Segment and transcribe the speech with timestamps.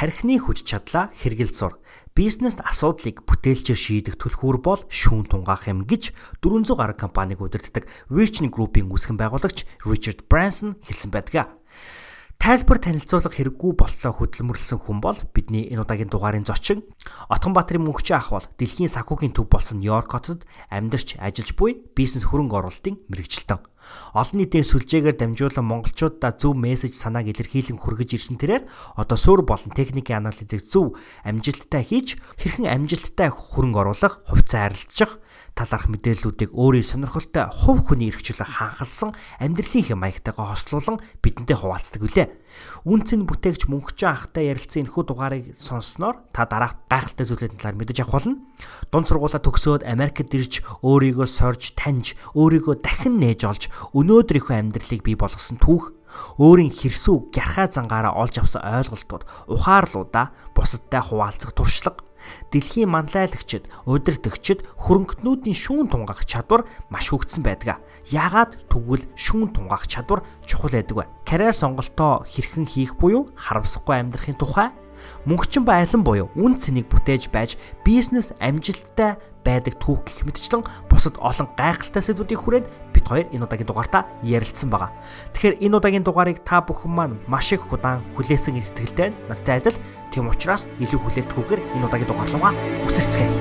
[0.00, 1.76] Тархины хүч чадлаа хэрэгэл зур.
[2.16, 8.48] Бизнест асуудлыг бүтээлчээр шийдэх түлхүүр бол шүүн тунгаах юм гэж 400 гаруй компаниг удирддаг Virgin
[8.48, 11.52] Group-ийн үүсгэн байгуулагч Richard Branson хэлсэн байдаг.
[12.40, 16.80] Тайлбар танилцуулга хэрэггүй болтлоо хөдөлмөрлсөн хүн бол бидний энэ удаагийн дугаарын зочин
[17.28, 22.56] Отгонбаатарын мөнхчийн ах бол дэлхийн санхүүгийн төв болсон Нью-Йорк хотод амьдарч ажиллаж буй бизнес хөрөнгө
[22.56, 23.60] оруулалтын мэрэгчлэн.
[24.14, 28.64] Олон нийтийн сүлжээгээр дамжуулан монголчуудаа зөв мессеж санааг илэрхийлэн хүргэж ирсэн тэрээр
[28.98, 35.22] одоо суурь болон техникийн анализыг зөв амжилттай хийж хэрхэн амжилттай хөрөнгө оруулах, хувьцаа арилжах
[35.54, 42.28] талаарх мэдээллүүдийг өөрийн сонирхолтой хувь хүний эрхчлөлөг ханхалсан амьдралын хэм маягтайгаа хослуулан бидэнтэй хуваалцдаг үлээ.
[42.88, 48.14] Үнцэн бүтээгч мөнхчэн ахтай ярилцсан энэхүү дугаарыг сонссноор та дараах гайхалтай зүйлүүдийн талаар мэдэж авах
[48.18, 48.42] болно.
[48.90, 53.62] Дунд сургуулаа төгсөөд Америкт ирж өөрийгөө сорж таньж өөрийгөө дахин нээж олж
[53.94, 55.94] өнөөдрийнхөө амьдралыг бий болгосон түүх
[56.42, 62.02] өөрийн хэрсүү гярхаа зангаараа олж авсан ойлголтууд ухаарлуудаа бусадтай хуваалцах туршлага
[62.50, 67.78] Дэлхийн манлайлагчид, удирдагчид хөрөнгөтнүүдийн шүүн тунгаах чадвар маш хөгжсөн байдаг.
[68.10, 71.04] Яагаад тэгвэл шүүн тунгаах чадвар чухал байдаг вэ?
[71.26, 74.70] Карьер сонголтоо хэрхэн хийх буюу харамсахгүй амьдрахын тухай
[75.24, 81.16] мөнгөчин ба алин буюу үн цэнийг бүтээж байж бизнес амжилттай байдаг түүх гэх мэтчлэн бусад
[81.16, 84.92] олон гайхалтай сэдвүүдийг хүрээд бит хоёр энэ удаагийн дугаартаа ярилцсан байгаа.
[85.32, 89.80] Тэгэхээр энэ удаагийн дугаарыг та бүхэн маань маш их удаан хүлээсэн итгэлтэй надтай адил
[90.12, 92.52] тийм учраас илүү хүлээлтгүйгээр энэ удаагийн дугаар руугаа
[92.84, 93.39] үсэрцгээе.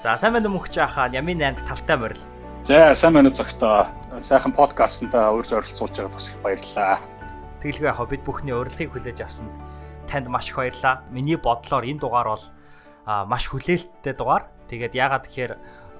[0.00, 2.22] За сайн байна мөнхч ахаа Ямын 8-д тавтай морил.
[2.64, 4.24] За сайн байна уу зөгтөө.
[4.24, 7.04] Сайхан подкастнда урьж оролцуулж байгаад бас их баярлалаа.
[7.60, 9.52] Тэгэлгүй яг бид бүхний урилгыг хүлээж авсанд
[10.08, 11.04] танд маш их баярлалаа.
[11.12, 12.44] Миний бодлоор энэ дугаар бол
[13.28, 14.48] маш хүлээлттэй дугаар.
[14.72, 15.52] Тэгээд яагаад гэхээр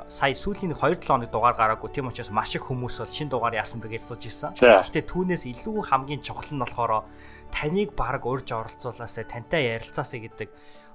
[0.09, 3.85] сая сүүлийн 2-7 хоног дугаар гараагүй тийм учраас маш их хүмүүс бол шин дугаар яасан
[3.85, 4.57] бэ гэж сууж ирсэн.
[4.57, 7.05] Гэхдээ түүнээс илүү хамгийн чухал нь болохоор
[7.53, 10.49] таныг баг урьж оролцуулаасаа тантай ярилцаасаа гэдэг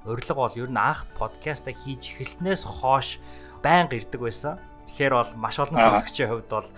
[0.05, 3.17] урилга бол ер нь анх подкаста хийж эхэлснээс хойш
[3.65, 4.61] байнга ирдэг байсан.
[4.93, 6.69] Тэгэхээр бол маш олон сонсогчийн хувьд бол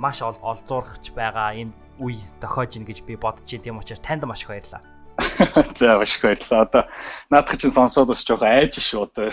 [0.00, 3.64] маш олзуурахч байгаа юм үе тохиож ин гэж би бодож байна.
[3.64, 4.80] Тийм учраас танд маш их баярлалаа.
[5.76, 6.64] За маш их баярлалаа.
[6.64, 6.82] Одоо
[7.28, 9.28] наадах чинь сонсоод бас жоохон айж шүү одоо.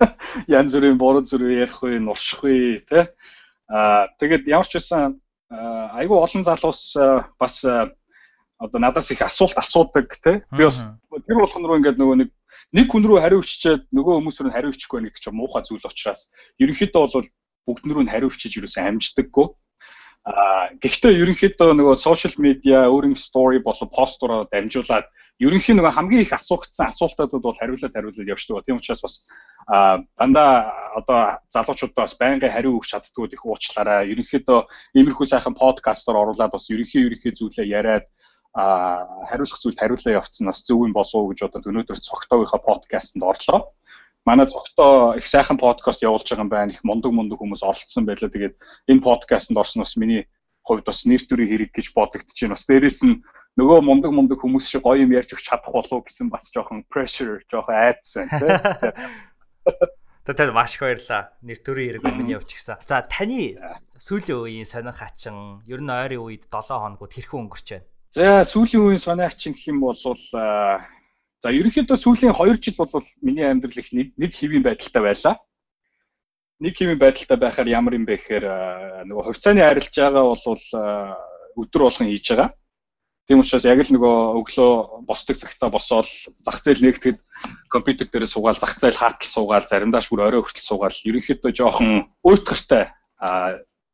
[0.46, 3.08] Янз бүрийн буруу зүрх ярих үе, нурших үе тий.
[3.72, 5.16] Аа тэгээд ямар ч байсан
[5.48, 6.92] айгүй олон залуус
[7.40, 10.44] бас одоо надаас их асуулт асуудаг тий.
[10.52, 10.84] Би бас
[11.26, 12.30] тэр болгон руу ингээд нөгөө нэг
[12.72, 16.32] нэг хүн рүү хариу өччихэд нөгөө хүмүүс рүү хариу өчөхгүй байх гэж муухай зүйл учраас
[16.56, 17.28] ерөнхийдөө бол
[17.68, 19.46] бүгд рүү хариу өчиж юусэн амждаггүй.
[20.22, 25.06] Аа гэхдээ ерөнхийдөө нөгөө сошиал медиа өөрийн стори болон постороо дамжуулаад
[25.42, 28.64] ерөнхийн нөгөө хамгийн их асуугдсан асуултуудад бол хариулаад хариулаад явждаг.
[28.64, 29.14] Тийм учраас бас
[29.66, 34.14] а дандаа одоо залуучуудаа бас байнгын хариу өгч чаддгүй их уучлаарай.
[34.14, 34.60] Ерөнхийдөө
[34.94, 38.06] иймэрхүү сайхан подкастаар оруулаад бас ерөнхий ерөнхий зүйлээ яриад
[38.52, 43.24] а хариулах зүйл хариулаа явцсан бас зөв юм болов уу гэж одоо өнөөдөр цогтойгийнхаа подкастэнд
[43.24, 43.72] орлоо.
[44.28, 46.72] Манай цогтой их сайхан подкаст явуулж байгаа юм байна.
[46.72, 48.28] Их мундаг мундаг хүмүүс оролцсон байлаа.
[48.28, 48.54] Тэгээд
[48.92, 50.28] энэ подкастэнд орсон бас миний
[50.62, 52.54] хувьд бас нэр төрийн хэрэг гэж байна.
[52.54, 53.24] Бас дээрэс нь
[53.56, 57.40] нөгөө мундаг мундаг хүмүүс шиг гоё юм ярьж өгч чадах болов гэсэн бас жоохон pressure,
[57.48, 59.10] жоохон айдас байна тийм.
[60.24, 61.34] За тань маш их баярлаа.
[61.42, 62.78] Нэр төрийн хэрэг явж гисэн.
[62.86, 63.58] За таны
[63.98, 67.91] сүүлийн үеийн сонир хачин ер нь ойрын үед 7 хоногуд хэрхэн өнгөрч байна?
[68.12, 73.72] За сүүлийн үеийн сонирхчин гэх юм бол за ерөнхийдөө сүүлийн 2 жил бол миний амьдрал
[73.80, 75.34] их нэг хэвийн байдалтай байлаа.
[76.60, 78.44] Нэг хэвийн байдалтай байхаар ямар юм бэ гэхээр
[79.08, 80.44] нөгөө хувьцааны арилж байгаа бол
[81.56, 82.52] өдөр болгон хийж байгаа.
[83.32, 84.72] Тийм учраас яг л нөгөө өглөө
[85.08, 86.04] босдог цагтаа босоод
[86.44, 87.16] зах зээл нэгтгэд
[87.72, 92.12] компьютер дээр суугаад зах зээл хаалтал суугаад заримдаа ч бүр орой хүртэл суугаад ерөнхийдөө жоохон
[92.20, 92.92] уйтгартай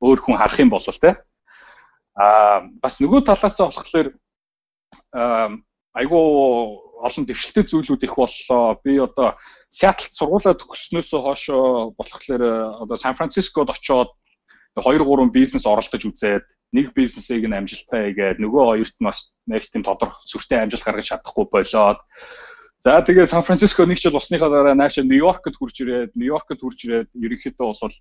[0.02, 1.22] өөр хүн харах юм бол тэ
[2.18, 4.08] Аа бас нөгөө талаасаа болохоор
[5.94, 6.24] айгүй
[6.98, 8.78] олон дэвшилтэй зүйлүүд их боллоо.
[8.82, 9.38] Би одоо
[9.70, 12.42] Сиэтлд сургуулаа төгссөнөөс хойшоо болохоор
[12.82, 14.10] одоо Сан Францискод очоод
[14.74, 16.44] 2 3 бизнес оролдож үзээд
[16.74, 21.06] нэг бизнесийг нь амжилттай хийгээд нөгөө хоёрт нь бас нэг тийм тодорхой сүртэй амжилт гаргаж
[21.08, 22.00] чадахгүй болоод
[22.84, 27.08] За тэгээ Сан Франциско нэг жил усныхаа дараа нааш Нью-Йоркд хурж ирээд Нью-Йоркд хурж ирээд
[27.10, 27.94] ерөнхийдөө бол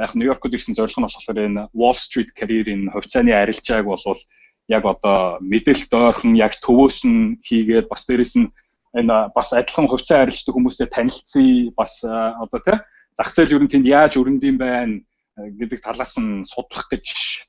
[0.00, 4.20] яг Нью-Йоркд ирсэн зорилго нь болохоор энэ Wall Street career-ийн хувьцааны арилжааг болвол
[4.68, 8.48] яг одоо мэдээлэлд ойрхон яг төвөөс нь хийгээд бас дээрэс нь
[8.96, 12.78] энэ бас адилхан хувьцаа арилждаг хүмүүстэй танилцъя бас одоо тий
[13.16, 15.04] зах зээл ер нь тэнд яаж өрнөд юм байна
[15.36, 17.06] гэдэг талаас нь судлах гэж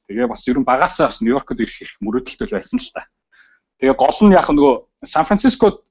[0.08, 3.08] тэгээ бас ер нь багасаа бас Нью-Йоркд ирэх их мөрөөдөлтэй байсан л та.
[3.80, 4.74] Тэгээ гол нь яг нөгөө
[5.08, 5.82] Сан Францискод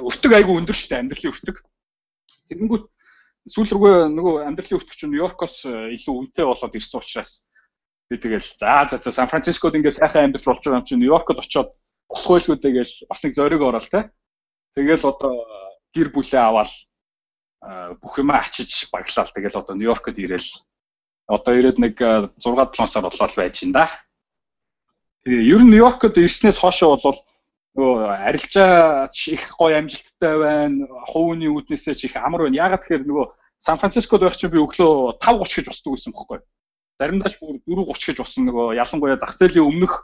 [0.00, 1.56] өртөг айгүй өндөр дээ амьдралын өртөг.
[2.48, 2.84] Тэгэнгүүт
[3.44, 7.44] сүүл рүүгээ нөгөө амьдралын өртөг чинь Нью-Йоркоос илүү үнэтэй болоод ирсэн учраас
[8.08, 11.38] би тэгэл за за за Сан Францискод ингээд сайхан амьдарч болж байгаа юм чинь Нью-Йоркод
[11.44, 11.76] очиод
[12.08, 14.10] болох байлгүй тэгэл бас нэг зориг орол те.
[14.76, 15.32] Тэгэл одоо
[15.92, 20.50] гэр бүлээ аваад э, бүх юмаа ачиж баглал тэгэл одоо Нью-Йоркод ирээл
[21.28, 23.92] одоо ирээд нэг 6 э, 7 сар болоо байж ин да.
[25.24, 27.20] Тэгээ ер нь Нью-Йоркод ирснээс хойшоо бол
[27.74, 30.86] нөгөө арилжаач их гоё амжилттай байна.
[31.10, 32.70] Хувийн үүднээсээ ч их амар байна.
[32.70, 33.26] Ягаад тэгэхээр нөгөө
[33.58, 36.38] Сан Францискод байх чинь би өглөө 5:30 гэж босдог байсан бохоггүй.
[37.02, 39.94] Заримдаа ч бүр 4:30 гэж босон нөгөө ялангуяа зах зээлийн өмнөх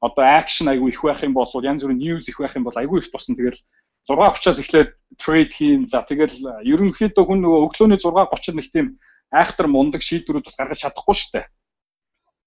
[0.00, 3.04] одоо акшн айгүй их байх юм бол янз бүрийн ньюс их байх юм бол айгүй
[3.04, 3.36] их босон.
[3.36, 3.60] Тэгэл
[4.08, 4.90] 6:30-аас эхлээд
[5.20, 5.84] трейд хийн.
[5.92, 8.86] За тэгэл ерөнхийдөө хүн нөгөө өглөөний 6:30-д нэг тийм
[9.28, 11.46] айхтар мундаг шийдвэрүүд бас гаргаж чадахгүй шүү дээ.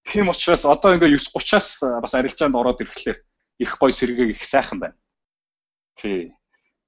[0.09, 3.21] Тийм учраас одоо ингээ 9:30-аас бас арилжаанд ороод ирэхлээр
[3.59, 4.97] их гой сэргийг их сайхан байна.
[5.95, 6.33] Тий.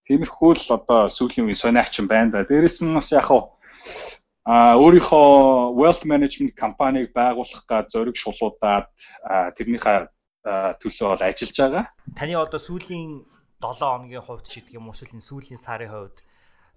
[0.05, 2.45] Тиймэрхүү л одоо сүүлийн үеийн сониач юм байна да.
[2.45, 3.29] Дээрэс нь бас яг
[4.45, 8.85] а өөрийнхөө wealth management компанийг байгуулах га зориг шулуудаад
[9.57, 10.05] тэрнийхээ
[10.45, 11.85] төлөө бол ажиллаж байгаа.
[12.13, 13.25] Таны одоо сүүлийн
[13.57, 16.21] 7 хоногийн хувьд ч гэдэг юм уу эсвэл сүүлийн сарын хувьд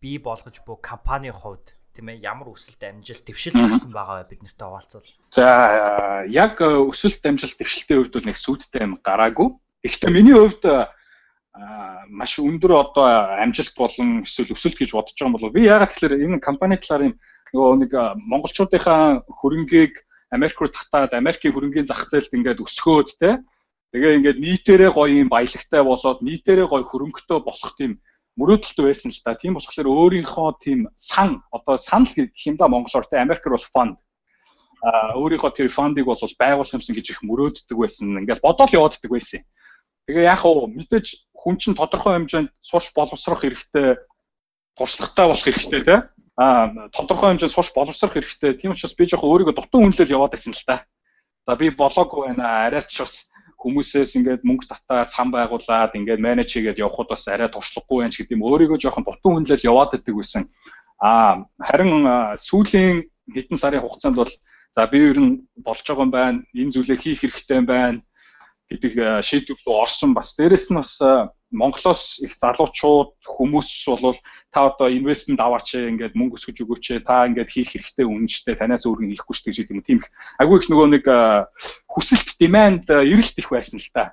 [0.01, 4.43] бий болгож буй компанийн хувьд тийм ээ ямар өсөлт амжилт дэвшилт гарсан байгаа вэ бид
[4.49, 5.11] нартай хуваалцвал.
[5.37, 9.53] За яг өсөлт амжилт дэвшилтийн хувьд бол нэг сүудтэй юм гараагүй.
[9.85, 10.63] Гэхдээ миний хувьд
[12.11, 13.07] маш өндөр одоо
[13.43, 17.03] амжилт болон эсвэл өсөлт гэж бодож байгаа юм болов би яагаад тэгэхээр энэ компани талаар
[17.11, 17.15] юм
[17.55, 17.93] нөгөө нэг
[18.31, 19.95] монголчуудынхаа хөрөнгийг
[20.31, 23.39] Америк руу татаад Америкийн хөрөнгийн зах зээлд ингээд өсгөөд те
[23.95, 27.93] тэгээ ингээд нийтээрээ гоё юм баялагтай болоод нийтээрээ гоё хөрөнгөтэй болох тийм
[28.39, 29.35] мөрөөдөлтөй байсан л да.
[29.35, 33.97] Тийм болохоор өөрийнхөө тийм сан одоо санал гэх юм да монголоор те Америкэр бол фонд
[34.83, 38.15] а өөрийнхөө тэр фондыг бол байгуулах юмсан гэж их мөрөөддөг байсан.
[38.23, 39.43] Ингээд бодоол явааддаг байсан.
[40.09, 44.01] Тэгээ яг уу мэдээж хүн чинь тодорхой хэмжээнд сурч боловсрох хэрэгтэй,
[44.73, 46.01] туршлагатай болох хэрэгтэй тий.
[46.41, 48.57] Аа тодорхой хэмжээнд сурч боловсрох хэрэгтэй.
[48.57, 50.89] Тийм учраас би жоохон өөрийгөө дутуу хүнлэл яваад байсан л та.
[51.45, 52.73] За би болоогүй байна.
[52.73, 53.29] Арайч бас
[53.61, 58.25] хүмүүсээс ингээд мөнгө татаа сан байгуулад ингээд менеж хийгээд явхад бас арай туршлагагүй байна ч
[58.25, 60.49] гэдэг юм өөрийгөө жоохон дутуу хүнлэл яваад байдаг байсан.
[61.05, 62.09] Аа харин
[62.41, 64.33] сүүлийн хэдэн сарын хугацаанд бол
[64.73, 66.39] за би ер нь болж байгаа юм байна.
[66.57, 68.01] Энэ зүйлээ хийх хэрэгтэй юм байна
[68.69, 70.37] гэдэг шийдвэр рүү орсон бас.
[70.37, 71.01] Дээрэс нь бас
[71.51, 74.17] Монголоос их залуучууд хүмүүс бол
[74.53, 79.17] та одоо инвестмент аваач ингээд мөнгө өсгөж өгөөч та ингээд хийх хэрэгтэй үнэжтэй танаас өөргөн
[79.17, 80.13] хийхгүй ч гэж юм тийм их.
[80.37, 81.05] Агүй их нөгөө нэг
[81.89, 84.13] хүсэлт demand эрэлт их байсан л та.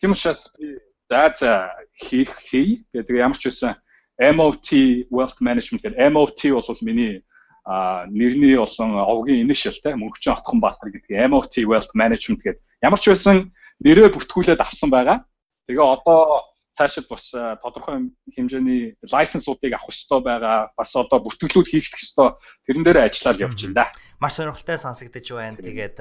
[0.00, 0.80] Тийм учраас би
[1.12, 1.52] за за
[1.92, 2.88] хийх хий.
[2.96, 3.76] Гэдэг ямар ч байсан
[4.16, 7.24] MOT Wealth Management гэдэг MOT бол миний
[7.64, 13.00] а нэрний болон овгийн initial те мөнхчин отхон баатар гэдэг MOT Wealth Management гэдэг ямар
[13.00, 15.24] ч байсан нэрээ бүртгүүлээд авсан байгаа.
[15.68, 20.72] Тэгээ одоо цаашид бас тодорхой хэмжээний лайсенсуудыг авах ёстой байгаа.
[20.76, 22.38] Бас одоо бүртгэлүүд хийх ёстой.
[22.64, 23.86] Тэрэн дээр ажиллаад явж байна да.
[24.20, 25.58] Маш сонирхолтой сонсогдож байна.
[25.58, 25.98] Тэгээд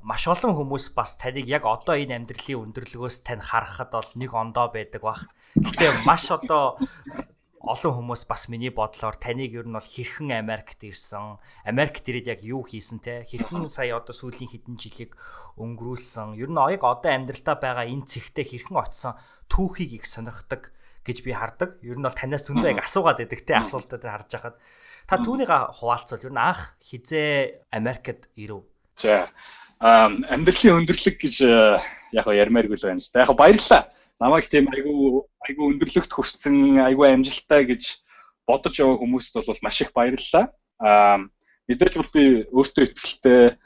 [0.00, 4.72] маш олон хүмүүс бас таныг яг одоо энэ амьдралын өндөрлөгөөс тань харахад бол нэг ондоо
[4.72, 5.28] байдаг бах.
[5.60, 6.80] Гэтэ маш одоо
[7.64, 12.40] олон хүмүүс бас миний бодлоор таныг ер нь бол хэрхэн Америкт ирсэн, Америкт ирээд яг
[12.44, 15.16] юу хийсэн те хэрхэн сая одоо сүүлийн хэдэн жилиг
[15.56, 16.36] өнгөрүүлсэн.
[16.36, 19.18] Ер нь оёг одоо амьдралдаа байгаа энэ цэгтээ хэрхэн очсон
[19.48, 20.70] түүхийг их сонирхдаг
[21.04, 21.80] гэж би хардаг.
[21.80, 24.56] Ер нь бол танаас зөндөө яг асуугаад байдаг те асуултад харж байхад
[25.08, 28.64] та түүнийг хуваалцвал ер нь анх хизээ Америкт ирэв.
[28.96, 29.28] За
[29.80, 31.34] амьдралын өндөрлөг гэж
[32.14, 33.24] яг ярмааргүй л байна л да.
[33.28, 33.82] Яг баярлалаа
[34.24, 37.82] намайг тийм айгүй айгүй өндөрлөгт хүрсэн айгүй амжилттай гэж
[38.48, 40.48] бодож яваа хүмүүст бол маш их баярлалаа.
[40.80, 41.28] Аа
[41.68, 43.56] мэдээж бол би өөртөө ихтэй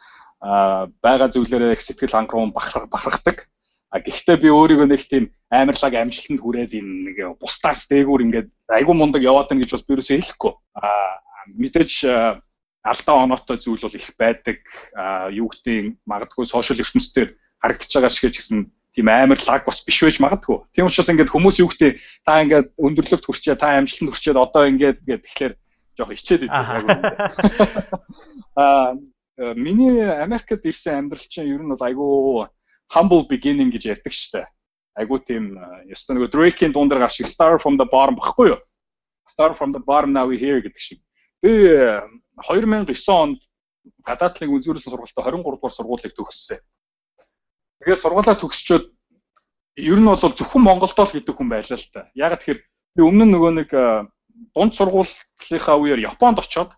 [0.43, 3.47] аа байгаа зүйлээрээ их сэтгэл хангаруун бахархдаг.
[3.95, 8.95] А гэхдээ би өөрийгөө нэг тийм амарлаг амжилтанд хүрээд энэ нэг бусдаас дээгүүр ингээд айгүй
[8.99, 10.53] мундаг яваад байна гэж бол би юусоо хэлэхгүй.
[10.75, 10.89] А
[11.55, 11.93] мэдээж
[12.85, 14.59] алдаа оноотой зүйл бол их байдаг.
[14.93, 18.69] А юу гэдэг магадгүй сошиал ертөнцийн харагдаж байгаа шиг ч гэсэн
[18.99, 20.59] тийм амар лаг бас биш байж магадгүй.
[20.75, 24.99] Тийм учраас ингээд хүмүүс юу гэдэг та ингээд өндөрлөгт хүрчээ, та амжилтанд хүрчээд одоо ингээд
[25.07, 25.55] ингээд тэгэхээр
[25.95, 26.83] жоох ичээд идэв.
[28.59, 28.99] Аа
[29.55, 32.51] миний Америкт ирсэн амьдрал чинь ер нь бол айгүй
[32.91, 34.51] humble beginning гэж ярьдаг штэ.
[34.99, 35.55] Айгүй тийм
[35.87, 38.61] ёстой нөгөө Drake-ийн дундэр гарч Star from the bottom баггүй юу?
[39.31, 40.99] Star from the bottom now we here гэдэг шиг.
[41.39, 41.71] Би
[42.43, 43.39] 2009 онд
[44.03, 46.59] гадаадлын үзүүрэлсэн сургалтад 23 дугаар сургуулийг төгссөн.
[47.83, 48.85] Тэгээд сургуулаа төгсчөөд
[49.79, 52.11] ер нь бол зөвхөн Монголдоо л гэдэг хүн байлаа л та.
[52.19, 52.61] Яг тэгэхээр
[52.99, 53.71] би өмнө нь нөгөө нэг
[54.55, 56.75] дунд сургуулийнхаа үеэр Японд очоод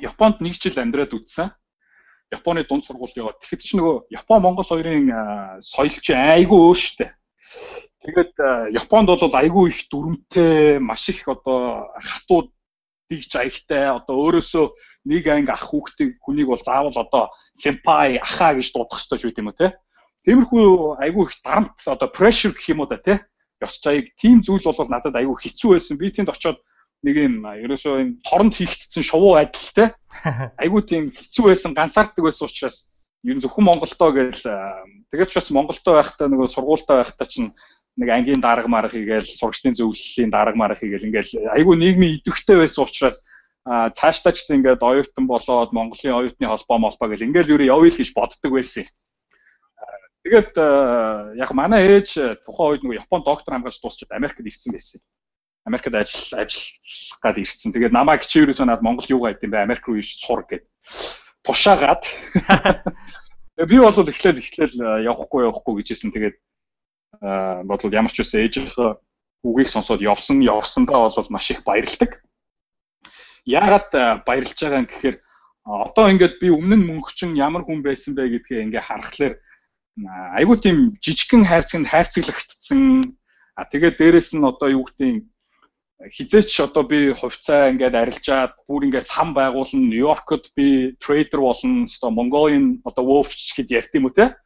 [0.00, 1.52] Японд нэг жил амьдраад үтсэн.
[2.32, 7.12] Японы дунд сургууль яваад тэгэхэд ч нөгөө Япон Монгол хоёрын соёл чи айгүй өөштэй.
[8.04, 8.34] Тэгээд
[8.72, 12.50] Японд бол айгүй их дүрмтэй, маш их одоо хатууд
[13.08, 14.66] дигж аягтай одоо өөрөөсөө
[15.06, 19.42] нэг анги ах хүүхдийг хүнийг бол заавал одоо сэмпай ахаа гэж дуудах хэрэгтэй ч үгүй
[19.46, 19.68] юм уу те.
[20.26, 23.22] Тиймэрхүү айгүй их дарамт одоо pressure гэх юм уу да те.
[23.62, 25.96] Ёс зайг тийм зүйл бол надад айгүй хэцүү байсан.
[25.96, 26.58] Би тэнд очиод
[27.06, 29.94] нэг юм ерөөсөө юм торонд хийгдсэн шувуу адилтай
[30.62, 32.90] айгүй тийм хэцүү байсан ганцаарддаг байсан учраас
[33.22, 34.42] ер нь зөвхөн Монголдоо гээл
[35.12, 37.54] тэгээд ч бас Монголдоо байхдаа нөгөө сургуультай байхдаа чинь
[38.00, 42.84] нэг ангийн дарга марга хийгээл сурагчдын зөвлөлийн дарга марга хийгээл ингээл айгүй нийгмийн идэвхтэй байсан
[42.84, 43.22] учраас
[43.66, 47.90] а цаашдаа ч гэсэн ингээд оюутан болоод Монголын оюутны холбоо молбоо гэл ингээл юу явъя
[47.90, 48.86] л гэж боддог байсан.
[50.26, 50.58] Тэгээд
[51.38, 54.98] яг манай ээж тухайн үед нөгөө Японд доктор хамгаалж дуусчаад Америкт ирсэн байсан.
[55.62, 57.70] Америкт ажил ажиллах гад ирсэн.
[57.70, 59.62] Тэгээд намайг чивэрээс наад Монгол юу гайд юм бэ?
[59.62, 60.66] Америк руу иш сур гэд.
[61.46, 62.10] Тушаагаад.
[63.54, 66.10] Тэгээд би бол эхлээл эхлээл явахгүй явахгүй гэжсэн.
[66.10, 66.36] Тэгээд
[67.62, 68.90] бодлоо ямар ч үсэн ээжийнхээ
[69.46, 72.18] үгийг сонсоод явсан явсандаа бол маш их баярлдаг.
[73.46, 75.16] Яагаад баярлж байгаа юм гэхээр
[75.66, 79.38] одоо ингээд би өмнө нь мөнгөчин ямар хүн байсан бэ гэдгээ ингээ харахаар
[80.04, 83.16] айгүй тийм жижигхэн хайрцагт хайрцаглагдсан.
[83.56, 85.24] А тэгээд дээрэс нь одоо юу гэдэг
[86.12, 92.10] хизээч одоо би хувьцаа ингээд арилжаад бүр ингээд сан байгуулна Нью-Йоркод би трейдер болно одоо
[92.12, 94.36] Монголын одоо Wolf гэд ярьд юм уу те?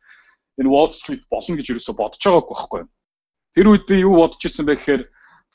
[0.62, 2.82] Энэ Wall Street болно гэж юусоо бодож байгаагүй байхгүй.
[3.58, 5.02] Тэр үед би юу бодож ирсэн бэ гэхээр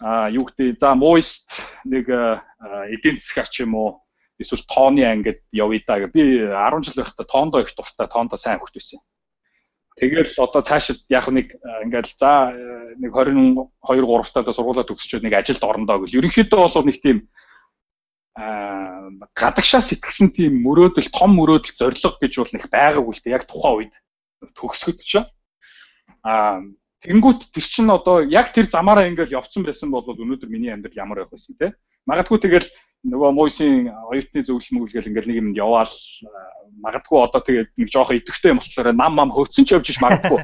[0.03, 4.03] а юу гэдэг за moist нэг эдийн засгаар ч юм уу
[4.35, 8.75] эсвэл тооны ангид явъя да би 10 жил байхдаа тоондоо их дуртай тоондоо сайн хөвт
[8.75, 8.99] байсан
[9.95, 12.51] Тэгэл одоо цаашид яг нэг ингээл за
[12.99, 16.19] нэг 22 3 таа сургуулаа төгсчөөд нэг ажилд орондоо гэл.
[16.19, 17.17] Ерөнхийдөө бол нэг тийм
[18.35, 23.35] аа гадагшаа сэтгсэн тийм мөрөөдөл, том мөрөөдөл, зориг гэж бол нэг байгаагүй л дээ.
[23.39, 23.93] Яг тухайн үед
[24.59, 25.23] төгсгөд ч
[26.27, 26.59] аа
[27.05, 31.21] Тэнгүүт тэр чинь одоо яг тэр замаараа ингээл явцсан байсан бол өнөөдөр миний амьдрал ямар
[31.21, 31.77] байх вэ те.
[32.09, 32.65] Магадгүй тэгэл
[33.05, 35.93] нөгөө мойсын оюутны зөвлөл мөглөл ингээл нэг юмд яваал
[36.81, 40.41] магадгүй одоо тэгээд нэг жоохон идэвхтэй юм болохоор нам мам хөөцсөн ч явж иш магадгүй.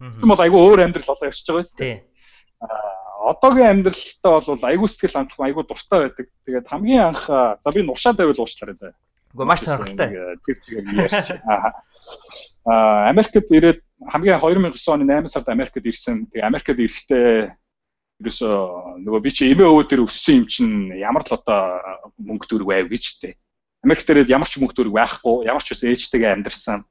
[0.00, 1.76] Тийм бол айгүй өөр амьдрал болоо явчихж байгаа юм.
[1.78, 1.98] Тийм.
[2.64, 6.26] Аа одоогийн амьдралтаа бол айгүй сэтгэл хандлага айгүй дуртай байдаг.
[6.46, 8.92] Тэгээд хамгийн анх за би нуршаа байвал уучлаарай заа.
[9.32, 10.08] Үгүй маш сонирхолтой.
[10.42, 11.28] Тэр чигээр ярьж.
[12.66, 13.80] Аа Америкт ирээд
[14.10, 16.26] хамгийн 2009 оны 8 сард Америкт ирсэн.
[16.34, 17.54] Тэгээд Америкт ирэхдээ
[18.22, 21.82] ерөөсөө нөгөө би чи эмээ өвөө дээр өссөн юм чинь ямар л одоо
[22.22, 23.34] мөнгө төгрөг байв гэж тээ.
[23.82, 26.86] Америк дээрээ ямар ч мөнгө төгрөг байхгүй, ямар ч ус ээжтэйгээ амьдарсан.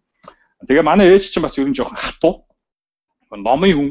[0.67, 2.43] Тэгээ манай ээж чинь бас ер нь жоохон хатуу.
[3.31, 3.89] Номын хүн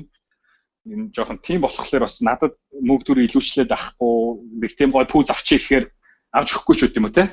[0.85, 4.17] энэ жоохон тийм болохоор бас надад мөнгө төгрөг илүүчлээд авахгүй,
[4.61, 5.85] нэг тийм гой пүүз авчиг гэхээр
[6.37, 7.33] авч өгөхгүй ч үт юм уу те.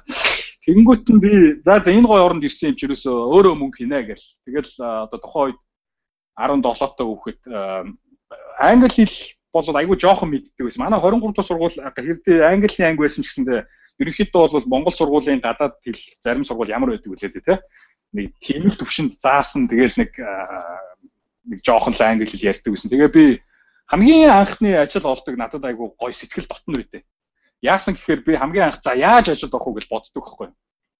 [0.64, 1.32] Тэнгүүт нь би
[1.66, 4.26] за за энэ гой оронд ирсэн юм чи ерөөсөө өөрөө мөнгө хийнэ гэл.
[4.46, 4.72] Тэгэл
[5.10, 5.60] одоо тухайн үед
[6.38, 6.62] 17
[6.96, 7.40] таа хүүхэд
[8.60, 9.16] англи хэл
[9.52, 10.84] бол айгүй жоохон мэддэг байсан.
[10.86, 13.60] Манай 23 дугаар сургууль хэрдээ английн анги байсан ч гэсэндээ
[14.00, 17.58] ерөнхийдөө бол Монгол сургуулийн гадаад хэл зарим сургууль ямар байдаг вэ те?
[18.14, 20.12] Нэг тийм л төвшөнд заасан тэгэл нэг
[21.50, 22.90] нэг жоохон л англи хэл ярьдаг байсан.
[22.90, 23.24] Тэгээ би
[23.90, 27.02] хамгийн анхны ажил олдог надад айгүй гоё сэтгэл дотно үйдэ.
[27.62, 30.48] Яасан гэхээр би хамгийн анх за яаж ажил авах уу гэж боддог байхгүй.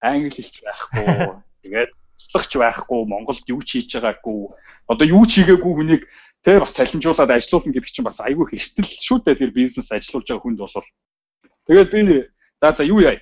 [0.02, 1.38] Англи хэлч байхгүй.
[1.62, 4.52] Тэгээд туслахч байхгүй, Монголд юу ч хийж байгаагүй.
[4.90, 6.02] Одоо юу ч хийгээгүй хүнийг
[6.40, 10.24] Тэ бас цалинжуулаад ажилуулна гэдэг чинь бас айгүй их эрсдэл шүү дээ тэр бизнес ажилуулж
[10.24, 10.88] байгаа хүнд бол.
[11.68, 12.00] Тэгээд би
[12.60, 13.20] за за юу яа.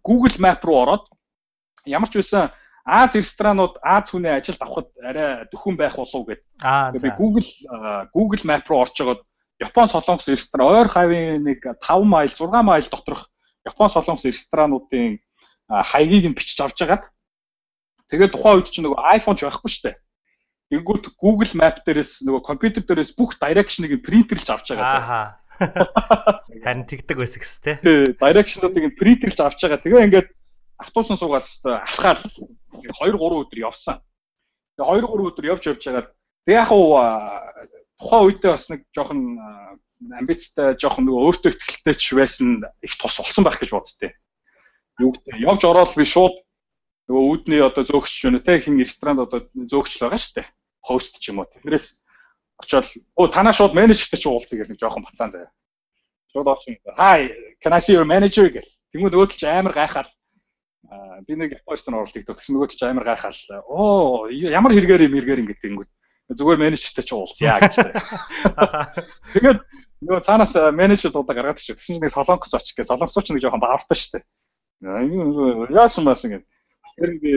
[0.00, 1.04] Google Map руу ороод
[1.84, 2.50] ямар ч байсан
[2.88, 6.40] Аз ресторанууд Аз хүний ажилд авахд арай дөхөн байх болов гэд.
[6.64, 7.48] Тэгээд би Google
[8.16, 9.20] Google Map руу орж байгаад
[9.60, 13.28] Япон солонгос ресторан ойр хавийн нэг 5 майл 6 майл доторх
[13.66, 15.18] Япон солонгос ресторануудын
[15.68, 17.04] хаягийг нь бичиж авч агаад
[18.08, 19.96] тэгээд тухайн үед чинь нөгөө iPhone ч байхгүй шүү дээ.
[20.68, 25.00] Тэнгүүт Google Map дээрээс нөгөө компьютер дээрээс бүх direction-ыг принтерлж авч байгаа.
[25.00, 25.22] Ааха.
[26.64, 27.76] Харин тэгдэг байсан гэс тээ.
[27.80, 29.80] Тий, direction-уудыг принтерлж авч байгаа.
[29.80, 30.28] Тэгээ ингээд
[30.76, 32.22] автобусан суугаад хэвээр алхаал
[32.84, 33.96] 2 3 өдөр явсан.
[34.76, 36.08] Тэгээ 2 3 өдөр явж явж байгаад
[36.48, 36.96] Тэг яг уу
[38.00, 39.36] тухайн үедээ бас нэг жоохон
[40.16, 44.16] амбицтай жоохон нөгөө өөртөө ихтэй ч байсан их тус болсон байх гэж боддتي.
[44.96, 46.40] Юу гэдэг явж ороод би шууд
[47.04, 50.48] нөгөө үүдний одоо зөөгч юм те хин ресторанд одоо зөөгч л байгаа шүү дээ.
[50.88, 51.52] Хост ч юм уу.
[51.52, 52.00] Тэрнээс
[52.64, 55.52] очоод оо танаа шууд менежертэй ч уулзъя гэх нэг жоохон бацаан заяа.
[56.32, 56.80] Шууд орсон.
[56.96, 57.28] Hi,
[57.60, 58.64] can I see your manager гэх.
[58.96, 60.08] Тэнгүүд өөдөл ч амар гайхаад
[61.28, 63.36] би нэг Японы ресторан орлыг төгсөн нөгөө ч амар гайхаад
[63.68, 65.90] оо ямар хэрэгээр юм хэрэгээр ингэ тэнгүүд
[66.32, 67.74] зүгээр менежертэй ч уулзъя гэж.
[69.36, 69.58] Тэгээд
[70.04, 73.60] нөгөө цаанаас менежер дуудаа гаргаад чи тэгсэн чинь нэг солонгос очих гэ солонгосч нэг жоохон
[73.60, 74.24] баавартай шүү дээ.
[75.72, 76.44] Яасан бас ингэ.
[76.96, 77.32] Тэр би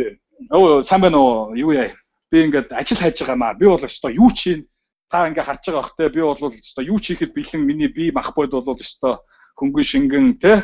[0.51, 1.91] оо сайн байна уу юу яа.
[2.31, 3.53] Би ингээд ажил хайж байгаа маа.
[3.53, 4.65] Би бол өстой юу чинь
[5.11, 8.51] та ингээ харж байгаа бохтой би бол өстой юу хийхэд бэлэн миний бие мах бод
[8.55, 9.19] бол өстой
[9.59, 10.63] хөнгөн шингэн те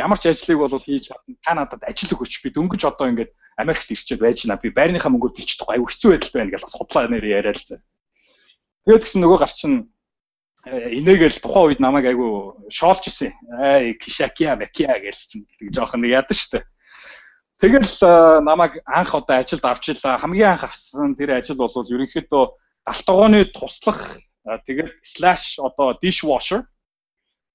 [0.00, 1.36] ямар ч ажлыг бол хийж чадна.
[1.44, 2.42] Та надад ажил өгөөч.
[2.42, 4.58] Би дөнгөж одоо ингээд Америкт ирчээд байж байна.
[4.58, 7.84] Би байрныхаа мөнгөөр бичдэг аюу хэцүү байдалтай байна гэж бас худлаа нэр яриад л.
[8.88, 9.72] Тэгээд гэсэн нөгөө гар чин
[10.66, 13.36] инээгээл тухайн үед намайг айгу шоолж исэн.
[13.52, 16.64] Аа кишакия макия гэж жоохон нэг яд штэ.
[17.64, 20.20] Тэгэл намайг анх одоо ажилд авчлаа.
[20.20, 22.44] Хамгийн анх авсан тэр ажил бол ерөнхийдөө
[22.84, 26.68] галтгооны туслах тэгээд slash одоо dishwasher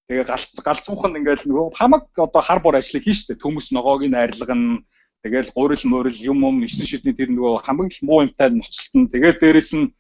[0.10, 4.82] Тэгээ галц галзуухан ингээл нөгөө хамаг одоо хар бор ажлыг хийжтэй төмөс ногоог нь арилгана.
[5.22, 9.14] Тэгээл гурил мөрил юм юм 9 шидний тэр нөгөө хамгийн муу юмтай ноцтолтон.
[9.14, 9.94] Тэгээд дээрэс нь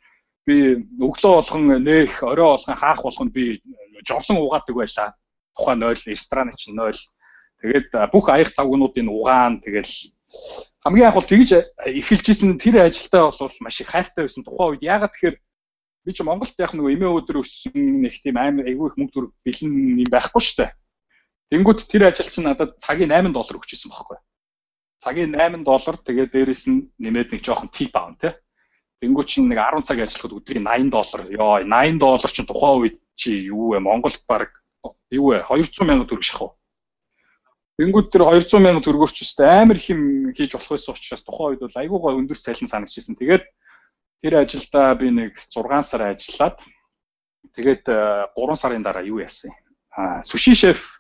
[0.50, 3.62] би өглөө болгон нээх, орой болгон хаах болгонд би
[4.02, 5.14] жовлон угаадаг байлаа.
[5.54, 6.98] Тухайн 0 ресторан чинь 0.
[7.60, 9.92] Тэгээд бүх аяг тавгнуудын угаан тэгэл
[10.84, 14.48] хамгийн анх бол тэгж эхэлжсэн тэр ажилдаа бол маш их хайртай байсан.
[14.48, 15.38] Тухайн үед яагаад тэгэхээр
[16.06, 19.34] би ч Монголд яг нөгөө эмээ өдөр өссөн нэг тийм амар айгүй их мөнгө төгрөг
[19.44, 20.72] бэлэн юм байхгүй дээ.
[21.52, 24.18] Тэнгүүт тэр ажил чинь надад цагийн 8 доллар өгч ирсэн байхгүй.
[25.04, 28.32] Цагийн 8 доллар тэгээд дээрэс нь нэмээд нэг жоохон тип аав тий.
[29.02, 31.22] Тэнгүүт чинь нэг 10 цаг ажиллахад өдрийн 80 доллар.
[31.28, 33.80] Йоо 80 доллар чинь тухайн үед чи юу вэ?
[33.82, 34.62] Монголд баг
[35.10, 35.44] юу вэ?
[35.50, 36.59] 200 сая төгрөг шахав.
[37.80, 41.64] Тэнгүүд тэр 200 сая төгрөгөөр ч өстэй амар хим хийж болох байсан учраас тухайн үед
[41.64, 43.16] бол айгүй гой өндөр цалин санагдчихсэн.
[43.16, 43.48] Тэгээд
[44.20, 46.60] Тэр ажилдаа би нэг 6 сар ажиллаад
[47.56, 49.56] тэгээд 3 э, сарын дараа юу яасан?
[49.96, 51.00] Аа, суши шеф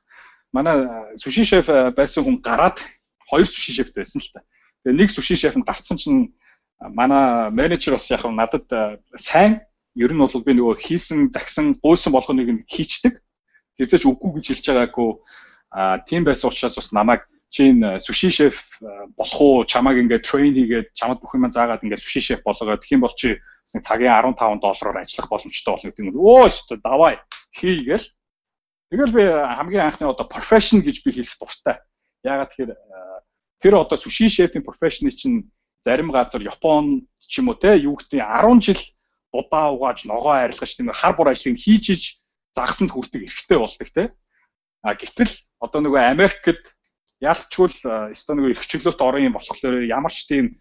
[0.55, 0.87] манай
[1.19, 2.79] суши шеф э, байсан хүн гараад
[3.27, 4.39] хоёр суши шефт байсан л та.
[4.87, 6.31] Тэгээд нэг суши шеф нь гарцсан чинь
[6.79, 9.67] манай менежер бас яг надад э, сайн
[9.99, 13.19] ер нь бол би нөгөө хийсэн загсан гуйсан болгоныг нь хийчдэг.
[13.75, 15.11] Тэрзэж үгүй гэж хэлж байгаагүй.
[15.71, 18.79] Аа тийм байсан учраас бас намайг чинь суши шеф
[19.17, 19.65] болох уу?
[19.65, 23.37] Чамааг ингээд трейн хийгээд чамд бүх юм заагаад ингээд суши шеф болгоод юм бол чи
[23.69, 27.13] цагийн 15 доллараар ажиллах боломжтой болно гэдэг нь өө шүү дээ давай
[27.53, 28.07] хийгээл
[28.89, 31.77] тэгэл би хамгийн анхны одоо profession гэж би хэлэх дуртай.
[32.25, 32.73] Ягаад тэгэхээр
[33.61, 35.53] тэр одоо суши шефийн profession чинь
[35.85, 38.81] зарим газар Япон ч юм уу те юу гэдэг 10 жил
[39.31, 42.03] удаа угааж ногоо арилгаж тийм хар бур ажлыг хийж иж
[42.55, 44.03] загсанд хүртэх эрхтэй болдог те
[44.81, 45.29] а гэтэл
[45.59, 46.63] одоо нөгөө Америкт
[47.19, 50.55] Яалтчгүй л нэг их чиглэлт орон юм болохоор ямар ч тийм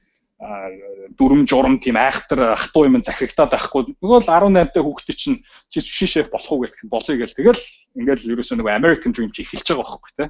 [1.18, 3.94] дүрм журам тийм айхтар хатуу юм захирагдаад байхгүй.
[4.02, 5.38] Нөгөө л 18 дэх хүүхдээ чинь
[5.70, 7.34] чи суshi chef болох уу гэх болъё гэл.
[7.34, 7.62] Тэгэл
[7.98, 10.28] ингээд л ерөөсөө нөгөө American dream чи эхэлж байгаа байхгүй тий.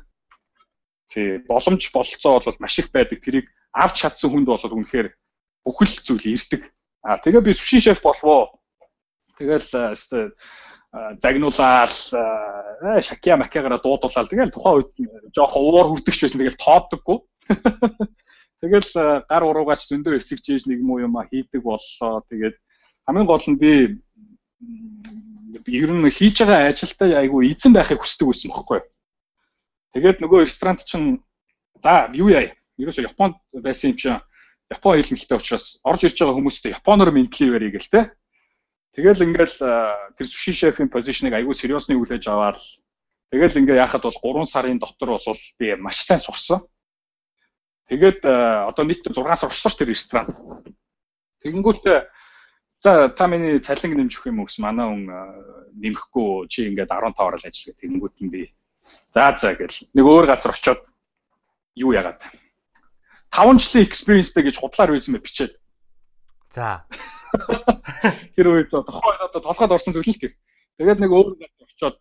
[1.13, 3.21] Тий боломж болцоо бол маш их байдаг.
[3.21, 5.09] Тэрийг авч чадсан хүнд бол үнэхээр
[5.65, 6.65] бүхэл зүйл ирдэг.
[7.05, 8.53] А тэгээ би суshi chef болвоо.
[9.37, 9.69] Тэгэл
[11.23, 11.93] загнуулаад
[13.03, 14.91] шакя макягаараа дуудуулаад тэгэл тухайн үед
[15.35, 17.19] жоох уур хүрдэгч байсан тэгэл тооддоггүй.
[18.59, 18.91] Тэгэл
[19.31, 22.27] гар уруугаач зөндөө эсэгж ийж нэг юм уу юм а хийдэг боллоо.
[22.27, 22.57] Тэгээд
[23.07, 23.73] хамгийн гол нь би
[25.71, 28.81] ер нь хийж байгаа ажилдаа айгүй эзэн байхыг хүсдэг байсан бохоггүй.
[29.95, 31.23] Тэгээд нөгөө ресторант чинь
[31.83, 32.51] за юу яа.
[32.79, 34.21] Ерөөсө Японд байсан юм чинь
[34.71, 38.01] Япон хэл мэлтэй учраас орж ирж байгаа хүмүүстэй японоор мэдлээ гээл те.
[38.99, 39.57] Тэгэл ингээл
[40.19, 42.59] тэр суши шефийн позишныг аягүй сериусны хүлээж аваад
[43.31, 46.67] тэгэл ингээ яхад бол 3 сарын дотор бол би маш сайн сурсан.
[47.87, 50.27] Тэгээд одоо нийт 6 сар орсон ш тэр ресторан.
[51.47, 52.11] Тэгэнгүүт
[52.83, 55.07] за та миний цалин нэмж өгөх юм уу гэсэн манай хүн
[55.79, 58.51] нэмэхгүй чи ингээд 15 орол ажиллах тэгэнгүүт нь би
[59.15, 60.83] за за гэл нэг өөр газар очиод
[61.79, 62.19] юу яагаад
[63.31, 65.55] 5 жилийн experienceтэй гэж худлаар байсан мэ бичээд.
[66.51, 66.83] За
[68.37, 70.35] Тэр үед тохоо одоо толгойд орсон зүйл л тэр.
[70.79, 71.97] Тэгээд нэг өөр газар очиод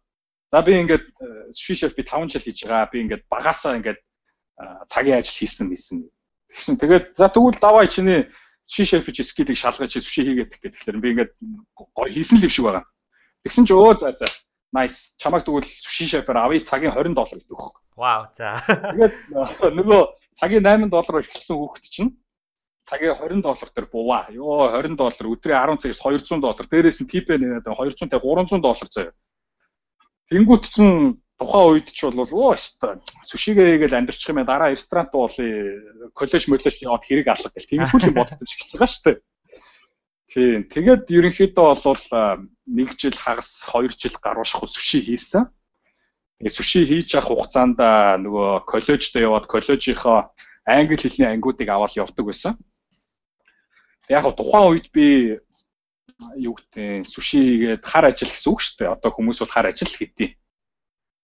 [0.51, 1.05] за би ингээд
[1.51, 2.91] суshi chef би 5 жил хийж байгаа.
[2.91, 3.99] Би ингээд багасаа ингээд
[4.87, 5.97] цагийн ажил хийсэн гэсэн.
[6.53, 6.75] Тэгсэн.
[6.77, 8.29] Тэгээд за тэгвэл давай чиний
[8.67, 11.31] суshi chef чи скилийг шалгаж чи суshi хийгээд гэх тэгэхээр би ингээд
[11.95, 12.85] гоё хийсэн л юм шиг байгаа.
[13.43, 14.27] Тэгсэн чи өө за за
[14.75, 17.59] nice чамайг тэгвэл суshi chef-аар авъя цагийн 20 доллар гэдэг.
[17.95, 18.61] Вау за.
[18.67, 19.15] Тэгээд
[19.73, 20.01] нөгөө
[20.37, 22.11] цагийн 8 доллараар эхэлсэн хүүхэд чинь
[22.87, 24.31] цагийн 20 доллар төр буваа.
[24.31, 26.67] Йоо 20 доллар өдрийн 10 цагаас 200 доллар.
[26.71, 29.13] Дээрээс нь типэ нээд 200 та 300 доллар заяа.
[30.31, 36.09] Тэнгүүт чинь тухайн үед ч бол оо өстой сүшигээ хийгээл амьдрчих юм дараа ресторант уулын
[36.15, 39.17] коллеж моллеж яваад хэрэг алга гэл тиймэрхүү юм бодож эхэлж байгаа шүү дээ.
[40.27, 40.59] Тийм.
[40.71, 42.03] Тэгээд ерөнхийдөө бол
[42.67, 45.45] нэг жил хагас 2 жил гаруушх сүши хийсэн.
[46.39, 50.33] Тэгээ сүши хийж явах хугацаанд нөгөө коллежд яваад коллежийнхоо
[50.65, 52.53] англи хэлний ангиудыг аваад явдаг байсан
[54.09, 55.39] яг тухайн үед би
[56.37, 58.93] юу гэдэг сүшигээд хар ажил гэсэн үг шүү дээ.
[58.95, 60.33] Одоо хүмүүс бол хар ажил хийдیں۔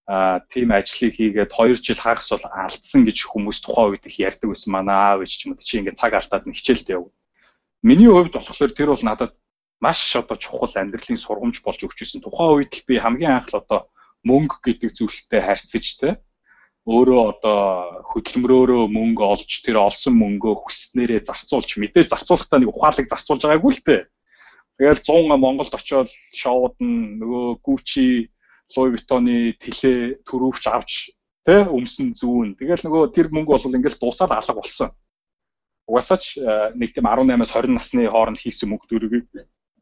[0.06, 4.48] Аа тийм ажлыг хийгээд 2 жил хагас бол алдсан гэж хүмүүс тухайн үед их ярьдаг
[4.52, 4.70] байсан.
[4.76, 7.08] Манай аав ээж ч юм уу чи ингээд цаг алдаад нэг хичээлд яв.
[7.82, 9.32] Миний хувьд болохоор тэр бол надад
[9.80, 12.20] маш одоо чухал амьдралын сургамж болж өгчээсэн.
[12.20, 13.88] Тухайн үед л би хамгийн анх л одоо
[14.28, 16.08] мөнгө гэдэг зүйлтэй харьцаж те
[16.84, 17.60] өөрөө одоо
[18.12, 23.84] хөдөлмөрөөрөө мөнгө олж тэр олсон мөнгөө хүснээрээ зарцуулж мэдээ зарцуулахдаа нэг ухаалаг зарцуулж байгаагүй л
[23.88, 24.02] дээ.
[24.76, 28.28] Тэгэл 100 Монголд очиод шоуд нь нөгөө Gucci,
[28.76, 30.92] Louis Vuitton-ы тэлээ төрөвч авч
[31.48, 32.60] тэ өмсөн зүүн.
[32.60, 34.92] Тэгэл нөгөө тэр мөнгө бол ингээл дуусаад алга болсон.
[35.88, 39.28] Угасаач э, нэг тийм 18-аас 20 насны хооронд хийсэн мөнгө төрөгийг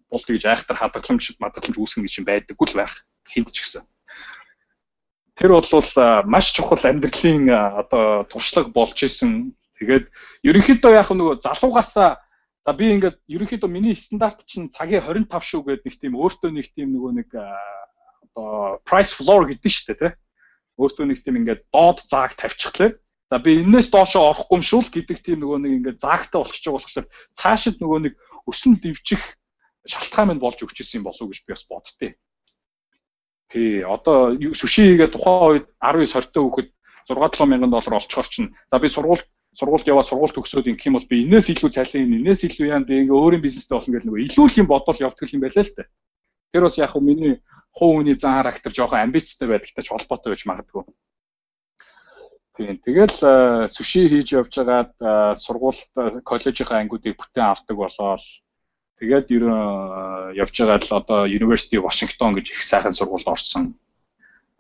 [0.06, 2.94] бол тэгж айхтар хадгаламж мадгаламж үүсгэх гэж байдаггүй л байх.
[3.26, 3.82] Хинт ч гэсэн
[5.36, 5.88] тэр бол
[6.28, 9.54] маш чухал амьдралын одоо туршлага болж исэн.
[9.80, 10.06] Тэгээд
[10.46, 12.20] ерөнхийдөө яг нөгөө залуугаасаа
[12.62, 16.66] за би ингээд ерөнхийдөө миний стандарт чинь цагийн 25 шүү гэдэг нэг тийм өөртөө нэг
[16.70, 20.12] тийм нөгөө нэг одоо price floor гэдэг шүү дээ тий.
[20.78, 22.94] Өөртөө нэг тийм ингээд доод зааг тавьчихлаа.
[23.32, 26.64] За би энээс доошоо орохгүй юм шүү л гэдэг тийм нөгөө нэг ингээд заагтай болчихж
[26.68, 28.14] байгаа болохоор цаашид нөгөө нэг
[28.46, 29.22] өсөн дэвчих
[29.88, 32.08] шалтгаан минь болж өгч ирсэн болов уу гэж би бас боддتي.
[33.52, 36.68] Тий, одоо сүши хийгээ тухайн үед 19 20 тө хүүхэд
[37.12, 39.20] 6 7 мянган доллар олцохоор чинь за би сургууль
[39.52, 43.04] сургуульд яваа сургууль төгсөөд ингэх юм бол би энээс илүү цалин энээс илүү яам би
[43.04, 45.84] ингээ өөрийн бизнестэй болно гэх нэг илүүх юм бодвол явдаг юм байлаа л та.
[46.52, 47.34] Тэр бас яг хөө миний
[47.76, 50.84] хуу хүний зан характер жоохон амбицтай байдагтай ч холбоотой байж магадгүй.
[52.56, 52.80] Тийм.
[52.80, 54.96] Тэгэл сүши хийж явж байгаад
[55.36, 58.24] сургуульд коллежийн ангиудыг бүтээн авдаг болоод
[59.02, 59.44] Тэгээд ер
[60.38, 63.74] явж байгаа л одоо University of Washington гэж их сайхан сургуульд орсон.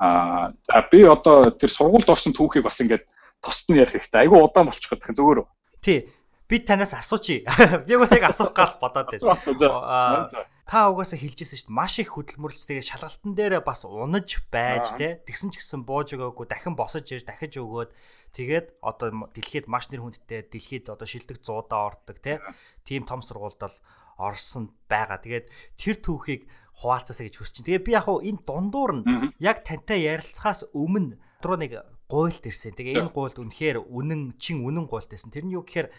[0.02, 3.06] Аа за би одоо тэр сургуульд орсон түүхийг бас ингээд
[3.38, 4.26] тост нь ярих хэрэгтэй.
[4.26, 5.48] Айгу удаан болчих гэх зүгээр үү?
[5.78, 6.10] Тий.
[6.50, 7.46] Би танаас асуучих.
[7.86, 10.26] Би бас яг асуух гал бодоод байна.
[10.66, 11.74] Та угаасаа хэлжсэн шүү дээ.
[11.74, 15.18] Маш их хөдөлмөрлж тэгээ шалгалтан дээр бас унаж байж те.
[15.26, 17.90] Тэгсэн ч гэсэн бууж өгөөгүй дахин босож ирж дахиж өгөөд
[18.36, 22.38] тэгээд одоо дэлхийд маш нэр хүндтэй дэлхийд одоо шилдэг 100-аа ордог те.
[22.86, 23.76] Тим том сургуульд бол
[24.22, 25.18] орсон байгаа.
[25.18, 26.46] Тэгээд тэр түүхийг
[26.78, 27.66] хуваалцаасаа гэж хүсэж чинь.
[27.66, 29.04] Тэгээ би яг хуу энэ дундуур нь
[29.42, 31.72] яг тантай ярилцахаас өмнө дотроо нэг
[32.06, 32.78] гуйлт ирсэн.
[32.78, 35.34] Тэгээ энэ гуйлт үнэхээр үнэн чин үнэн гуйлт байсан.
[35.34, 35.90] Тэр нь юу гэхээр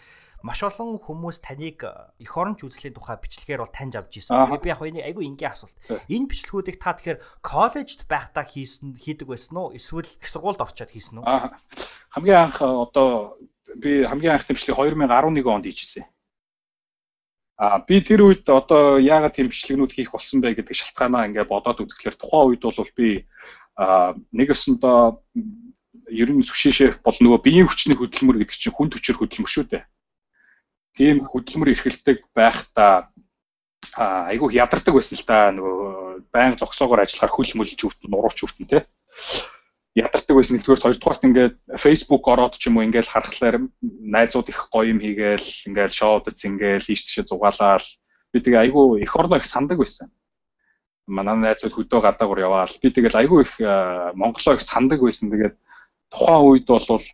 [0.44, 4.44] маш олон хүмүүс таныг эх оронч үзлийн тухай бичлэгээр бол таньж авч ирсэн.
[4.46, 5.76] Тэгээ би яг энэ айгүй энгийн асуулт.
[6.06, 9.74] Энэ бичлэгүүдийг та тэгэхээр коллежд байхдаа хийсэн хийдэг байсан уу?
[9.74, 11.26] Эсвэл их сургуульд орчоод хийсэн үү?
[12.14, 13.40] Хамгийн анх одоо
[13.74, 16.04] би хамгийн анх тэмцлийг 2011 онд хийжсэн.
[17.56, 21.86] А би тэр үед одоо яагаад тийм бичлэгнүүд хийх болсон бэ гэдэг шалтгаанаа ингээд бодоод
[21.86, 23.08] үзэхлээр тухайн үед бол би
[24.34, 24.98] нэг өсөндөө
[26.10, 29.64] ер нь сүши шеф бол нөгөө биеийн хүчний хөдөлмөр гэдэг чинь хүн төчөр хөдөлмөр шүү
[29.70, 29.84] дээ.
[30.98, 33.14] Тийм хөдөлмөр эрхэлдэг байхдаа
[34.30, 38.82] айгүй ядардаг байсан л да нөгөө байнга зогсоогоор ажиллахаар хөл мөлж өвтөн нурууч өвтөн тий
[39.94, 44.90] ядардаг байсан нэгдүгээр хоёрдугаарт ингээд Facebook ороод ч юм уу ингээд харахаар найзууд их гоё
[44.90, 47.86] юм хийгээл ингээд шоуд зингээл ийш тийш зугаалаад
[48.34, 50.10] би тэгээ айгүй их орноо их сандаг байсан.
[51.06, 53.54] Манай найзууд хөдөө гадаагаар яваал би тэгэл айгүй их
[54.18, 55.30] Монголоо их сандаг байсан.
[55.30, 55.54] Тэгээд
[56.10, 57.06] тухайн үед бол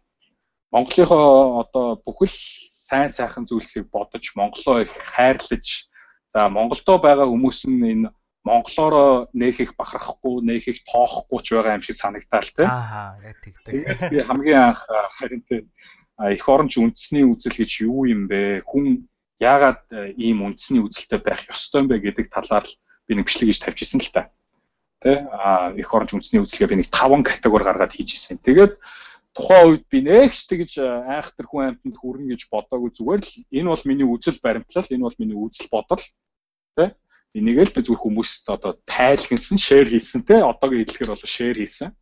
[0.72, 2.32] Монголынхоо одоо бүхэл
[2.72, 5.84] сайн сайхан зүйлсийг бодож Монголоо их хайрлаж
[6.32, 8.08] за Монголдо байгаа хүмүүс нь энэ
[8.44, 12.64] монголоор нээх их бахархгүй, нээх их тоохгүй ч байгаа юм шиг санагдтал тий.
[12.64, 14.11] Аа, яг тэгдэг.
[14.11, 15.68] Би хамгийн анх харин тий
[16.29, 18.61] эх оронч үндэсний үзэл гэж юу юм бэ?
[18.68, 19.09] Хүн
[19.40, 19.88] яагаад
[20.20, 22.68] ийм үндэсний үзэлтэй байх ёстой юм бэ гэдэг талаар
[23.09, 24.29] би нэг бичлэг хийж тавьчихсан л та.
[25.00, 28.37] Тэ а эх оронч үндэсний үзэлгээ би нэг 5 категори гаргаад хийж ирсэн.
[28.44, 28.76] Тэгээд
[29.33, 33.85] тухайн үед би нэгч тэгж айхтар хүн амьтанд хүрнэ гэж бодоагүй зүгээр л энэ бол
[33.88, 36.05] миний үзэл баримтлал, энэ бол миний үзэл бодол.
[36.76, 36.92] Тэ
[37.34, 41.94] Энийг л би зүгээр хүмүүст одоо тайлхинсан, шеэр хийсэн те одоогийн хэллэгээр бол шеэр хийсэн.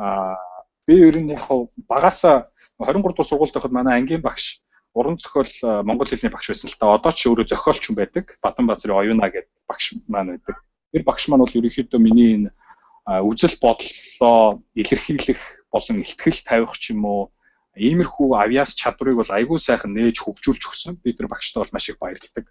[0.00, 0.40] Аа
[0.88, 1.44] би ер нь яг
[1.84, 2.48] багасаа
[2.80, 4.64] 23 дугаар сургуульд байхад манай ангийн багш
[4.96, 5.52] уран зохиол
[5.84, 8.24] монгол хэлний багш байсан л та одоо ч өөрөө зохиолч хүн байдаг.
[8.40, 10.56] Батан базрын оюуна гэдэг багш маань байдаг.
[10.96, 12.50] Тэр багш маань бол ерөнхийдөө миний энэ
[13.04, 17.22] үзэл бодлоо илэрхийлэх болон ихтгэл тавих ч юм уу
[17.74, 20.94] Иймэрхүү авиас чадварыг бол айгүй сайхан нээж хөгжүүлж өгсөн.
[21.02, 22.46] Бид нар багштай бол маш их баярлагдав.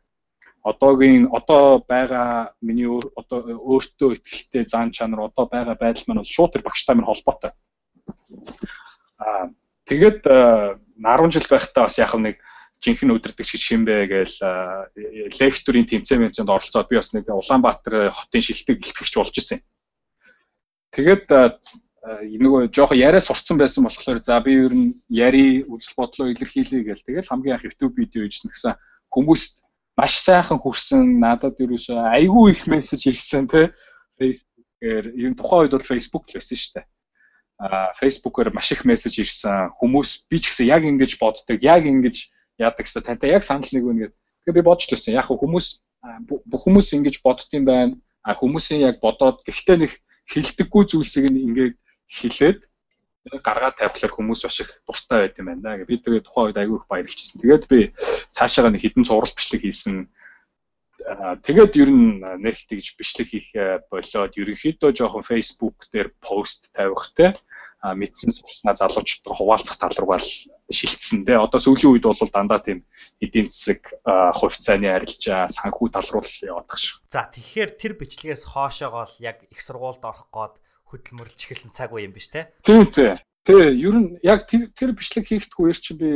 [0.63, 2.87] Одоогийн одоо байгаа миний
[3.19, 7.51] одоо өөртөө ихтэй зан чанар одоо байгаа байдал маань бол шууд тэр багштай минь холбоотой.
[9.19, 9.51] Аа
[9.85, 12.39] тэгээд 10 жил байхдаа бас яг нэг
[12.79, 14.37] жинхэнэ өдөртөгч гэж хинбэ гээл
[15.39, 19.59] лекторийн тэмцээн мэмцэнд оролцоод би бас нэг Улаанбаатар хотын шилдэг илтгэгч болж исэн.
[20.91, 21.27] Тэгээд
[22.03, 27.07] нөгөө жоохон яриа сурцсан байсан болохоор за би ер нь яри үзэл бодлоо илэрхийлье гээл
[27.07, 28.75] тэгэл хамгийн анх YouTube видео хийсэн гэсэн
[29.07, 29.63] хүмүүст
[29.97, 33.73] маш сайхан хүрсэн надад ерөөсөө айгүй их мессеж ирсэн те
[34.17, 36.85] Facebook-ээр нь тухайн үед бол Facebook л байсан шүү дээ.
[37.61, 42.17] А Facebook-оор маш их мессеж ирсэн хүмүүс би ч гэсэн яг ингэж боддог яг ингэж
[42.57, 44.17] яадаг гэсэн тантай яг санал нэг үнэ гэдэг.
[44.43, 45.67] Тэгээ би бодч лсэн яг хүмүүс
[46.25, 47.95] бүх хүмүүс ингэж боддtiin байна.
[48.25, 49.91] А хүмүүсийн яг бодоод гэхдээ нэг
[50.31, 51.75] хилдэггүй зүйлсийг ингээд
[52.09, 52.59] хилээд
[53.31, 55.85] гаргаад тавихлаар хүмүүс маш их дуртай байт юм байна.
[55.87, 57.39] Би тэгээ тухайн үед айгүй их баярлжсэн.
[57.39, 57.79] Тэгээд би
[58.35, 60.11] цаашаага нэг хідэн зураг бичлэг хийсэн.
[61.43, 63.47] Тэгээд ер нь нэг тэгж бичлэг хийх
[63.87, 67.35] болоод ерөнхийдөө жоохон Facebook дээр пост тавих те
[67.83, 70.23] мэдсэн сурснаа залуучуудтай хуваалцах тал руугаа
[70.71, 71.35] шилжсэн дээ.
[71.35, 72.87] Одоо сүүлийн үед бол дандаа тийм
[73.19, 77.03] эдийн засаг хувьцааны арилжаа санхүү тал руу л явах шүү.
[77.11, 80.62] За тэгэхээр тэр бичлэгээс хоошоогоо л яг их сургуульд орох гээд
[80.93, 82.53] хөдөлмөрлж эхэлсэн цаг үе юм биш те?
[82.61, 83.17] Тийм тийм.
[83.43, 86.09] Тэгээ ер нь яг тэр бичлэг хийхдэггүй ер чи би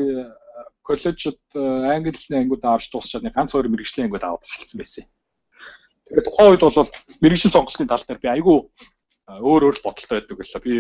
[0.86, 5.06] коллежид англи хэлний ангиуд авч дуусчаад ганц хоёр мэрэгжлийн ангиуд аваад эхэлсэн байсан.
[6.08, 8.58] Тэгээд тухайн үед бол мэрэгжил сонголтын тал дээр би айгүй
[9.28, 10.62] өөр өөр бодолтой байдаг байлаа.
[10.64, 10.74] Би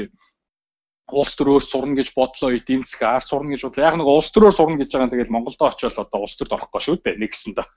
[1.08, 3.86] улс төрөөр сурна гэж бодлоо засаг ар сурна гэж бодлоо.
[3.88, 6.82] Яг нэг улс төрөөр сурна гэж байгаа юм тэгээд Монголд очиод одоо улс төрд орохгүй
[6.84, 7.67] шүү дээ нэгсэндээ.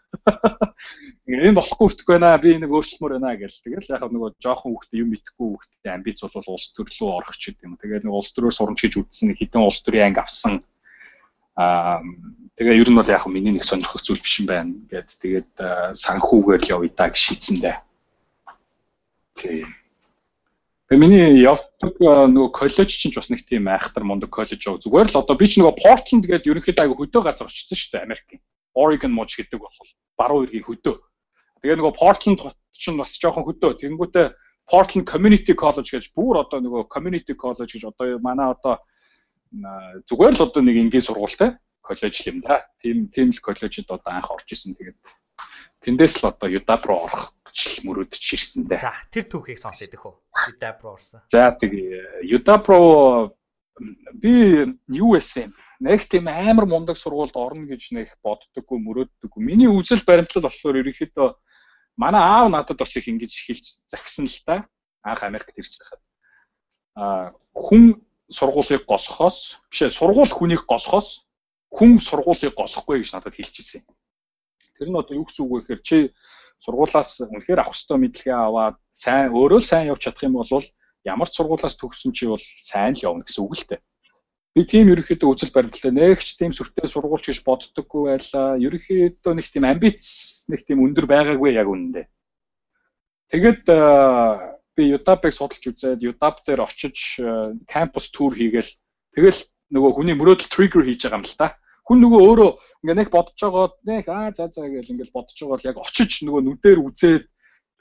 [1.31, 2.35] Энэ болохгүй өгтөх байна.
[2.43, 3.63] Би нэг өөрчлөмөр байна гэж.
[3.63, 7.55] Тэгэл яг нөгөө жоохон хүүхдээ юм итгэхгүй хүүхдээ амбиц бол улс төр рүү орох ч
[7.55, 7.79] гэдэг юм.
[7.79, 10.55] Тэгээд нэг улс төрөөр сурна гэж үзсэн хэдэн улс төрийн анги авсан.
[11.55, 12.03] Аа
[12.59, 15.53] тэгээ ер нь бол яг миний нэг сонирхох зүйл биш юм байна гэд тэгээд
[15.95, 17.77] санхүүгээр л явъя да гэж шийдсэндээ.
[19.39, 19.80] Тийм
[20.91, 24.83] Тэгээ миний явдаг нөгөө коллеж чинь бас нэг тийм айхтар мундаг коллеж байгаа.
[24.83, 28.07] Зүгээр л одоо би ч нөгөө Portland гэдэг ерөнхийдөө айгу хөдөө газар очсон шүү дээ
[28.11, 28.43] Америкийн.
[28.75, 29.71] Oregon мууч гэдэг бол
[30.19, 30.99] баруун эргийн хөдөө.
[31.63, 32.43] Тэгээ нөгөө Portland
[32.75, 33.79] чинь бас жоохон хөдөө.
[33.87, 34.27] Тэнгүүтээ
[34.67, 38.83] Portland Community College гэж бүр одоо нөгөө Community College гэж одоо манай одоо
[40.11, 41.55] зүгээр л одоо нэг энгийн сургуультай
[41.87, 42.67] коллеж юм да.
[42.83, 44.75] Тийм тийм л коллежид одоо анх орж исэн.
[44.75, 44.99] Тэгээд
[45.87, 48.81] тэндээс л одоо UW руу орох ч мөрөдч ирсэн дээ.
[48.81, 50.15] За тэр түүхийг сонсё идэх үү?
[50.55, 51.21] Юда Про орсон.
[51.31, 53.35] За тэгээ Юда Про
[54.15, 55.55] би юу байсан?
[55.81, 59.41] Нэг тийм амар мундаг сургуульд орно гэж нэг боддоггүй мөрөөддөггүй.
[59.41, 61.29] Миний үзэл баримтлал болохоор ерөнхийдөө
[61.97, 64.69] манай аав надад бас их ингэж хэлж загсан л та.
[65.03, 66.01] Анх Америкт ирж байхад.
[66.97, 71.25] Аа хүн сургуулийг голохоос биш ээ сургууль хүнийг голохоос
[71.73, 73.83] хүн сургуулийг голохгүй гэж надад хэлж ирсэн.
[74.79, 75.99] Тэр нь одоо юу гэсэн үг вэ гэхээр чи
[76.61, 80.65] сургуулаас үнэхээр авах ёстой мэдлэгээ аваад сайн өөрөө сайн явж чадах юм бол
[81.05, 83.81] ямар ч сургуулаас төгссөн чи бол сайн л явна гэсэн үг л дээ.
[84.51, 88.59] Би тийм ерөөхдөө үзэл баримтлалаа нэгч тийм сүртэй сургуульч гэж боддоггүй байлаа.
[88.59, 90.05] Ерөөхдөө нэг тийм амбиц
[90.51, 92.07] нэг тийм өндөр байгаагүй яг үнэндээ.
[93.31, 93.65] Тэгэд
[94.75, 97.23] би UDAP-ыг судалж үзээд UDAP дээр очиж
[97.71, 98.75] кампус тур хийгээл
[99.15, 101.55] тэгэл нөгөө хүний мөрөөдөл триггер хийж байгаа юм л та.
[101.91, 102.51] Хүн нөгөө өөрөө
[102.87, 106.23] ингээ нэг бодож байгаад нэг аа за за гэж ингээл бодож байгаа бол яг очиж
[106.23, 107.25] нөгөө нүдээр үзээд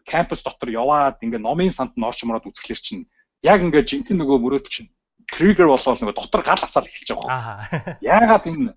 [0.02, 3.06] кампус дотор яваад ингээ номын санд нь орч мороод үзэхлээр чинь
[3.46, 4.90] яг ингээ жинхэнэ нөгөө мөрөөдөл чинь
[5.30, 7.62] триггер болоод нөгөө дотор гал асаал эхэлж байгаа.
[8.02, 8.74] Яагаад энэ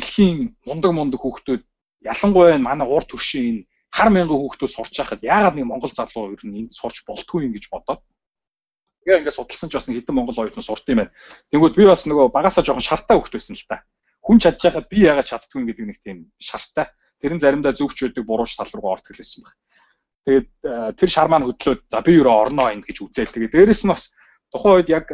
[0.00, 1.62] дэлхийн мундаг мундаг хүүхдүүд
[2.08, 6.64] ялангуяа манай урд төршийн хар мянган хүүхдүүд сурч байхад яагаад нэг монгол залуу ер нь
[6.64, 8.00] энд сурч болтгүй юм гэж бодоод
[9.04, 11.12] тэгээ ингээд судалсан ч бас хэдэн монгол оюутан сурт юм байна.
[11.52, 13.84] Тэнгүүд би бас нөгөө багасаа жоохон шартаа хүүхд байсан л та
[14.24, 16.88] хүн чадж байгаад би яагаад чаддгүй гэдэг нэг тийм шартай.
[17.20, 19.54] Тэр нь заримдаа зөвч байдаг бурууч тал руу ордог хэлсэн баг.
[20.24, 20.48] Тэгээд
[20.96, 23.36] тэр шар маань хөдлөөд за би юу орноо энд гэж үзээл.
[23.36, 24.16] Тэгээд дээрэс нь бас
[24.48, 25.06] тухайн үед яг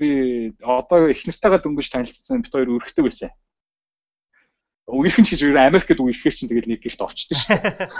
[0.00, 3.30] би одоо их нартайгаа дөнгөж танилцсан бит хоёр өрхтэй байсан.
[4.88, 7.90] Үерхэн ч гэж юу Америкт үерхээр чинь тэгэл нэг гэрт орчдөг шүү дээ.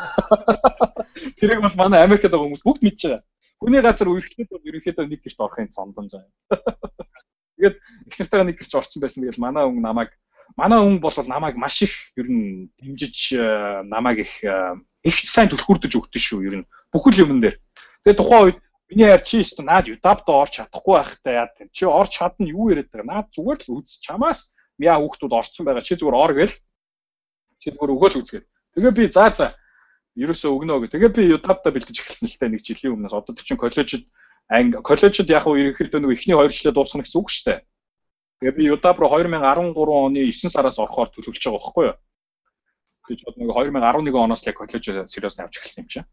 [1.43, 3.23] Тэрийг бол манай Америкт байгаа хүмүүс бүгд мэдж байгаа.
[3.59, 6.25] Хүний газар үерхэд бол ерөнхийдөө нэг гэрт орохын цондон заа.
[7.59, 9.27] Тэгээд их нартайгаа нэг гэрт орсон байсан.
[9.27, 10.15] Тэгэл манай хүн намайг
[10.55, 15.51] манай хүн бол намайг маш их ер нь дэмжиж э, намайг их э, их сайн
[15.51, 17.59] түлхүүрдэж өгдөө шүү ер нь бүхэл юмн дээр.
[18.07, 21.69] Тэгээ тухайн үед миний хайр чи өстө наад юдабд орч чадахгүй байхтай яа гэв.
[21.75, 23.27] Чи орч чадна юу яриад байгаа.
[23.27, 25.83] Наад зүгээр л үз чамаас мяа хүүхдүүд орцсон байгаа.
[25.83, 26.57] Чи зүгээр ор гээл.
[27.59, 28.47] Чи зүгээр өгөөл үзгээд.
[28.79, 29.47] Тэгээ би за за
[30.17, 30.93] ерөөсөө өгнө гэх.
[30.95, 34.05] Тэгээ би юдабда бэлдэж эхэлсэн л та нэг жилийн өмнөөс одоо чинь коллежид
[34.49, 37.61] анги коллежид яг уу ерөнхийдөө нэг ихний хоёр жилээ дуусгах гэсэн үг шүү дээ.
[38.41, 41.97] Тэгээ би Удап руу 2013 оны 9 сараас орохоор төлөвлөж байгаа байхгүй юу?
[43.07, 46.09] гэж бод нэг 2011 оноос л коллеж сериус авч эхэлсэн юм чинь.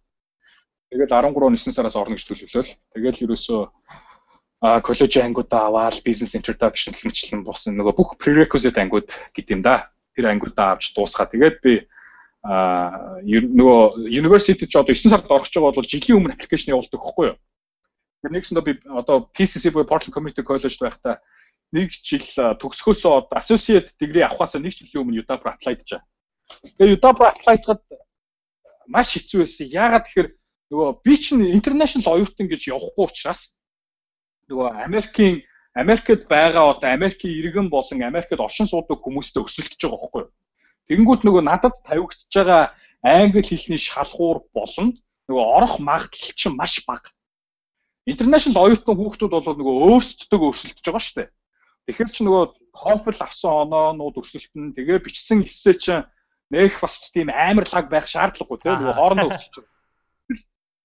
[0.93, 2.71] Тэгээд 13 оны 9 сараас орно гэж төлөвлөөл.
[2.93, 3.61] Тэгээд ерөөсөө
[4.63, 9.61] а коллеж ангиудаа аваад бизнес introduction гэх мэтлэн босон нөгөө бүх prerequisite ангиуд гэдэг юм
[9.65, 9.91] да.
[10.15, 11.73] Тэр ангиудаа авч дуусгаад тэгээд би
[12.45, 17.01] а нөгөө university ч одоо 9 сард орох гэж байгаа бол жилийн өмнө аппликейшн явуулдаг
[17.01, 17.37] байхгүй юу?
[18.23, 21.19] Тэр нэгсэндээ би одоо PCC буюу Portland Community College байхдаа
[21.73, 22.25] нэг жил
[22.61, 26.01] төгсгөөсөө одоо associate degree авахаас нэг жилийн өмнө UW apply дижаа.
[26.77, 27.81] Тэгээ UW apply гад
[28.87, 29.67] маш хэцүү байсан.
[29.73, 30.29] Яагаад тэгэхээр
[30.69, 33.57] нөгөө би чинь international оюутан гэж явахгүй учраас
[34.49, 35.41] нөгөө Америкийн
[35.73, 40.31] Америкт байгаа одоо Америкийн иргэн болон Америкт оршин суудаг хүмүүстэй өсөлтөж байгаа байхгүй юу.
[40.89, 44.93] Тэгэнгүүт нөгөө надад тавигдж байгаа англи хэлний шалгуур болон
[45.25, 47.09] нөгөө орох магадлал чинь маш бага.
[48.05, 51.29] Интернэшнл оюутан хүүхдүүд бол нөгөө өөрсдөө өрсөлдөж байгаа шүү дээ.
[51.87, 52.43] Тэгэхээр чи нөгөө
[52.73, 56.07] TOEFL авсан оноонууд өрсөлдөн тэгээ бичсэн эссе чинь
[56.49, 59.73] нэх бас тийм амар лаг байх шаардлагагүй тийм нөгөө хоорондоо өсөж байгаа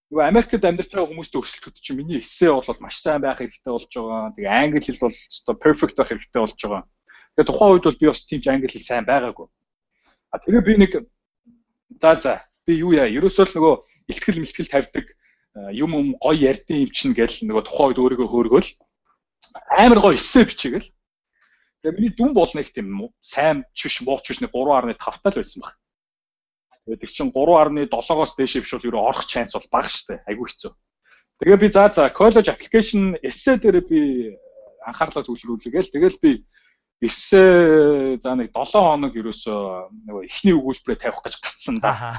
[0.08, 3.92] нөгөө Америкт амьдарч байгаа хүмүүст өрсөлдөхөд чинь миний эссе бол маш сайн байх хэрэгтэй болж
[3.92, 4.32] байгаа.
[4.32, 6.82] Тэгээ англи хэл бол өстой перфект байх хэрэгтэй болж байгаа.
[7.36, 9.46] Тэгээ тухайн үед бол би бас тийм англи хэл сайн байгаагүй.
[10.32, 10.92] А тэгээ би нэг
[12.00, 12.32] за за
[12.64, 13.74] би юу яа ерөөсөө л нөгөө
[14.08, 15.06] ихтгэл мэлтгэл тавьдаг
[15.76, 18.68] юм юм гоё ярьдсан юм чинь гэл нөгөө тухайн үед өөрийгөө хөөргөөл
[19.70, 20.88] амар гоё эссе бичээгэл.
[21.82, 25.38] Тэгээ миний дүн бол нэг тийм сайн ч биш муу ч биш нэг 3.5 тал
[25.38, 25.74] байсан баг.
[26.88, 30.24] Тэгээд чинь 3.7-оос дээшээ биш бол ерөө орох chance бол бага штэ.
[30.26, 30.72] Айгүй хэцүү.
[31.38, 34.34] Тэгээ би за за college application essay дээр би
[34.82, 36.30] анхаарлаа төвлөрүүлгээл тэгэл би
[36.98, 39.62] essay за нэг 7 хоног ерөөсөө
[40.08, 42.18] нөгөө эхний өгүүлбэрээ тавих гэж гацсан да.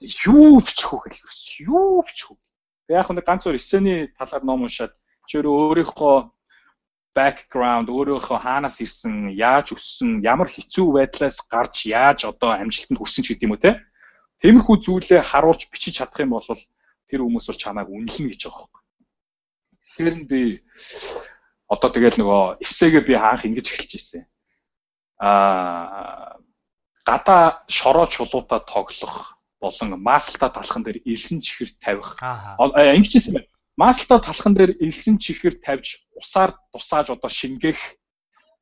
[0.00, 1.12] Юу бичих вэ
[1.60, 2.40] юу бичих вэ?
[2.88, 4.96] Яг нэг ганц өөр essay-ний талаар ном уншаад
[5.30, 6.16] чи өөрийнхөө
[7.14, 13.26] background өөрөөхөө хаанаас ирсэн, яаж өссөн, ямар хэцүү байдлаас гарч яаж одоо амжилтанд хүрсэн ч
[13.34, 13.78] гэдэг юм уу те.
[14.42, 16.46] Тиймэрхүү зүйлээ харуулж бичиж чадах юм бол
[17.06, 18.74] тэр хүмүүс бол чамайг үнэлнэ гэж байгаа юм.
[19.94, 20.42] Тэгэхээр би
[21.70, 24.22] одоо тэгэл нөгөө эсээгээ би хаах ингэж эхэлж ирсэн.
[25.22, 26.38] Аа
[27.06, 32.18] гадаа шороо чулуудаа тоглох болон маслта талхан дээр элсэн чихэр тавих.
[32.58, 37.80] Ингэж хэлсэн байна Маслта талхан дээр элсэн чихэр тавьж усаар тусааж одоо шингээх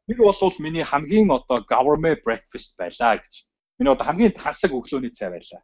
[0.07, 3.35] нэг бол миний хамгийн одоо government breakfast байлаа гэж.
[3.83, 5.61] Миний одоо хамгийн тансаг өглөөний цай байлаа.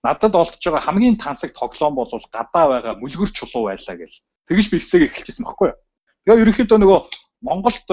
[0.00, 4.16] Надад олдож байгаа хамгийн тансаг тоглоом бол гадаа байгаа мүлгэр чулуу байлаа гэл.
[4.48, 5.78] Тэгж би хэсэг эхэлчихсэн баггүй юу.
[6.24, 7.00] Тэгээ ерөнхийдөө нөгөө
[7.40, 7.88] Монголд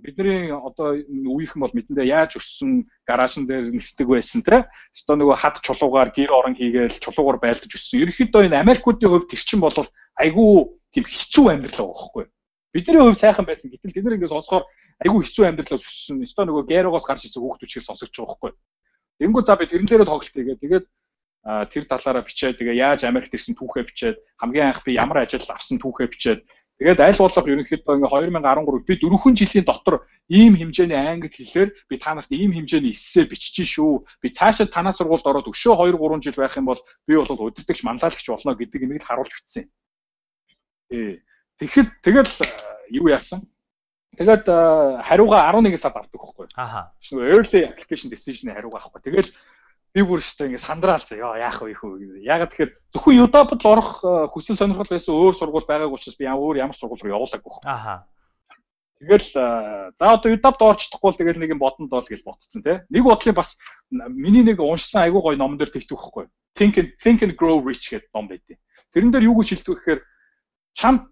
[0.00, 4.68] бидний одоо үеийнхэн бол мэдэндээ яаж өссөн гаражн дээр нисдэг байсан те.
[5.04, 8.06] Одоо нөгөө хад чулуугаар гэр орон хийгээл чулуугаар байлдаж өссөн.
[8.08, 9.76] Ерөнхийдөө энэ Америкуудын хувьд тэр чинь бол
[10.16, 10.52] айгүй
[10.94, 12.24] тийм хэцүү амьдрал байхгүй.
[12.72, 14.64] Бидний хувь сайхан байсан гэтэл тэд нар ингээд сонсохоор
[15.04, 16.24] айгүй хэцүү амьдралаас өссөн.
[16.24, 18.52] Өстой нөгөө гэрогоос гарч ирсэн хүүхдүүд шиг сонсогч байгаа байхгүй.
[19.20, 20.62] Тэнгүү за би тэрэн дээрээ тоглолт хийгээ.
[20.62, 20.86] Тэгээд
[21.72, 25.78] тэр талаараа бичээд тэгээ яаж Америкт ирсэн түүхээ бичээд хамгийн анх би ямар ажил авсан
[25.78, 26.40] түүхээ бичээд
[26.78, 31.94] тэгээд аль болох ерөнхийдөө ингээ 2013 би дөрвөн жилийн дотор ийм хэмжээний англи хэлээр би
[31.98, 34.06] та нарт ийм хэмжээний эссе бичиж шүү.
[34.22, 37.82] Би цаашаа танаа сургуульд ороод өшөө 2 3 жил байх юм бол би бол удирдахч
[37.82, 39.66] манлайлагч болно гэдэг имийг харуулж бичсэн.
[40.90, 41.22] Тий.
[41.58, 42.30] Тэгэхэд тэгэл
[42.94, 43.42] юу яасан?
[44.14, 44.46] Тэгээд
[45.02, 46.46] хариугаа 11 сард авдаг байхгүй.
[46.54, 49.02] Нөгөө early application decision-ы хариугаа авахгүй.
[49.02, 49.30] Тэгэл
[49.98, 51.18] би бүр өстой ингэ сандраалцаа.
[51.18, 52.22] Яа яах вэ хөө.
[52.22, 53.90] Ягаад тэгэхээр зөвхөн UW-д орох
[54.30, 57.66] хүсэл сонирхол байсан өөр сургууль байгааг учраас би өөр ямар сургууль руу явуулаагүй.
[57.66, 58.06] Ааха.
[59.02, 62.78] Тэгэл за одоо UW-д орч чадахгүй бол тэгэл нэг юм бодонд бол гэж ботцсон тий.
[62.94, 63.58] Нэг бодлын бас
[63.90, 66.30] миний нэг уншсан айгуу гоё номон дээр тэгтэх байхгүй.
[66.54, 68.58] Think and Think and Grow Rich гэдэг ном байдیں۔
[68.94, 70.00] Тэрэн дээр юу гэж хэлдэг гэхээр
[70.74, 71.10] чамд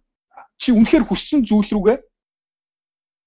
[0.58, 1.98] чи үнэхээр хүссэн зүйл рүүгээ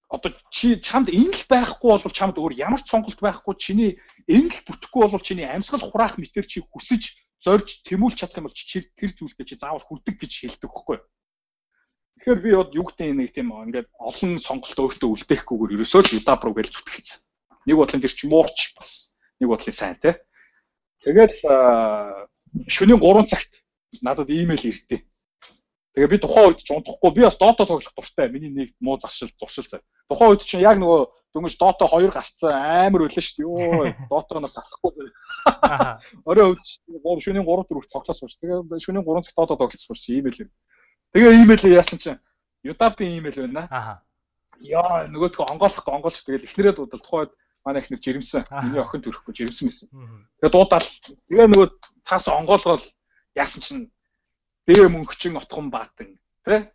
[0.09, 3.91] одоо чи чамд энэ л байхгүй бол чамд өөр ямар ч сонголт байхгүй чиний
[4.25, 8.57] энэ л бүтэхгүй бол чиний амьсгал хураах мэтэр чи хүсэж зорж тэмүүлж чадах юм бол
[8.57, 10.97] чи тэр зүйлдээ чи заавал хүрдэг гэж хэлдэг хөхгүй.
[12.19, 16.41] Тэгэхээр би бод юу гэдэг нэг тийм ингээд олон сонголт өөртөө үлдээхгүйгээр ерөөсөө л юдап
[16.43, 17.19] руу гэж зүтгэсэн.
[17.69, 20.19] Нэг бодлын тэр чи мууч бас нэг бодлын сайн те.
[21.05, 21.31] Тэгээд
[22.67, 23.61] шөнийн 3 цагт
[24.03, 24.99] надад имэйл ирдээ
[25.99, 28.31] Тэгээ би тухайн үед ч унтахгүй би бас Dota тоглох дуртай.
[28.31, 29.83] Миний нэг муу заршил зуршил зав.
[30.07, 33.43] Тухайн үед чинь яг нөгөө дөнгөж Dota 2 гарцсан амар байлаа шүү дээ.
[33.43, 35.99] Йоо Dota-наас салахгүй зав.
[36.23, 38.39] Орой үед шөнийн 3 4 тоглож сууч.
[38.39, 40.49] Тэгээ шөнийн 3 цаг Dota тоглож сууч ийм л юм.
[41.11, 42.23] Тэгээ имэйл яасан чинь
[42.63, 43.67] Udap-ийн имэйл байна.
[43.67, 43.93] Аха.
[44.63, 47.35] Яа нөгөөдхөө онгоолохгүй онгоолч тэгэл эхнэрээ дуудал тухайн үед
[47.67, 48.47] манай ихнэр жирэмсэн.
[48.63, 49.87] Миний охин төрөхгүй жирэмсэн байсан.
[50.39, 50.87] Тэгээ дуудаал.
[51.27, 51.67] Тэгээ нөгөө
[52.07, 52.83] цаас онгоолгол
[53.35, 53.83] яасан чинь
[54.69, 56.13] дээр мөнхчин отхон баатан
[56.45, 56.69] тий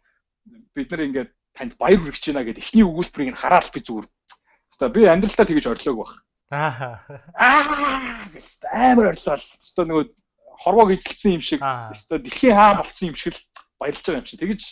[0.75, 4.07] бид нар ингээд танд баяр хүргэж байна гэд эхний өгүүлбэрийг нь хараад би зүгээр.
[4.75, 6.13] Хэвээ би амьдралдаа тэгэж орлоог баг.
[6.51, 6.99] Аа.
[7.39, 7.63] Аа
[8.75, 9.39] амар орлоо.
[9.39, 10.05] Хэвээ нөгөө
[10.59, 13.43] хорвоо гизэлсэн юм шиг хэвээ дэлхийн хаа болцсон юм шиг л
[13.79, 14.37] баярлж байгаа юм чи.
[14.43, 14.63] Тэгэж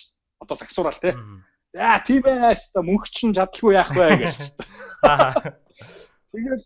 [0.42, 1.14] одоо сагсуураал те.
[1.72, 4.40] Яа тийм ээ хэвээ мөнх чин чадлаггүй яах вэ гэж.
[5.06, 5.38] Аа.
[6.34, 6.64] Тэгэл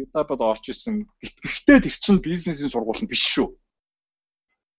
[0.00, 1.04] Ютабад орж исэн.
[1.20, 3.52] Гэхдээ тэр чинь бизнесийн сургууль нь биш шүү.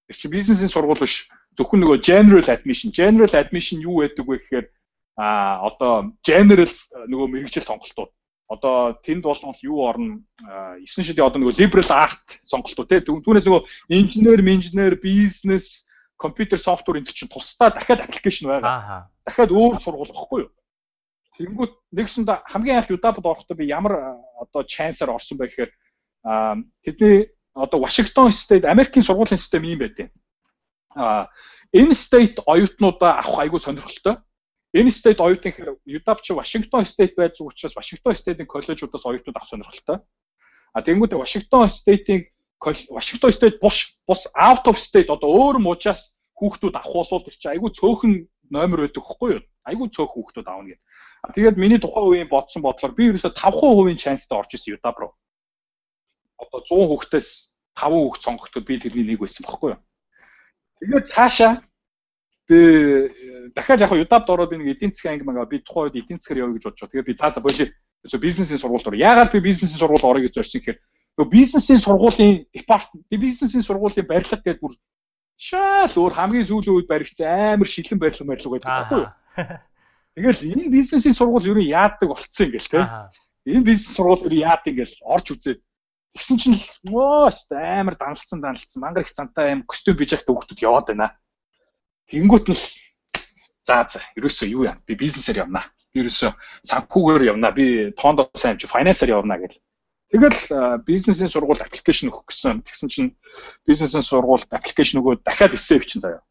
[0.08, 1.28] Тэр чинь бизнесийн сургууль биш.
[1.60, 2.96] Зөвхөн нөгөө general admission.
[2.96, 4.66] General admission юу гэдэг вэ гэхээр
[5.18, 6.72] а одоо general
[7.12, 8.12] нөгөө мэрэгжил сонголтууд.
[8.48, 10.24] Одоо тэнд бол юу орно?
[10.40, 13.04] 9 шидийн одоо нөгөө liberal art сонголтууд тий.
[13.04, 15.84] Түүнээс нөгөө инженер, менежер, бизнес,
[16.16, 19.12] компьютер, софтвер энэ чинь тусдаа дахиад аппликейшн байгаа.
[19.26, 20.52] Дахиад өөр сургууль واخгүй юу?
[21.38, 25.72] Тэнгүүт нэгсэнд хамгийн анх Юдапад орохдоо би ямар одоо chance-аар орсон бэ гэхээр
[26.82, 30.10] тэдний одоо Вашингтон стейт Америкийн сургуулийн систем юм байдیں۔
[30.96, 31.30] А
[31.74, 34.18] энэ стейт оюутнуудаа авах айгүй сонирхолтой.
[34.74, 39.50] Энэ оюутан гэхээр Юдаб чи Вашингтон стейт байж байгаа учраас Вашингтон стейтийн коллежуудаас оюутнууд авах
[39.50, 39.98] сонирхолтой.
[40.74, 42.30] А тэгэнгүүт Вашингтон стейтийн
[42.62, 47.48] Вашингтон стейт бус бус out of state одоо өөр муучаас хүүхдүүд авах бол тэр чи
[47.50, 48.14] айгүй цөөхөн
[48.54, 49.44] номер байдаг хгүй юу?
[49.66, 50.84] Айгүй цөөх хүүхдүүд аавна гэдэг.
[51.36, 55.12] Тэгээд миний тухайн үеийн бодсон бодлоор би ерөөсө 5% чанстай орж исэн Юдаб руу.
[56.38, 57.28] Одоо 100 хүүхдээс
[57.78, 59.82] 5 хүүхд сонгогдоход би тэрний нэг байсан бохоггүй юу.
[60.82, 61.52] Тэгээд цаашаа
[62.50, 62.58] би
[63.54, 66.42] дахиад яг Юдабд ороод би нэг эдийн засгийн анги мага би тухайн үед эдийн засгаар
[66.46, 66.94] явъя гэж бодож байгаа.
[66.94, 67.68] Тэгээд би цаа болио.
[68.08, 69.04] So бизнесийн сургуульд орё.
[69.04, 70.80] Яагаад би бизнесийн сургуульд орё гэж зорьсон гэхээр
[71.18, 74.74] нөгөө бизнесийн сургуулийн департамент бизнесийн сургуулийн барилга гэдэг бүр
[75.38, 79.10] шал өөр хамгийн сүүлийн үед баригдсан амар шилэн барилга барилга байдаг байхгүй юу?
[80.18, 82.82] Тэгэл энэ бизнесийн сургууль юу яадаг болцсон ингээл те.
[83.50, 85.60] Энэ бизнес сургууль юу яадаг ингээл орж үзээд
[86.18, 86.58] Тэгсэн чинь
[86.90, 91.14] мөө амар даналцсан даналцсан мангар их цантай юм костюм бижагтай хүүхдүүд яваад байна.
[92.10, 92.58] Тэнгүүт нь
[93.62, 95.70] за за ерөөсөө юу яа би бизнесээр явна.
[95.94, 96.34] Би ерөөсөө
[96.66, 97.54] санхүүгээр явна.
[97.54, 99.62] Би тоондоо сайн чи финансаар явна гэл.
[100.10, 102.66] Тэгэл бизнесийн сургууль аппликейшн өгөх гэсэн.
[102.66, 103.10] Тэгсэн чинь
[103.68, 106.26] бизнесийн сургуульд аппликейшн өгөөд дахиад эссе бичин заяа.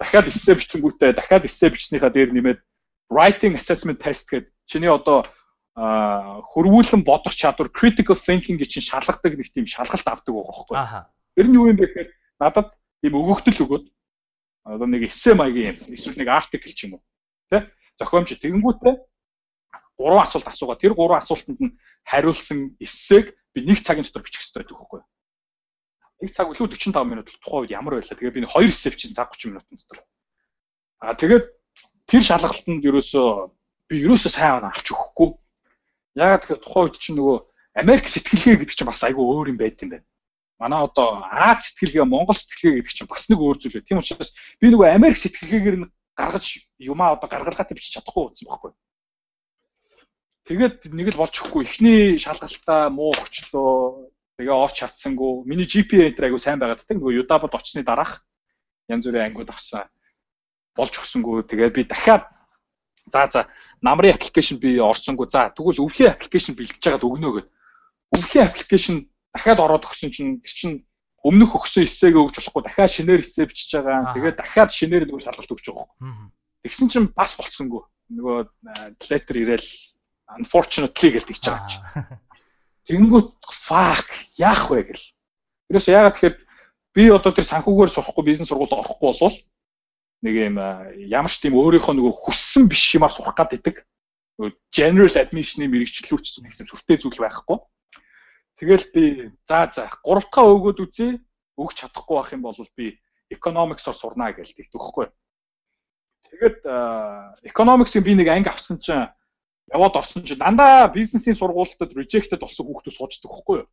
[0.00, 2.64] Дахиад эссе бичтэнгүүтээ дахиад эссе бичснийхаа дээр нэмээд
[3.12, 5.26] writing assessment test гэдэг чиний одоо
[5.78, 10.76] хөрвүүлэн бодох чадвар critical thinking гэж чинь шалгадаг нэг тийм шалгалт авдаг байгаа байхгүй.
[11.38, 12.08] Тэр нь юу юм бэ гэхээр
[12.42, 12.74] надад
[13.06, 13.84] ийм өгөгдөл өгөөд
[14.66, 17.02] одоо нэг эссе маягийн юм эсвэл нэг артикл ч юм уу
[17.50, 17.62] тий
[17.94, 18.94] зохиомж тэгэнгүүтээ
[19.98, 24.62] гурван асуулт асуугаа тэр гурван асуултанд нь хариулсан эссег би нэг цагийн дотор бичих хэрэгтэй
[24.62, 25.00] байдаг байхгүй.
[26.22, 28.18] Нэг цаг үлээ 45 минут тухайн үед ямар байлаа.
[28.18, 29.98] Тэгээ би нэг хоёр эссе бичих цаг 30 минутын дотор.
[31.02, 31.44] Аа тэгээд
[32.06, 33.28] тэр шалгалтанд ерөөсөө
[33.90, 35.28] би ерөөсөө сайн авч өгөхгүй.
[36.18, 37.38] Яагаад тэгэхээр тухайн үед чинь нөгөө
[37.78, 40.06] Америк сэтгэлгээ гэдэг чинь бас айгүй өөр юм байт юм байна.
[40.58, 43.86] Манай одоо Аз сэтгэлгээ, Монгол сэтгэлгээ гэдэг чинь бас нэг өөр зүйл байна.
[43.86, 46.46] Тийм учраас би нөгөө Америк сэтгэлгээгээр нь гаргаж
[46.82, 48.72] юмаа одоо гаргалгаатай бичиж чадахгүй байсан байхгүй.
[50.50, 51.62] Тэгээд нэг л болж өгөхгүй.
[51.62, 54.10] Эхний шалгалтаа муу өгчлөө.
[54.42, 55.46] Тэгээ орч чадсангүй.
[55.46, 58.26] Миний GPA энэ айгүй сайн байгаад тэг нөгөө Юдабад очсны дараах
[58.90, 59.86] янз бүрийн ангиуд авсан
[60.78, 62.24] болж өгсөнгөө тэгээд би дахиад
[63.12, 63.40] за за
[63.82, 67.48] намрын аппликейшн би орсонгүй за тэгвэл өвлийн аппликейшн бэлдэж байгаад өгнө гэд
[68.16, 68.96] өвлийн аппликейшн
[69.34, 70.76] дахиад ороод өгсөн чинь тэр чинь
[71.22, 74.14] өмнөх өгсөн эссэгээ өгч болохгүй дахиад шинээр эссе бичиж байгаа.
[74.14, 75.88] Тэгээд дахиад шинээр нөгөө шалгалт өгч байгаа.
[76.62, 77.82] Тэгсэн чинь бас болцсонгүй.
[78.14, 78.38] Нөгөө
[79.10, 79.68] letter ирээл
[80.38, 81.84] unfortunately гэж тэгж байгаа чинь.
[82.88, 85.04] Тэнгүүт fuck яах вэ гэл.
[85.68, 86.36] Тэрээс яагаад тэгэхээр
[86.94, 89.36] би одоо тэр санхүүгээр сурахгүй бизнес сургуульд орохгүй болвол
[90.22, 90.56] нэг юм
[91.08, 93.38] ямар ч тийм өөрийнхөө нөгөө хүссэн биш юмар сурах.
[94.38, 97.58] Нөгөө general admission-ийн мэрэгчлүүч нэг юм сүртэй зүйл байхгүй.
[98.58, 99.02] Тэгэл би
[99.46, 101.18] за за 3 дахь өгөөд үзье.
[101.58, 102.98] Өгч чадахгүй байх юм бол би
[103.34, 105.10] economics-оор сурнаа гэж тэгдэхгүй.
[106.30, 106.58] Тэгээд
[107.50, 109.10] economics-ийн би нэг анги авсан чинь
[109.74, 113.68] яваад орсон чинь дандаа бизнесийн сургуультад rejected болсон хүүхдүүд суучдаг байхгүй юу?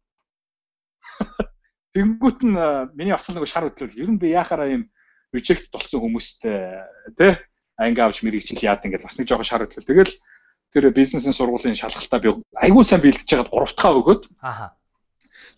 [1.95, 2.57] Тэнгүүт нь
[2.97, 4.89] миний асал нэг шар хөдлөл ер нь би яхаараа юм
[5.34, 6.57] reject болсон хүмүүстэй
[7.17, 7.34] тий
[7.78, 9.88] анги авч мэрэгчил яад ингээд бас нэг жоохон шар хөдлөл.
[9.88, 10.13] Тэгэл
[10.71, 14.23] тэр бизнесийн сургуулийн шалгалтаа би айгүй сайн бэлдэж 3 дахь өгөөд.
[14.39, 14.76] Аха.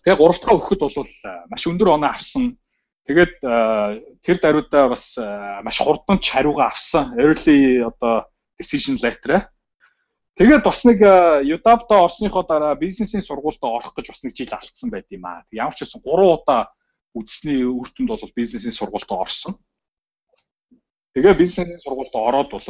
[0.02, 1.10] Тэгээ 3 дахь өгөхөд бол
[1.50, 2.58] маш өндөр оноо авсан.
[3.06, 3.34] Тэгээд
[4.22, 5.14] тэр даруйдаа бас
[5.62, 7.14] маш хурдан хариугаа авсан.
[7.18, 8.26] Early одоо
[8.58, 9.46] decision letter.
[10.38, 15.10] Тэгээд бас нэг Udab-та орсныхоо дараа бизнесийн сургуультай орох гэж бас нэг жил алдсан байт
[15.10, 15.42] юм аа.
[15.50, 16.70] Ямар ч байсан 3 удаа
[17.14, 19.54] үзсний үр дүнд бол бизнесийн сургуультай орсон.
[21.14, 22.64] Тэгээ бизнесийн сургуульд ороод бол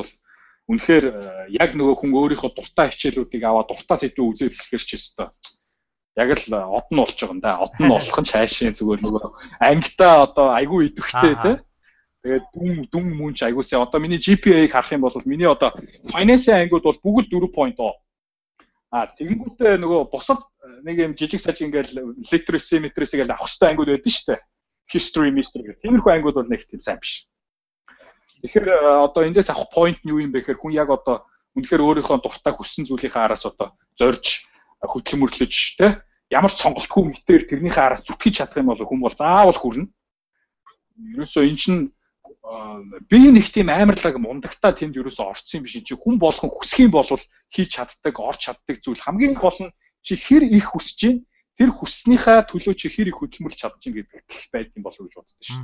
[0.69, 1.13] үнэхээр э,
[1.57, 5.29] яг нөгөө хүн өөрийнхөө дуртай хичээлүүдийг аваад дуртай сэдвээ үзээд эхлэхэр ч өстой.
[6.17, 7.53] Яг л э, од нь болж байгаа юм да.
[7.65, 9.27] Од нь болох нь цаашаа зүгээр нөгөө
[9.65, 11.57] ангита одоо айгүй идэвхтэй тий.
[12.21, 15.73] Тэгээд дүн дүн мөн ч айгуусаа одоо миний GPA-г харах юм бол миний одоо
[16.13, 17.77] finance ангиуд бол бүгд 4.0.
[18.89, 20.41] А тэгэнгүүтээ нөгөө бусад
[20.81, 24.41] нэг юм жижиг саж ингээл literacy literacy гэж авах хэрэгтэй ангиуд байдаг шүү дээ.
[24.89, 25.83] History, mystery гэх.
[25.85, 27.29] Тиймэрхүү ангиуд бол нэг тийм сайн биш.
[28.41, 28.69] Тэгэхээр
[29.05, 32.53] одоо эндээс авах point нь юу юм бэ гэхээр хүн яг одоо үнэхээр өөрийнхөө дуртай
[32.57, 34.49] хүссэн зүйлийнхээ араас одоо зорж
[34.81, 39.59] хөдөлмөрлөж тэ ямар ч сонголтгүй мэтээр тэрнийхээ араас зүтгэж чадах юм бол хүн бол заавал
[39.59, 39.85] хүрнэ.
[41.19, 41.81] Ерөөсөө эн чинь
[42.43, 45.77] би нэг тийм амарлаг мундагтаа тэнд ерөөсөө орцсон юм биш.
[45.83, 47.11] Чи хүн болгон хүсэх юм бол
[47.51, 49.75] хийж чаддаг, орч чаддаг зүйл хамгийн гол нь
[50.07, 51.19] чи хэр их хүсэж чинь
[51.59, 54.23] тэр хүсснийхаа төлөө чи хэр их хөдөлмөрлж чадж чинь гэдэг
[54.55, 55.61] байд юм болов гэж боддоо шүү.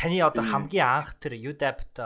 [0.00, 2.00] Таны одоо хамгийн анх тэр UDAP-т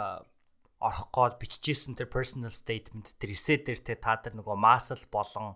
[0.82, 5.54] орох гээд бичижсэн тэр personal statement тэр эсэ дээр те та тэр нөгөө масл болон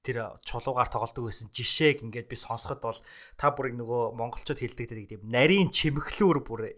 [0.00, 3.00] тэр чулуугаар тоглодог байсан жишээг ингээд би сонсоход бол
[3.36, 6.72] та бүрийг нөгөө монголчууд хэлдэг тийм нарийн чимэглүүр бүр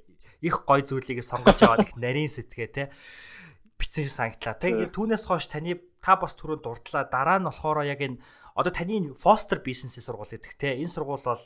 [0.45, 2.93] их гой зүйлийг сонгож аваад их нарийн сэтгээ те
[3.81, 4.61] бицэн санагтлаа.
[4.61, 7.09] Тэгээ түүнээс хойш таны та бас түрүүнд дурдлаа.
[7.09, 8.21] Дараа нь болохоор яг энэ
[8.53, 11.43] одоо таны Foster бизнесийн сургууль гэдэг те энэ сургууль бол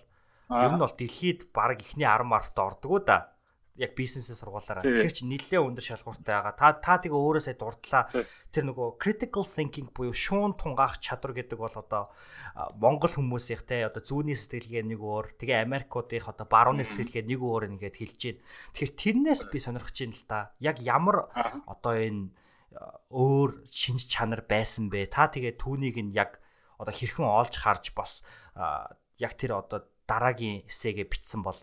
[0.50, 3.37] ер нь бол дэлхийд баг ихний 10 март ордог уу да
[3.78, 4.82] яг бизнесээ сургуулаараа.
[4.82, 6.54] Тэгэхээр чи нэлээд өндөр шалгууртай байгаа.
[6.58, 8.10] Та та тэгээ өөрөө сая дурдлаа.
[8.50, 12.10] Тэр нөгөө critical thinking буюу шуун тунгаах чадвар гэдэг бол одоо
[12.74, 17.78] Монгол хүмүүсийнх те одоо зүүнний сэтгэлгээ нэг өөр, тэгээ Америкуудынх одоо барууны сэтгэлгээ нэг өөр
[17.78, 18.42] ингээд хэлж байна.
[18.74, 20.40] Тэгэхээр тэрнээс би сонирхож байна л да.
[20.58, 21.30] Яг ямар
[21.70, 22.34] одоо энэ
[23.14, 25.06] өөр шинж чанар байсан бэ?
[25.06, 26.42] Та тэгээ түүнийг нь яг
[26.82, 28.26] одоо хэрхэн олж харж бас
[29.18, 31.58] яг тэр одоо дараагийн эсээгээ бичсэн бол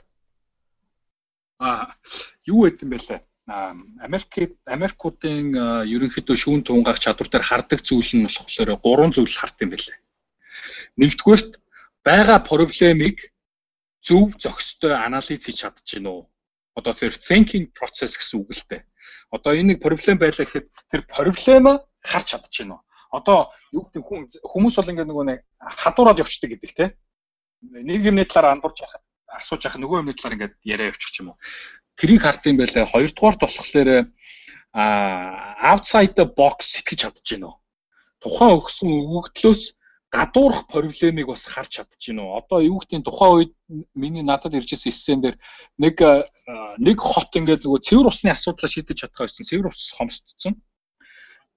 [1.59, 1.95] А
[2.43, 3.21] юу гэдэм бэлээ?
[3.47, 5.53] Америк Америкуудын
[5.87, 9.97] ерөнхийдөө шүүн тунгаах чадвар дээр хардаг зүйл нь болохоор гурван зүйл харт юм бэлээ.
[10.99, 11.51] Нэгдүгээрт
[12.03, 13.17] байгаа проблемыг
[14.01, 16.21] зөв зохистой анализ хийж гин үү?
[16.75, 18.81] Одоо тэр thinking process гэсэн үг л дээ.
[19.31, 22.81] Одоо энэ нэг проблем байлаа гэхэд тэр проблема харж гин үү?
[23.13, 26.85] Одоо юу гэдэг хүн хүмүүс бол ингээд нөгөө нэг хадуураад явцдаг гэдэг те.
[27.61, 31.37] Нэг юмны талаар андуурч яхад асууж яхах нөгөө юмны талаар ингээд яриа явуучих юм уу.
[31.97, 32.85] Тэрийг хардсан байлаа.
[32.85, 33.89] Хоёрдугаарт болохоор
[34.75, 37.53] а outside the box сэтгэж чадж гинөө.
[38.19, 39.63] Тухайн өгсөн өгөгдлөөс
[40.11, 42.43] гадуурх проблемыг бас харж чадж гинөө.
[42.43, 43.53] Одоо юу гэдгийг тухайн үед
[43.95, 45.39] миний надад иржсэн эссен дээр
[45.79, 45.95] нэг
[46.79, 49.47] нэг хот ингээд нөгөө цэвэр усны асуудлаа шийдэж чадхаа байсан.
[49.47, 50.59] Цэвэр ус хомсдсон.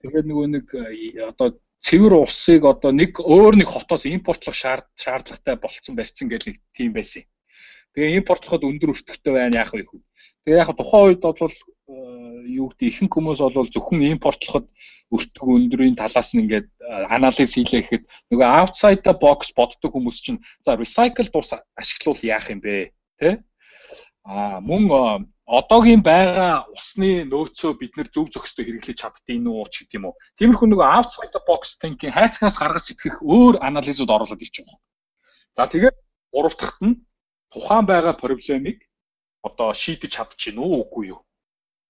[0.03, 0.67] Тэгээд нөгөө нэг
[1.31, 6.95] одоо цэвэр усыг одоо нэг өөр нэг хотоос импортлох шаардлагатай болцсон байсан гэж нэг тийм
[6.95, 7.27] байсан.
[7.98, 10.02] Тэгээ импортлоход өндөр өртөгтэй байна яах вэ хүү.
[10.44, 11.54] Тэгээ яг тухайн үед бол э,
[12.58, 14.66] юу гэдэг ихэнх хүмүүс бол зөвхөн импортлоход
[15.14, 20.18] өртөг өндрийн талаас нь ингээд э, анализ хийлээ гэхэд нөгөө outside the box боддог хүмүүс
[20.26, 22.92] чинь за recycle дуус ашиглуул яах юм бэ
[23.22, 23.40] тэ
[24.26, 25.00] а мөн э,
[25.46, 30.16] одоогийн байгаа усны нөөцөө бид нэр зөв зохистой хэрэглэж чаддгийг нүү ч гэдэг юм уу.
[30.40, 34.80] Тиймэрхүү нөгөө outside the box thinking хайцгаас гаргаж сэтгэх өөр анализууд оруулаад ирчих واخ.
[35.54, 35.96] За тэгээд
[36.32, 36.96] гурав дахьт нь
[37.53, 38.79] тухайн байгаа проблемыг
[39.43, 41.21] одоо шийдэж чадчих нь үгүй юу?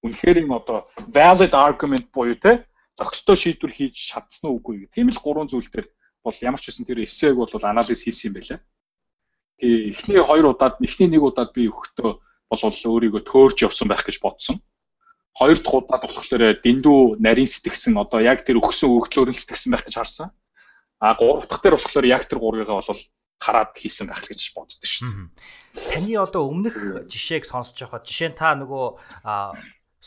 [0.04, 2.66] Үнэхээр юм одоо valid argument буюу те
[2.98, 4.92] зохистой шийдвэр хийж чадсан уу үгүй юу?
[4.94, 5.88] Тийм л гурван зүйл дээр
[6.22, 8.60] бол ямар ч үсэн тэр эсээг бол анализ хийсэн юм байлаа.
[9.58, 12.10] Тэгээ эхний хоёр удаад эхний нэг удаад би өгөхдөө
[12.50, 14.62] бол өөрийгөө төөрж явсан байх гэж бодсон.
[15.34, 19.84] Хоёр дахь удаад болохоор дэндүү нарийн сэтгсэн одоо яг тэр өгсөн өгдлөөр нь сэтгсэн байх
[19.86, 20.30] гэж харсан.
[21.02, 23.02] А гурав дахь дээр болохоор яг тэр гурвыгаа бол
[23.38, 25.30] хараад хийсэн байх гэж боддог шүү.
[25.94, 28.86] Таны одоо өмнөх жишээг сонсож байхад жишээ нь та нөгөө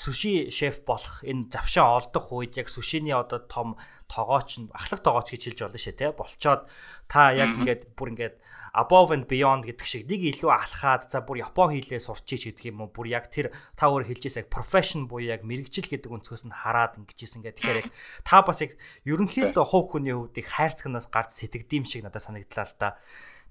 [0.01, 3.77] суши шеф болох энэ завшаа олдох үед яг сушины одоо том
[4.09, 6.65] тогооч нь ахлах тогооч гэж хэлж болно шээ те болцоод
[7.05, 8.35] та яг ингээд бүр ингээд
[8.73, 12.87] above and beyond гэдэг шиг нэг илүү алхаад за бүр япон хэлээ сурчиж гэдэг юм
[12.87, 12.89] уу?
[12.89, 16.97] Бүр яг тэр та өөр хэлжээс яг profession буюу яг мэрэгжил гэдэг өнцгөөс нь хараад
[16.97, 17.89] ингэжсэн ингээд тэгэхээр яг
[18.23, 22.75] та бас яг ерөнхийдөө хувь хүний хувьд их хайрцагнаас гарч сэтгэдэм шиг надад санагдлаа л
[22.79, 22.89] да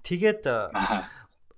[0.01, 0.41] тэгээд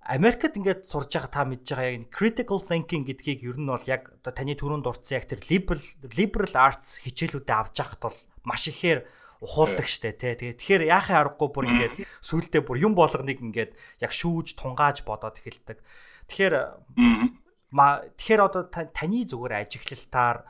[0.04, 4.12] Америкт ингээд сурж байгаа та мэдж байгаа яг critical thinking гэдгийг ер нь бол яг
[4.20, 9.08] одоо таны түрүүнд дурдсан яг тэр liberal liberal arts хичээлүүдэд авч явахд бол маш ихээр
[9.40, 10.36] ухуулдаг штэ тий.
[10.36, 13.72] Тэгээ тэгэхээр яахын аргагүй бүр ингээд сүултээ бүр юм болгоныг ингээд
[14.04, 15.80] яг шүүж тунгааж бодоод эхэлдэг.
[16.28, 16.56] Тэгэхээр
[17.72, 20.44] ма тэгэхээр одоо таны зүгээр ажиглалтаар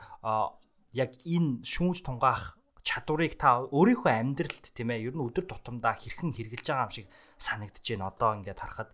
[0.98, 6.36] яг энэ шүүж тунгаах чадварыг та өөрийнхөө амьдралд тийм ээ ер нь өдөр тутамдаа хэрхэн
[6.36, 7.06] хэрэгжилж байгаа юм шиг
[7.40, 8.90] санагдаж байна одоо ингээд харахад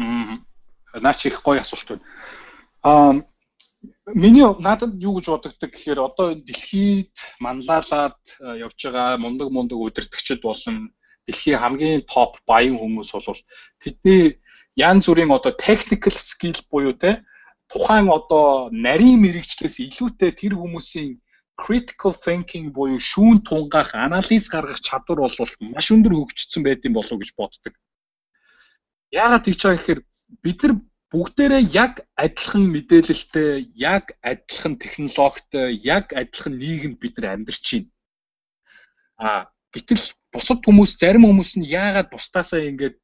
[0.00, 2.04] Наач их гоё асуулт байна.
[2.82, 3.12] Аа
[4.14, 10.92] миний надад юу гэж бодогддог гэхээр одоо дэлхийд манлайлаад явж байгаа мундаг мундаг удирдгчид болон
[11.26, 13.40] дэлхийн хамгийн топ баян хүмүүс бол
[13.82, 14.40] тэдний
[14.76, 17.22] янз бүрийн одоо technical skill буюу те
[17.72, 21.20] тухайн одоо нарийн мэрэгчлээс илүүтэй тэр хүмүүсийн
[21.60, 25.36] critical thinking буюу шүүн тунгаах, анализ гаргах чадвар бол
[25.74, 27.74] маш өндөр хөгжсөн байд юм болов уу гэж боддог.
[29.10, 30.00] Яагаад тийч байгаа гэхээр
[30.44, 30.74] бид нар
[31.10, 37.90] бүгдээрээ яг адилхан мэдээлэлтэй, яг адилхан технологитой, яг адилхан нийгэмд бид нар амьдарч байна.
[39.18, 39.30] А
[39.74, 42.94] гэтэл бусад хүмүүс зарим хүмүүс нь яагаад бусдаасаа ингэж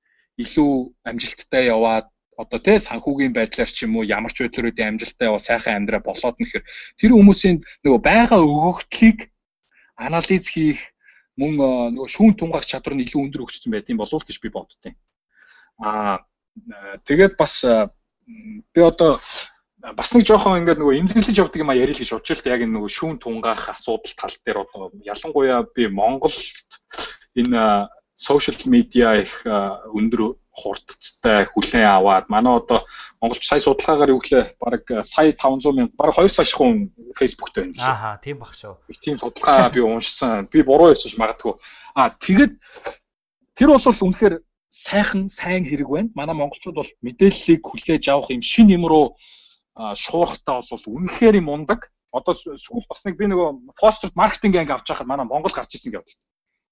[0.42, 0.72] илүү
[1.10, 2.06] амжилттай яваад
[2.42, 6.36] одоо тий санхүүгийн байдлаар ч юм уу ямар ч байдлаараа амжилттай яваа сайхан амьдраа болоод
[6.38, 6.64] нэхэр
[7.00, 9.18] тэр хүмүүсийн нөгөө байгаа өгөгдлийг
[10.06, 10.80] анализ хийх
[11.40, 14.50] мөн нөгөө шүүн тунгаах чадвар нь илүү өндөр өгчсөн байт юм болов уу гэж би
[14.52, 14.94] боддیں۔
[15.78, 16.24] Аа
[17.04, 17.64] тэгээд бас
[18.74, 19.20] би одоо
[19.94, 22.64] бас нэг жоохон ингээд нөгөө имзэглэж явдаг юм а ярил гэж бодож л та яг
[22.64, 26.34] энэ нөгөө шүүн тунгаах асуудал тал дээр одоо ялангуяа би Монголд
[27.36, 32.88] энэ social media их өндөр хурдцтай хүлээн аваад манай одоо
[33.20, 37.76] монголч сая судалгаагаар юу гэлээ баг сая 500 мянга баг 2 сая хүн фейсбુકтэй байна.
[37.76, 38.80] Ааха тийм баг шүү.
[38.88, 40.48] Их тийм судалгаа би уншсан.
[40.48, 41.60] Би буруу ярьж магадгүй.
[41.92, 42.56] Аа тэгэд
[43.52, 44.40] тэр бол үнэхээр
[44.70, 46.10] сайхан сайн хэрэг байна.
[46.14, 49.16] Манай монголчууд бол мэдээллийг хүлээж авах юм шин юм руу
[49.76, 51.92] шуурхтаа бол үнэхээр юм ундаг.
[52.12, 55.92] Одоо сүүл бас нэг би нөгөө фостерд маркетинг анги авч байхад манай Монгол гарч ирсэн
[55.92, 56.16] гэдэг.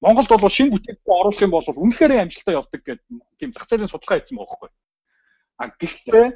[0.00, 3.08] Монголд бол шинэ бүтээгдэхүүн оруулах юм бол үнэхээр амжилттай явдаг гэдэг
[3.40, 4.70] тийм зах зээлийн судалгаа хийсэн байгаа байхгүй.
[5.60, 6.26] А гэхдээ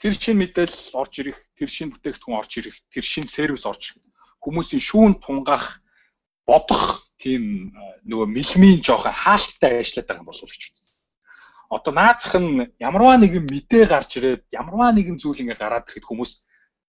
[0.00, 4.10] тэр шинэ мэдээлэл орж ирэх, тэр шинэ бүтээгдэхүүн орж ирэх, тэр шинэ сервис орж ирэх
[4.40, 5.84] хүмүүсийн шүүн тунгаах
[6.48, 7.76] бодох тийм
[8.08, 10.88] нөгөө мэлмийн жоохон хаалттай ажилладаг юм болов гэж үзсэн.
[11.70, 16.32] Одоо наацх нь ямарваа нэгэн мэдээ гарч ирээд ямарваа нэгэн зүйл ингээ гараад ирэхэд хүмүүс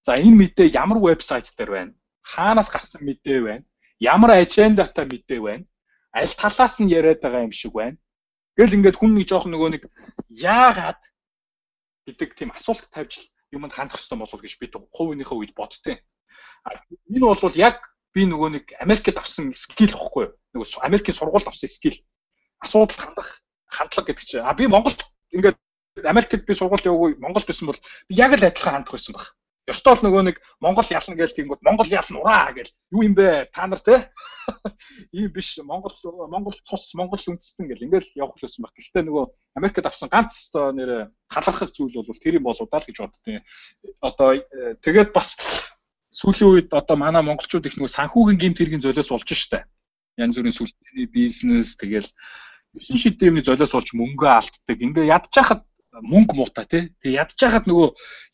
[0.08, 1.94] за энэ мэдээ ямар вебсайт дээр байна?
[2.24, 3.66] Хаанаас гарсан мэдээ байна?
[4.02, 5.66] ямар ажендатай мэдээ байна?
[6.12, 7.98] Аль талаас нь яриад байгаа юм шиг байна?
[8.58, 9.84] Гэл ингээд хүн нэг жоох нөгөө нэг
[10.28, 11.00] яагаад
[12.10, 16.02] гэдэг тийм асуулт тавьж юмд хандах хэрэгтэй болов гэж би хувийнхээ үед боддتي.
[17.14, 17.78] Энэ бол яг
[18.16, 21.98] би нөгөө нэг Америкт авсан скил واخгүй нөгөө Америкийн сургуульд авсан скил.
[22.60, 23.30] Асуудал хандах
[23.68, 24.44] хандлага гэдэг чинь.
[24.44, 25.58] А би Монголд ингээд
[26.04, 29.36] Америкт би сургууль явгүй Монголд байсан бол би яг л адилхан хандах байсан баг.
[29.70, 33.54] Ёстой л нөгөө нэг Монгол ялна гэж тийгүүд Монгол ялна ураа гэж юу юм бэ?
[33.54, 34.10] Та нар те?
[35.16, 35.62] Ийм биш.
[35.62, 35.94] Монгол
[36.28, 37.86] Монгол цус Монгол үндэстэн гэл.
[37.86, 38.74] Ингээд явах л байсан баг.
[38.74, 39.26] Гэхдээ нөгөө
[39.62, 40.92] Америкт авсан ганц одоо нэр
[41.30, 43.46] халахах зүйл бол тэр юм болоо даа л гэж боддیں۔
[44.02, 45.38] Одоо э, тэгээд бас
[46.12, 49.64] сүүлийн үед одоо манай монголчууд их нөгөө санхүүгийн гэмт хэргийн золиос болж штэ.
[50.20, 52.10] Янз бүрийн сүлжээний бизнес тэгэл
[52.76, 54.78] 9 шидийн юмны золиос болж мөнгө алддаг.
[54.78, 55.64] Ингээ ядчихад
[56.04, 56.84] мөнгө муутай тий.
[57.00, 57.90] Тэгээ ядчихад нөгөө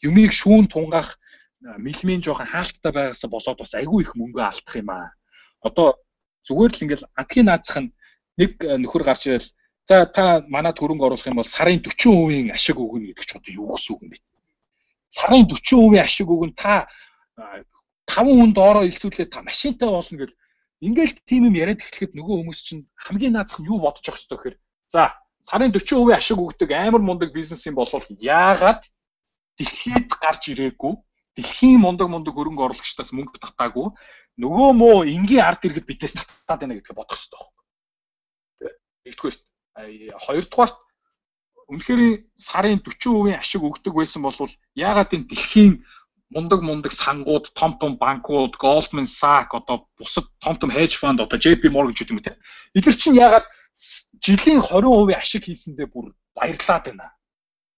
[0.09, 1.21] юмыг шүүн тунгаах
[1.61, 5.13] мэлмийн жоохон хаалттай байгаасаа болоод бас айгүй их мөнгө алдах юм аа.
[5.61, 6.01] Одоо
[6.45, 7.93] зүгээр л ингээл анхны наацх нь
[8.38, 9.49] нэг нөхөр гарч ирэл
[9.89, 13.73] за та манай төрөнг оруулах юм бол сарын 40% ашиг өгнө гэдэг чинь одоо юу
[13.73, 14.17] гэсэн үг юм бэ?
[15.09, 16.88] Сарын 40% ашиг өгнө та
[17.38, 20.35] 5 хүнд ороо илсүүлээ та машинтай болно гэл.
[20.81, 24.38] Ингээл тийм юм яриад эхлэхэд нөгөө хүмүүс чинь хамгийн наацх нь юу бодож явах ёстой
[24.38, 24.57] гэхээр
[24.93, 28.81] за сарын 40% ашиг өгдөг амар мундаг бизнес юм бол яагаад
[29.57, 30.93] дэлхийд гарч ирээгүй?
[31.38, 33.89] Дэлхийн мундаг мундаг хөрөнгө оруулагчдаас мөнгө татаагүй?
[34.38, 37.63] Нөгөө муу энгийн ард иргэд биднээс татаад байна гэдгийг бодох хэрэгтэй байхгүй.
[39.05, 39.35] Нэгдүгээр
[40.25, 40.71] хоёрдугаар
[41.73, 42.01] үнэхээр
[42.38, 44.38] сарын 40% ашиг өгдөг байсан бол
[44.73, 45.73] яагаад энэ дэлхийн
[46.30, 51.39] мундаг мундаг сангууд, том том банкуд, Goldman Sachs одоо бусад том том hedge fund одоо
[51.39, 52.36] JP Morgan гэдэг юм те.
[52.75, 53.47] Эдгээр чинь яагаад
[54.19, 57.13] жилийн 20% ашиг хийсэндээ бүр баярлаад байна.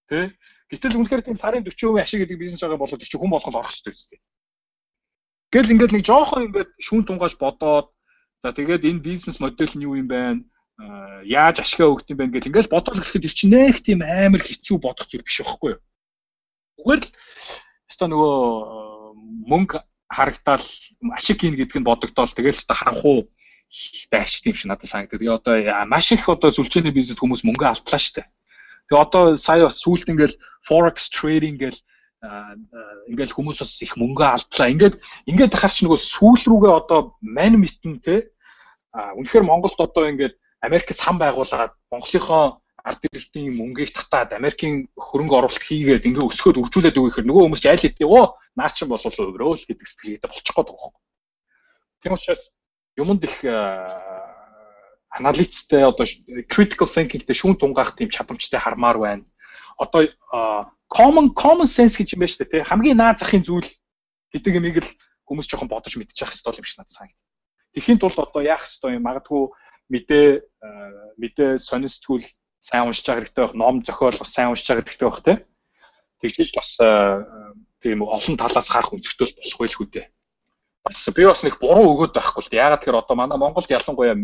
[0.10, 0.34] Тэ?
[0.70, 3.94] Гэтэл үнэхээр тийм сарын 40% ашиг гэдэг бизнес байгаа болоод чи хүн болгол орох хэрэгтэй
[3.94, 4.20] үстэй.
[5.54, 7.90] Гэл ингээд нэг жоохон ингээд шүүн тунгааш бодоод
[8.42, 10.46] за тэгээд энэ бизнес модель нь юу юм бэ?
[11.28, 15.12] яаж ашигаа өгд юм бэ гэл ингээд бодоод ирэхэд чи нэх тийм амар хэцүү бодох
[15.12, 15.82] зүйл биш байхгүй юу?
[16.80, 17.10] Зүгээр л
[17.90, 18.34] өстой нөгөө
[19.50, 20.66] мөнгө харагдаал
[21.18, 23.30] ашиг хийн гэдг нь бодогдоол тэгэл өстой харанхуу
[24.10, 25.20] дайч тийм шиг надад санагдав.
[25.20, 28.26] Тэгээ одоо маш их одоо сүлжээний бизнес хүмүүс мөнгө алдлаа дээ.
[28.90, 31.78] Тэгээ одоо сая сүүлд ингээл forex trading гэл
[33.10, 34.74] ингээл хүмүүс бас их мөнгө алдлаа.
[34.74, 34.96] Ингээд
[35.30, 38.34] ингээд тахаар ч нөгөө сүүл рүүгээ одоо мань митэн те
[38.94, 40.34] үнэхээр Монголд одоо ингээд
[40.66, 47.00] Америк сан байгуулад Монголынхоо ард иргэдийн мөнгийг татаад Америкийн хөрөнгө оруулалт хийгээд ингээ өсгөөд үржүүлээд
[47.00, 50.70] өгөхээр нөгөө хүмүүс ч айл хэдий оо наа чин болов өврөөл гэдэг сэтгэлгээд болчих гээд
[50.70, 50.96] байгаа юм.
[52.02, 52.44] Тийм учраас
[52.96, 53.36] юмд их
[55.10, 56.06] аналитиктэй одоо
[56.48, 59.26] critical thinkingтэй шүүн тунгаах тийм чадамжтай хармаар байна.
[59.78, 60.08] Одоо
[60.88, 62.70] common common sense гэж юм байна шүү дээ.
[62.70, 63.70] Хамгийн наад захын зүйл
[64.34, 64.92] гэдэг юмыг л
[65.26, 67.26] хүмүүс жоохон бодож мэдчих хэвээр юм шиг надад санагдав.
[67.74, 69.44] Тэхийн тулд одоо яах хэвээр юм магадгүй
[69.90, 70.28] мэдээ
[71.18, 72.26] мэдээ сонирсдгүүл
[72.60, 75.38] сайн уншиж байгаа хэрэгтэй байх, ном зохиол сайн уншиж байгаа хэрэгтэй байх тий.
[76.22, 76.70] тэгжиж бас
[77.80, 80.08] тийм олон талаас харах өнцгтөл болох байл хүү дээ.
[80.84, 82.60] Бас би бас нэг буруу өгөөд байхгүй л дээ.
[82.60, 84.16] Ягаад тэгэхээр одоо манай Монголд ялангуяа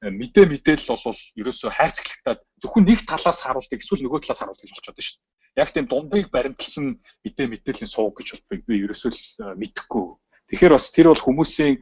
[0.00, 5.04] мэдээ мэдээлэл бол ерөөсөө хайрцаглагтаад зөвхөн нэг талаас харуулдаг эсвэл нөгөө талаас харуулдаг болчиход байна
[5.04, 5.60] шүү дээ.
[5.60, 6.84] Яг тийм дундыг баримтлсан
[7.24, 9.22] мэдээ мэдээллийн сууг гэж бол би ерөөсөө л
[9.60, 10.04] мэдэхгүй.
[10.52, 11.74] Тэгэхээр бас тэр бол хүмүүсийн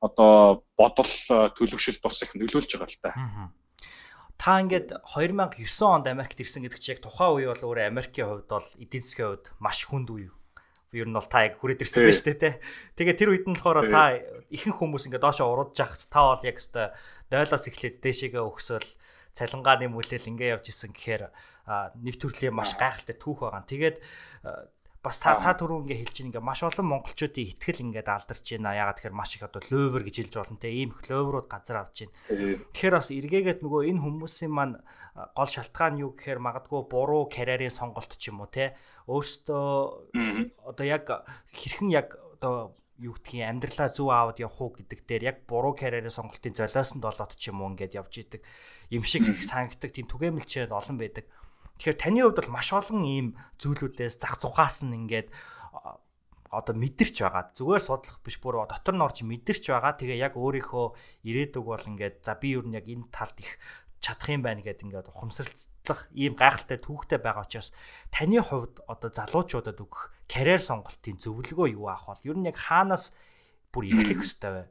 [0.00, 1.12] одоо бодол
[1.56, 3.12] төлөвшөлт бас их нөлөөлж байгаа л да.
[4.40, 8.48] Та ингээд 2009 онд Америкт ирсэн гэдэг чинь яг тухайн үе бол өөрөө Америкийн хувьд
[8.48, 10.32] бол эдийн засгийн хувьд маш хүнд үе
[10.96, 12.56] ер нь бол та яг хүрээд ирсэн байж тээ.
[12.96, 14.16] Тэгээ тэр үед нь болохоор та
[14.48, 16.88] ихэнх хүмүүс ингээд доошоо уруудж яхад та бол яг өстой
[17.28, 18.88] 0-оос эхлээд дээшээгээ өгсөөл
[19.36, 21.28] цалингааны мүлэл ингээ явж исэн гэхээр
[22.00, 23.68] нэг төрлийн маш гайхалтай түүх байгаа.
[23.68, 23.96] Тэгээд
[25.00, 28.76] бас та та түрүү ингээ хэлж ингээ маш олон монголчуудын ихтгэл ингээд алдарч байна.
[28.76, 30.68] Ягаад тэгэхээр маш их одоо лөөвөр гэж хэлж болно те.
[30.68, 32.14] Ийм их лөөврүүд газар авч байна.
[32.76, 34.76] Тэгэхээр бас эргээгээд нөгөө энэ хүмүүсийн маань
[35.32, 38.76] гол шалтгаан юу гэхээр магадгүй буруу карьерийн сонголт ч юм уу те.
[39.08, 41.08] Өөртөө одоо яг
[41.48, 46.12] хэрхэн яг одоо юу гэдгийг амьдралаа зөв аавд явах уу гэдэг дээр яг буруу карьерийн
[46.12, 48.44] сонголтын золиосонд болоод ч юм уу ингээд явж идэг
[48.92, 51.24] юм шиг санагдаг тийм түгээмэлчээд олон байдаг.
[51.80, 53.26] Тэгэхээр таны хувьд бол маш олон ийм
[53.56, 55.32] зүйлүүдээс зах зугаас нь ингээд
[56.52, 57.56] одоо мэдэрч байгаа.
[57.56, 59.96] Зүгээр судлах биш бүр дотор нь орж мэдэрч байгаа.
[59.96, 63.56] Тэгээ яг өөрийнхөө ирээдүг бол ингээд за би юу нэг энэ талд их
[63.96, 67.72] чадах юм байна гэдэг ингээд ухамсарлах ийм гайхалтай түүхтэй байгаа учраас
[68.12, 73.16] таны хувьд одоо залуучуудад өгөх карьер сонголтын зөвлөгөө юу аах бол ер нь яг хаанаас
[73.72, 74.62] бүр эхлэх ёстой вэ?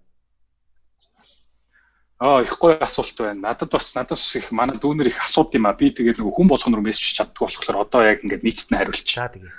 [2.20, 3.40] Аа их гоё асуулт байна.
[3.40, 5.74] Надад бас надаас их манай дүүнер их асууд юм а.
[5.74, 9.16] Би тэгээд нөгөө хүн болгоно руу мессеж чаддгүй болохоор одоо яг ингээд нийцэд нь хариулчих.
[9.16, 9.52] За тэгээ.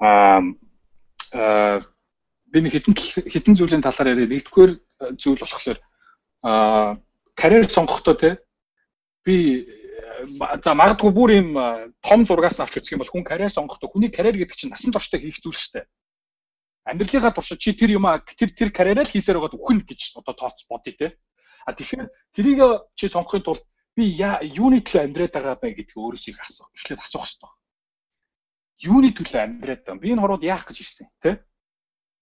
[0.00, 0.40] Аа
[1.36, 1.84] аа
[2.48, 4.32] би нэг хитэн хитэн зүйлийн талаар яриа.
[4.32, 4.72] Нэгдүгээр
[5.20, 5.78] зүйл болохоор
[6.40, 6.96] аа
[7.36, 8.40] карьер сонгохдоо те
[9.20, 9.68] би
[10.64, 11.48] за магадгүй бүр юм
[12.00, 14.96] том зургаас нь авч үзэх юм бол хүн карьер сонгохдоо хүний карьер гэдэг чинь насан
[14.96, 15.86] туршдаа хийх зүйл шүү дээ.
[16.88, 20.32] Амьдралынхаа туршид чи тэр юм а тэр тэр карьераа л хийсээр байгаад үхэн гэж одоо
[20.32, 21.06] тооц бодъё те
[21.66, 22.60] А тэгэхээр тэрийг
[22.96, 23.64] чи сонгохын тулд
[23.96, 26.66] би юуны төлөө амьдраад байгаа бэ гэдгийг өөрөөсөө их асуу.
[26.76, 27.52] Эхлээд асуух хэрэгтэй.
[28.88, 30.02] Юуны төлөө амьдраад байгаа?
[30.02, 31.42] Би энэ хорууд яах гэж ирсэн, тэ?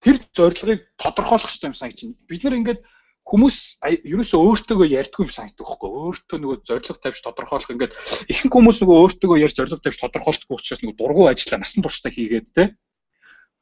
[0.03, 2.01] Тэр зорилгыг тодорхойлох хэрэгтэй юм санагч.
[2.27, 2.81] Бид нэр ингээд
[3.29, 7.93] хүмүүс ерөөсөө өөртөөгөө ярьдгүй юм санагддаг байхгүй өөртөө нөгөө зориг тавьж тодорхойлох ингээд
[8.33, 12.49] ихэнх хүмүүс нөгөө өөртөөгөө ярьж зориг тавьж тодорхойлохгүй учраас нөгөө дургу ажиллаа насан туршдаа хийгээд
[12.57, 12.65] те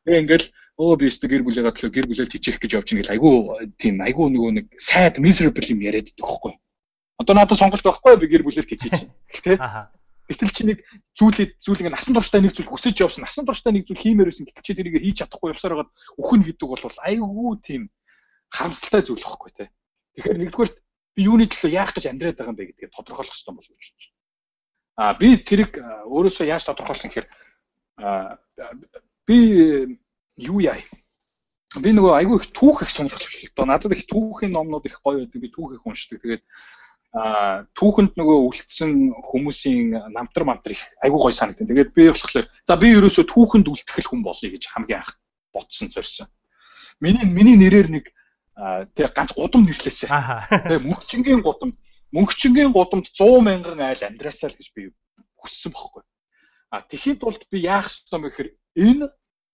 [0.07, 0.47] Тэгээ ингээл
[0.77, 3.35] өө би өстө гэр бүлээ гадлаа гэр бүлэл тижих гэж явж ингээл айгүй
[3.81, 6.53] тийм айгүй нөгөө нэг сайд miserable юм яриад идэх байхгүй.
[7.17, 9.13] Одоо надад сонголт байхгүй би гэр бүлэл тижиж чинь.
[9.41, 9.57] Тэ?
[10.27, 10.79] Гэтэл чи нэг
[11.17, 14.45] зүйлээ зүйл ингээ насан туршдаа нэг зүйл хүсэж явсан насан туршдаа нэг зүйл хиймээр байсан
[14.45, 17.83] гэтэл чи тэрийг хийж чадахгүй явсаар байгаад үхэн гэдэг бол айгүй тийм
[18.51, 19.71] харамсалтай зүйл байхгүй те.
[20.19, 20.73] Тэгэхээр нэгдүгээр
[21.15, 24.11] би юуны төлөө яах гэж амьдраад байгаа юм бэ гэдгийг тодорхойлох хэрэгтэй болов байна.
[24.99, 25.73] Аа би тэрийг
[26.11, 27.29] өөрөөсөө яаж тодорхойлсон гэхээр
[29.31, 29.39] би
[30.37, 30.79] юу яа.
[31.77, 33.51] Би нөгөө айгүй их түүх их сонирхолтой.
[33.53, 35.41] Одоо надад их түүхийн номнууд их гоё байдаг.
[35.41, 36.23] Би түүх их уншдаг.
[36.23, 36.45] Тэгээд
[37.17, 38.93] а түүхэнд нөгөө үлдсэн
[39.33, 41.69] хүмүүсийн намтар мантар их айгүй гоё санагдав.
[41.69, 45.17] Тэгээд би болохоор за би ерөөсөө түүхэнд үлтгэл хүн болъё гэж хамгийн анх
[45.53, 46.29] бодсон зорьсон.
[47.01, 48.13] Миний миний нэрээр нэг
[48.97, 50.09] тэг ганц гудам нэрлээсэ.
[50.69, 51.77] Тэг мөнхчингийн гудам
[52.13, 54.93] мөнхчингийн гудамд 100 мянган айл амьдраасаа л гэж би
[55.41, 56.05] хүссэн бохгүй.
[56.71, 59.07] А тэхийн тулд би яах ёстой юм гэхээр энэ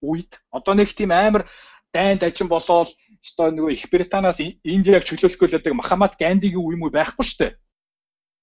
[0.03, 1.47] үед одоо нэг тийм амар
[1.95, 7.25] дайн дажин болоод одоо нөгөө Их Британаас Индиаг чөлөөлөх гэдэг Махамад Гандигийн үе мүү байхгүй
[7.25, 7.53] шүү дээ.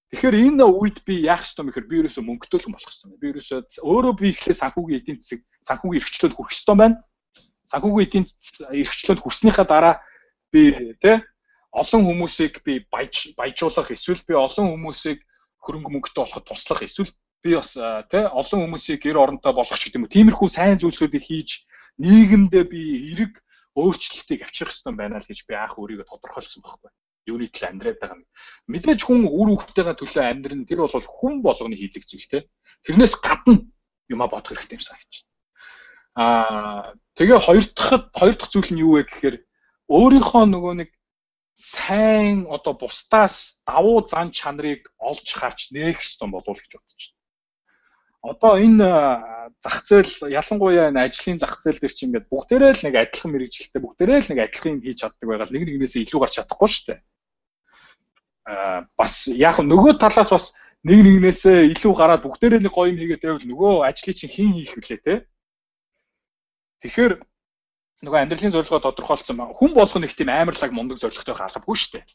[0.09, 3.19] Тэгэхээр энэ үед би яах ёстой юм гэхээр би ерөөсөө мөнгөтөөлөн болох ёстой юм.
[3.21, 5.39] Би ерөөсөө өөрөө би ихлээр санхүүгийн эдийн засаг
[5.69, 6.97] санхүүгийн эрхчлөөд хүрэх ёстой байна.
[7.69, 8.25] Санхүүгийн эдийн
[8.73, 9.95] эрхчлөөд хүрснийхаа дараа
[10.49, 10.61] би
[10.97, 11.21] тэ
[11.69, 15.21] олон хүмүүсийг би баяж баяжуулах эсвэл би олон хүмүүсийг
[15.61, 17.13] хөрөнгө мөнгөтэй болоход туслах эсвэл
[17.43, 17.73] би бас
[18.11, 20.15] тий олон хүмүүсийг гэр оронтой болгох ч гэдэг юм уу.
[20.15, 21.69] Тиймэрхүү сайн зүйлсүүдийг хийж
[21.99, 22.81] нийгэмдээ би
[23.15, 23.33] эрэг
[23.79, 26.91] өөрчлөлтийг авчрах хэрэгтэй байна л гэж би анх өөрийгөө тодорхойлсон байхгүй.
[27.31, 28.27] Юуны төлөө амьдраад байгаа юм.
[28.67, 32.39] Мэдээж хүн үр хүүхдтэйгээ төлөө амьдрын тэр бол хүн болгоны хийлэг зүйл те.
[32.83, 33.63] Тэрнээс гадна
[34.11, 35.13] юма бодох хэрэгтэй юм санагч.
[36.19, 39.35] Аа тэгээ хоёр дахь хоёр дахь зүйл нь юу вэ гэхээр
[39.87, 40.89] өөрийнхөө нөгөө нэг
[41.55, 47.03] сайн одоо бусдаас давуу зан чанарыг олж харж нээх ёстой болов уу гэж бодож
[48.21, 48.87] одоо энэ
[49.63, 53.81] зах зээл ялангуяа энэ ажлын зах зээл дээр чинь ингээд бүгдээрээ л нэг адилхан мэрэгжилтэй
[53.83, 56.99] бүгдээрээ л нэг адилхан юм хийж чаддаг байгаад нэг нэгнээсээ илүү гарч чадахгүй шүү дээ.
[58.51, 60.45] Аа бас яг нөгөө талаас бас
[60.83, 64.75] нэг нэгнээсээ илүү гараад бүгдээрээ нэг гоё юм хийгээд байвал нөгөө ажлыг чинь хэн хийх
[64.75, 65.13] вүлээ те.
[66.83, 67.13] Тэгэхээр
[68.03, 69.55] нөгөө амьдралын зорилгоо тодорхойлцсон байна.
[69.55, 72.05] Хүн болох нэг тийм амарлаг мундаг зорилготой хаалбгүй шүү дээ.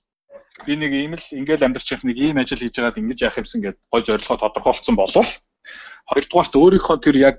[0.64, 3.60] Би нэг ийм л ингээл амьдарч явах нэг ийм ажил хийж байгаад ингэж яах юмсан
[3.60, 5.28] гэдээ гой зорилгоо тодорхойлцсон болвол
[6.08, 7.38] Хоёрдугаарт өөрийнхөө тэр яг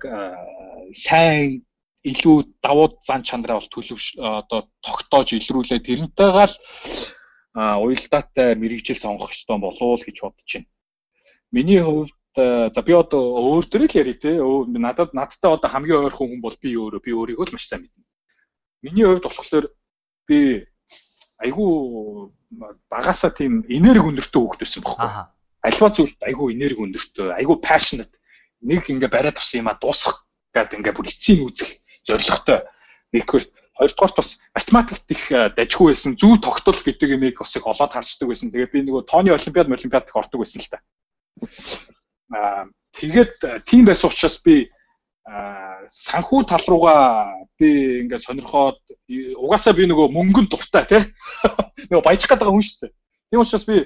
[0.94, 1.66] сайн
[2.06, 6.56] илүү давуу зан чанараа бол төлөв одоо тогтоож илрүүлээ тэрнтэйгээ л
[7.56, 10.70] уялдаатай мэрэгжил сонгох ёстой болов уу гэж бодож байна.
[11.52, 16.30] Миний хувьд за би одоо өөр төр л ярив те надад надтай одоо хамгийн ойрхон
[16.36, 18.04] хүн бол би өөрөө би өөрийгөө л маш сайн мэднэ.
[18.86, 19.66] Миний хувьд болохоор
[20.28, 20.68] би
[21.40, 21.72] айгүй
[22.90, 25.10] багасаа тийм энерги өндөртэй хүүхэд байсан байхгүй.
[25.66, 28.14] Альва зүйлд айгүй энерги өндөртэй, айгүй passionate.
[28.66, 31.70] Нэг ингээ бариад авсан юм а дуусах гэдэг ингээ бүр эцсийн үзэх
[32.02, 32.66] зоригтой.
[33.14, 33.46] Нэгдүгээр
[33.78, 36.18] хоёрдугаар бас математикт их э, дажгүй байсан.
[36.18, 38.50] Зүү тогтол гэдэг юмыг бас их олоод харцдаг байсан.
[38.50, 40.80] Тэгээд би нөгөө тооны олимпиад олимпиад их ордог байсан л та.
[42.34, 44.72] Аа тэгээд тийм байсан учраас би
[45.26, 48.80] санхүү тал руугаа би ингээд сонирхоод
[49.38, 51.04] угаасаа би нөгөө мөнгөнд дуртай тий.
[51.90, 52.94] Нөгөө баяжих гэдэг хүн шүү дээ.
[53.30, 53.78] Тийм учраас би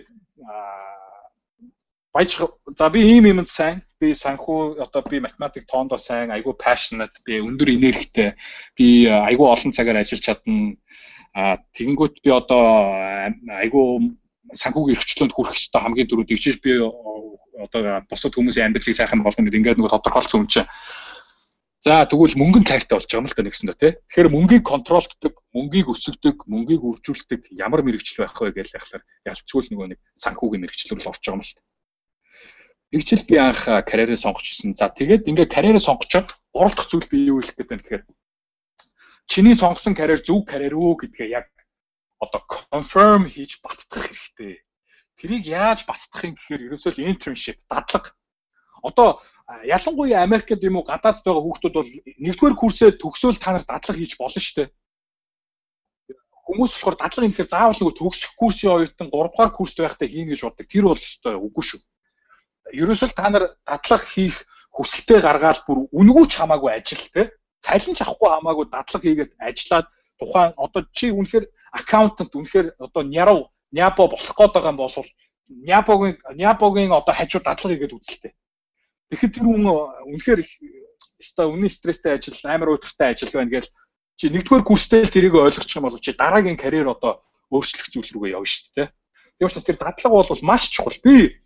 [2.14, 2.46] баяжих
[2.78, 7.40] за би ийм юмд сайн би санхүү одоо би математик тоондоо сайн айгүй passionate би
[7.44, 8.34] өндөр энергитэй
[8.78, 10.76] би айгүй олон цагаар ажиллаж чадна.
[11.36, 12.64] А тэгэнгүүт би одоо
[13.60, 14.16] айгүй
[14.56, 19.60] санхүүгийн эрхчлөөнд хүрэх хэрэгтэй хамгийн дөрөв тэгжиж би одоо бусад хүмүүсийн амьдралыг сайхан болгоно гэдэг
[19.60, 20.70] ингээд нөгөө тодорхойлсон юм чинь.
[21.80, 23.94] За тэгвэл мөнгөнд тайртай болж байгаа юм л та нэгсэн дөө тий.
[24.12, 29.72] Тэгэхээр мөнгийг контролддог, мөнгийг өсгөдөг, мөнгийг үржүүлдэг ямар мэрэгжил байх вэ гэж яхахлаар ялцгүй л
[29.72, 31.52] нөгөө нэг санхүүгийн мэрэгчлэр л орж байгаа юм л
[32.90, 32.98] та.
[32.98, 34.74] Нэгжил би анх карьерээ сонгочихсон.
[34.76, 38.04] За тэгээд ингээд карьерээ сонгочоод гурав дахь зүйл би юу хэлэх гээд байна гэхээр
[39.30, 41.48] чиний сонгосон карьер зөв карьер үү гэдгээ яг
[42.18, 44.66] одоо confirm хийж баттгах хэрэгтэй.
[45.22, 48.10] Тэрийг яаж баттгах юм гэхээр ерөөсөө л internship, дадлага.
[48.82, 49.22] Одоо
[49.64, 51.90] ялангуяа Америкт юм уу гадаадд байгаа хүүхдүүд бол
[52.26, 54.70] нэгдүгээр курсээ төгсөөл та нарт дадлага хийж болно шүү дээ.
[56.48, 60.34] Хүмүүс болохоор дадлага юм гэхээр заавал нөгөө төгсөх курсын оюутан 3 дугаар курст байхдаа хийнэ
[60.34, 60.66] гэж боддог.
[60.66, 61.80] Тэр бол өстой үгүй шүү
[62.74, 67.32] ерөөсөл та нар дадлага хийх хүсэлтээ гаргаад бүр үнгүүч хамаагүй ажил те
[67.66, 69.88] цалин ч авахгүй хамаагүй дадлага хийгээд ажиллаад
[70.20, 73.40] тухайн одоо чи үнэхээр аккаунтант үнэхээр одоо нярав
[73.72, 74.96] няпо болох гээд байгаа юм бол
[75.50, 78.34] няпогийн няпогийн одоо хажуу дадлага хийгээд үзэлтэй.
[79.10, 79.66] Тэгэхэд тэр хүн
[80.14, 80.42] үнэхээр
[81.20, 83.66] өстой үнийн стресстэй ажил амар өдөртэй ажил байна гэж
[84.20, 88.36] чи нэгдүгээр курстэй л тэрийг ойлгочих юм бол чи дараагийн карьер одоо өөрчлөх зүйл рүүгээ
[88.38, 88.88] явна шүү дээ.
[89.40, 91.00] Тийм учраас тэр дадлага бол маш чухал.
[91.04, 91.40] Би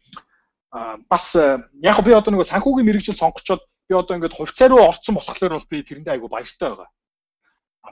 [1.09, 5.15] бас э, яг би одоо нэг санхүүгийн мэрэгжил сонгочоод би одоо ингээд хувьцаа руу орсон
[5.15, 6.89] болохоор бол би тэрэндээ айгу баяртай байгаа.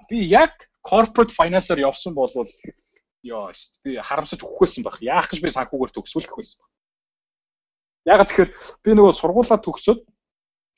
[0.10, 3.54] Би яг corporate finance-аар явсан бол ёо
[3.86, 4.98] би харамсаж өгөхөөсөн баг.
[5.02, 6.72] Яах гэж би санхүүгээр төгсүүлэх байсан баг.
[8.10, 8.50] Яг тэгэхээр
[8.82, 10.02] би нөгөө сургуулаа төгсөөд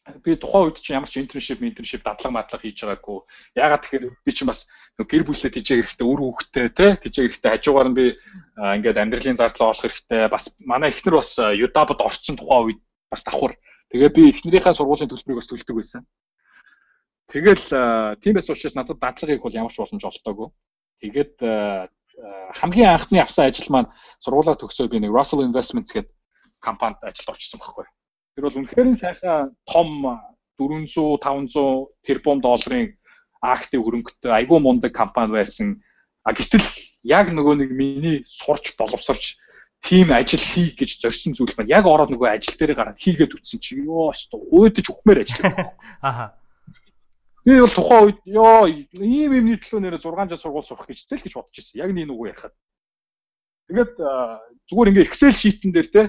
[0.03, 3.23] би тухайн үед чинь ямар ч интерншип, интерншип дадлага мадлага хийж байгаагүй.
[3.55, 4.67] Ягаад тэгэхээр би чинь бас
[4.99, 8.05] гэр бүлээ тижээ хэрэгтэй, үр хөвгтэй те тижээ хэрэгтэй хажуугаар нь би
[8.59, 10.27] ингээд амьдралын зардал олох хэрэгтэй.
[10.27, 13.55] Бас манай эхнэр бас Юдабад орцсон тухайн үед бас давхар.
[13.95, 16.03] Тэгээ би эхнэрийнхээ сургуулийн төлбөрийг бас төлдөг байсан.
[17.31, 17.65] Тэгэл
[18.19, 20.51] тийм байсан учраас надад дадлагыг бол ямар ч боломж олдоогүй.
[20.99, 21.33] Тэгээд
[22.59, 23.89] хамгийн анхны авсан ажил маань
[24.19, 26.11] сургуулаа төгсөө би нэг Russell Investments гэдэг
[26.59, 27.87] компанид ажилд орчихсон байхгүй.
[28.33, 29.89] Тэр бол үнэхээр сайхан том
[30.57, 32.97] 400 500 тэрбум долларын
[33.41, 35.83] актив хөрөнгөтэй айгүй мундаг компани байсан.
[36.25, 36.65] А гэтэл
[37.03, 39.37] яг нөгөө нэг миний сурч боловсрч
[39.83, 43.59] тийм ажил хий гэж зорьсон зүйл маань яг ороод нөгөө ажил дээр гараад хийгээд үтсэн
[43.59, 45.75] чи ёо өстө өөдөж ухмаар ажиллав.
[46.01, 46.25] Аха.
[47.43, 48.65] Би бол тухайн үед ёо
[48.97, 51.83] ийм юмний төлөө нэрэ 6 жил сургууль сурах гэж тэл гэж бодож ирсэн.
[51.83, 52.55] Яг нэг нүгөө ярихад.
[53.67, 53.93] Тэгээд
[54.71, 56.01] зүгээр ингээ Excel sheet-эн дээр те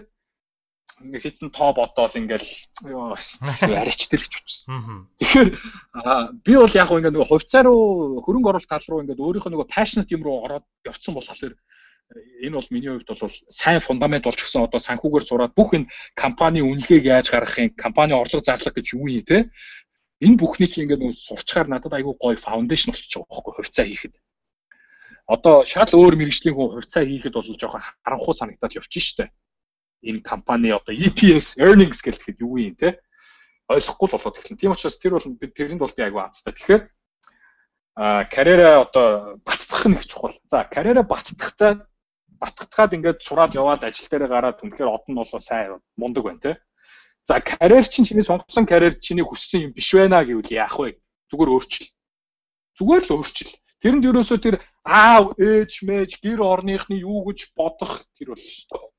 [1.02, 2.50] ингээ хитэн тоо бодоол ингээл
[2.86, 5.10] ёо аричтэй л гэж бодсон.
[5.18, 5.48] Тэгэхээр
[6.46, 10.14] би бол яг ингээ нөгөө хувьцаа руу хөрөнгө оруулалт тал руу ингээ өөрийнхөө нөгөө passionate
[10.14, 11.54] юм руу ороод явцсан болохоор
[12.46, 16.60] энэ бол миний хувьд бол сайн фундамент болж гисэн одоо санхүүгээр зураад бүх энэ компани
[16.62, 19.50] үнэлгээг яаж гаргахын компани орлого зарлах гэж юу юм те?
[20.22, 24.14] Энэ бүхний чинь ингээ нөгөө сурчгаар надад айгүй гоё фаундейшн болчихж байгаа байхгүй хувьцаа хийхэд.
[25.26, 29.24] Одоо шал өөр мэрэгжлийн хүн хувьцаа хийхэд бол жоохон харанхуй санагдаад явчих штэ
[30.04, 33.00] энэ компани одоо EPS earnings гэхэд юу юм те
[33.68, 34.60] ойлгохгүй л болоод эхэлнэ.
[34.60, 36.52] Тийм учраас тэр бол би тэрэнд бол би айгүй азтай.
[36.52, 36.82] Тэгэхээр
[37.96, 40.36] а карьераа одоо баттгах нь их чухал.
[40.52, 41.88] За карьераа баттгахтаа
[42.36, 46.52] баттгахад ингээд сураад яваад ажил дээр гараад үнэхээр одон нь бол сайн мундаг байна те.
[47.24, 51.00] За карьер чинь чиний сонгосон карьер чиний хүссэн юм биш байна гэвэл яах вэ?
[51.32, 51.88] Зүгээр өөрчил.
[52.76, 53.52] Зүгээр л өөрчил.
[53.80, 58.93] Тэрэнд ерөөсөө тэр аав, ээж, мэж, гэр орныхны юу гэж бодох тэр бол өстой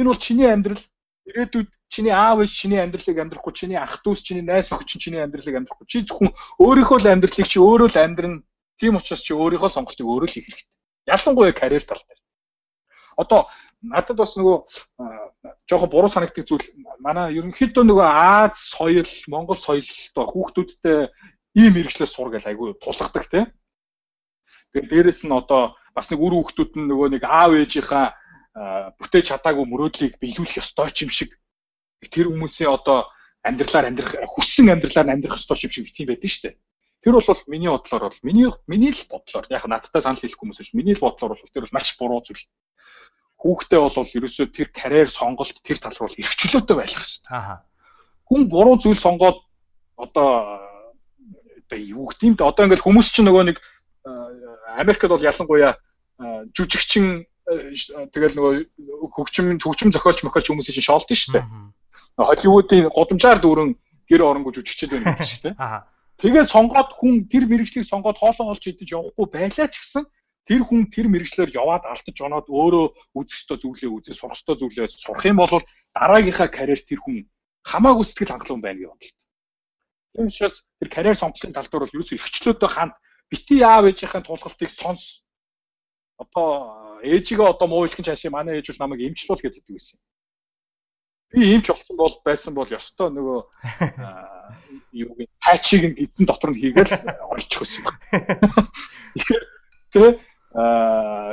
[0.00, 0.80] Энэ бол чиний амьдрал.
[1.28, 5.60] Ирээдүйд чиний аав ээж чиний амьдралыг амьдрахгүй чиний ах дүүс чиний найз нөхөд чиний амьдралыг
[5.60, 5.86] амьдрахгүй.
[5.90, 8.42] Чи зөвхөн өөрийнхөө л амьдралыг чи өөрөө л амьдрна.
[8.80, 10.68] Тийм учраас чи өөрийнхөө сонголтыг өөрөө л хийх хэрэгтэй.
[11.04, 12.20] Ялангуяа карьер тал дээр.
[13.20, 13.40] Одоо
[13.82, 14.56] надад бас нөгөө
[15.68, 16.64] жоохон буруу санагддаг зүйл.
[17.04, 21.12] Манай ерөнхийдөө нөгөө Аз соёл, Монгол соёлтой хүүхдүүдтэй
[21.60, 23.46] ийм мэрэгчлээс сур гэж айгүй тулгадаг тийм.
[24.72, 28.14] Тэгээд дээрэс нь одоо бас нэг үр хүүхдүүд нь нөгөө нэг аав ээжийнхаа
[28.54, 31.38] бүтээж чадаагүй мөрөөдлийг биелүүлэх ёстой ч юм шиг
[32.02, 33.06] тэр хүмүүсийн одоо
[33.46, 36.56] амьдралаар амьдрах хүссэн амьдралаар амьдрах ёстой юм шиг тийм байдаг шүү дээ.
[37.00, 40.74] Тэр бол миний бодлоор бол миний миний л бодлоор яг надтай санал хэлэх хүмүүс биш.
[40.74, 42.44] Миний л бодлоор бол тэр бол маш буруу зүйл
[43.40, 47.32] хүүхдээ бол ерөөсөө тэр карьер сонголт тэр тал руу эрхчлөөтэй байх хэрэгтэй.
[47.32, 47.64] Аа.
[48.28, 49.40] Хүн буруу зүйл сонгоод
[49.96, 50.60] одоо
[51.64, 53.58] одоо юу юм те одоо ингээл хүмүүс чинь нөгөө нэг
[54.76, 55.80] Америкт бол ялангуяа
[56.52, 57.24] жүжигчин
[58.14, 58.54] тэгэл нөгөө
[59.10, 61.46] хөгжим төгжим зохиолч мохиолч хүмүүсийн чинь шоолт шүү дээ.
[62.20, 63.74] Холливуудын годамжаар дүүрэн
[64.06, 65.56] гэр оронгүй жүжигчд байна гэж шүү дээ.
[66.20, 70.04] Тэгээд сонгоод хүн тэр мэрэгчлийг сонгоод хоолоо олж идэж явахгүй байлаа ч гэсэн
[70.44, 72.86] тэр хүн тэр мэрэгчлэр яваад алдаж оноод өөрөө
[73.16, 75.64] үзэх ёстой зүйлээ үзээ сурах ёстой зүйлээ сурах юм бол
[75.96, 77.24] дараагийнхаа карьерт тэр хүн
[77.64, 79.16] хамаагүй сэтгэл хангалуун байна гэж бодлоо.
[80.12, 82.94] Тийм учраас тэр карьер сонголтын тал дээр бол ерөөсөө эрхчлөөдөө ханд
[83.30, 85.24] бити аав ээжийнхээ тулгалтыг сонс.
[86.18, 89.98] Одоо ээжигээ одоо муу хэлхэн чашаа манай ээж бол намайг эмчлүүл гэж хэлдэг байсан.
[91.30, 93.40] Би эмч болсон бол байсан бол ёстой нөгөө
[95.06, 96.90] юу гэ тайчиг нь эзэн дотор нь хийгээл
[97.30, 97.96] орчих байсан баг.
[99.14, 99.44] Тэгэхээр
[99.94, 100.18] тэ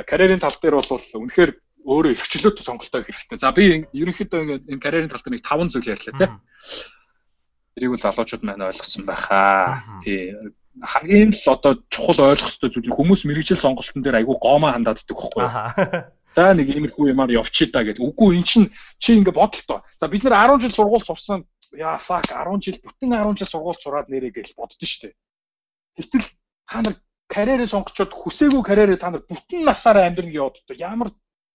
[0.06, 1.50] карьерийн тал дээр бол үнэхээр
[1.82, 3.38] өөрөө эрхчлөөтэй сонголтоо хэрэгтэй.
[3.42, 6.30] За би ерөнхийдөө энэ карьерийн тал дээр нэг 5 зүйл ярьлаа тий.
[7.74, 9.82] Тэрийг бол залуучууд маань ойлгосон байхаа.
[10.06, 10.30] Тий.
[10.82, 15.48] Хамгийн л одоо чухал ойлгох ёстой зүйл хүмүүс мэрэгжил сонголтын дээр айгүй гоомаа хандааддаг юу?
[16.36, 18.04] За нэг иймэрхүү юмар явчих та гэдэг.
[18.04, 18.64] Үгүй эн чин
[19.00, 19.82] чи ингэ бодлоо.
[19.96, 21.48] За бид нэр 10 жил сургууль сурсан.
[21.72, 25.16] Яа fuck 10 жил бүтэн 10 жил сургууль сураад нэрээ гэж боддоо штэ.
[25.96, 26.28] Гэтэл
[26.68, 26.94] та нар
[27.32, 30.76] карьерээ сонгочоод хүсээгүй карьерээ та нар бүтэн насаараа амьдрна гэж боддог.
[30.76, 31.08] Ямар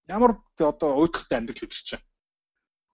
[0.09, 2.03] ямар одоо уйдахтай амьдрал өдөрч чинь.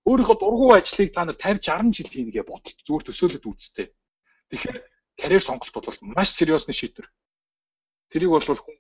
[0.04, 3.88] Өөрийнхөө дургуй ажлыг та нар 50 60 жил хийнэ гэж бодолт зүгээр төсөөлөд үзтээ.
[4.52, 4.78] Тэгэхээр
[5.20, 7.08] карьер сонголт бол маш сериосны шийдвэр.
[8.10, 8.78] Тэрийг бол хүн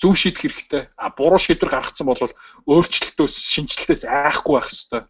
[0.00, 0.82] зөв шийдэх хэрэгтэй.
[0.96, 2.18] А буруу шийдвэр гаргацсан бол
[2.70, 5.02] өөрчлөлтөөс шинжилтээс айхгүй байх хэрэгтэй.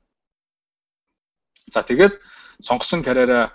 [1.72, 2.14] За тэгээд
[2.60, 3.52] сонгосон карьераа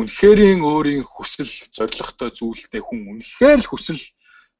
[0.00, 4.00] үнэхэрийн өөрийн хүсэл зоригтой зүйлтэй хүн үнэхээр л хүсэл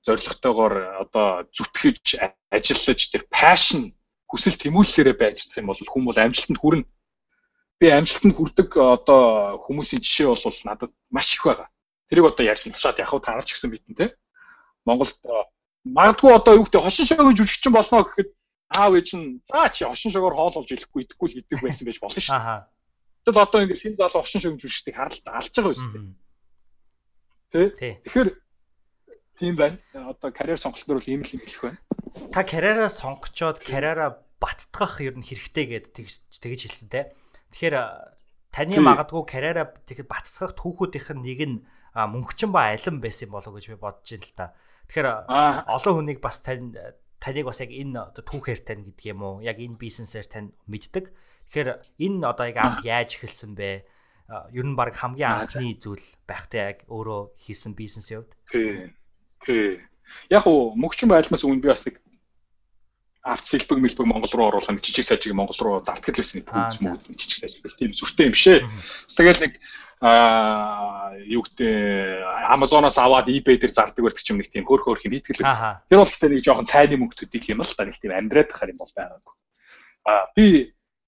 [0.04, 2.20] зоригтойгоор одоо зүтгэж
[2.52, 3.96] ажиллаж тэр passion
[4.28, 6.84] хүсэл тэмүүллээрээ байж чадах юм бол хүн бол амжилтанд хүрнэ.
[7.80, 11.68] Би амжилтанд хүрдэг одоо хүмүүсийн жишээ бол надад маш их байгаа.
[12.12, 14.06] Тэрийг одоо ярьж уншаад яг хав таарч гисэн битэн те.
[14.84, 15.16] Монголд
[15.88, 18.28] магадгүй одоо юу гэдэг хошин шогийн жүжигчин болно гэхэд
[18.68, 21.98] аав ээж нь заа чи хошин шогоор хоол олж идэхгүй идэхгүй л гэдэг байсан байж
[22.04, 22.36] болно шүү.
[22.36, 22.68] Аа
[23.24, 26.04] Тэгэл одоо ингэ шинэ залуу огшин шогж үжигтэй харалт алж байгаа биз дээ.
[27.52, 28.00] Тэ?
[28.08, 28.28] Тэгэхээр
[29.36, 29.76] тийм байна.
[29.92, 31.80] Одоо карьер сонголт нь бол ийм л юм хэлэх байна.
[32.32, 37.12] Та карьераа сонгочоод карьераа баттгах ер нь хэрэгтэй гэдэг тэгж хэлсэн те.
[37.50, 37.76] Тэгэхээр
[38.50, 41.56] таны магадгүй карьераа тэгэхэд баттгах түүхүүдийнх нь нэг нь
[41.94, 44.46] мөнгөчин ба алин байсан болов гэж би бодож байна л та.
[44.90, 45.08] Тэгэхээр
[45.70, 46.74] олон хүнийг бас тань
[47.18, 49.34] таныг бас яг энэ одоо түүхээр тань гэдэг юм уу?
[49.42, 51.10] Яг энэ бизнесээр тань мэддэг.
[51.50, 53.86] Тэгэхээр энэ одоо яг анх яаж эхэлсэн бэ?
[54.54, 58.34] Ер нь баг хамгийн анхны зүйл байхтай яг өөрөө хийсэн бизнесийн хувьд.
[58.50, 58.94] Тий.
[59.42, 59.82] Тий.
[60.30, 61.98] Яг уу мөгчин байлмаас өмнө би бас нэг
[63.22, 66.80] авц сэлбэг мэлбэг Монгол руу оруулах нэг жижиг сажиг Монгол руу зардгал байсан нэг пүүз
[66.80, 68.64] мүүз жижиг сажиг тийм сүртэй юм шээ.
[69.12, 69.52] Тэгэл нэг
[70.00, 75.04] аа юу гэдэг Amazon-оос аваад eBay дээр зардаг байдаг ч юм нэг тийм хөөх хөөх
[75.04, 75.84] юм итгэл байсан.
[75.92, 78.72] Тэр бол гэхдээ нэг жоохон цайны мөнгө төдийх юм л та нэг тийм амьдраад байхаар
[78.72, 79.34] юм бол байгаагүй.
[80.08, 80.46] Аа би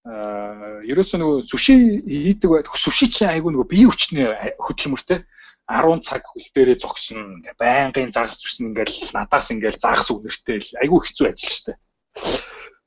[0.04, 2.62] ерөөсөө нөгөө сүши хийдэг бай.
[2.68, 4.28] Сүши чинь айгүй нөгөө бие хүчний
[4.60, 5.24] хөдөлмөртэй
[5.70, 7.38] 10 цаг хөл дээрээ зогсно.
[7.38, 11.78] Ингээ байнгын загас зүсэн ингээл надаас ингээл загас үнэртэй айгүй хэцүү ажил штэ.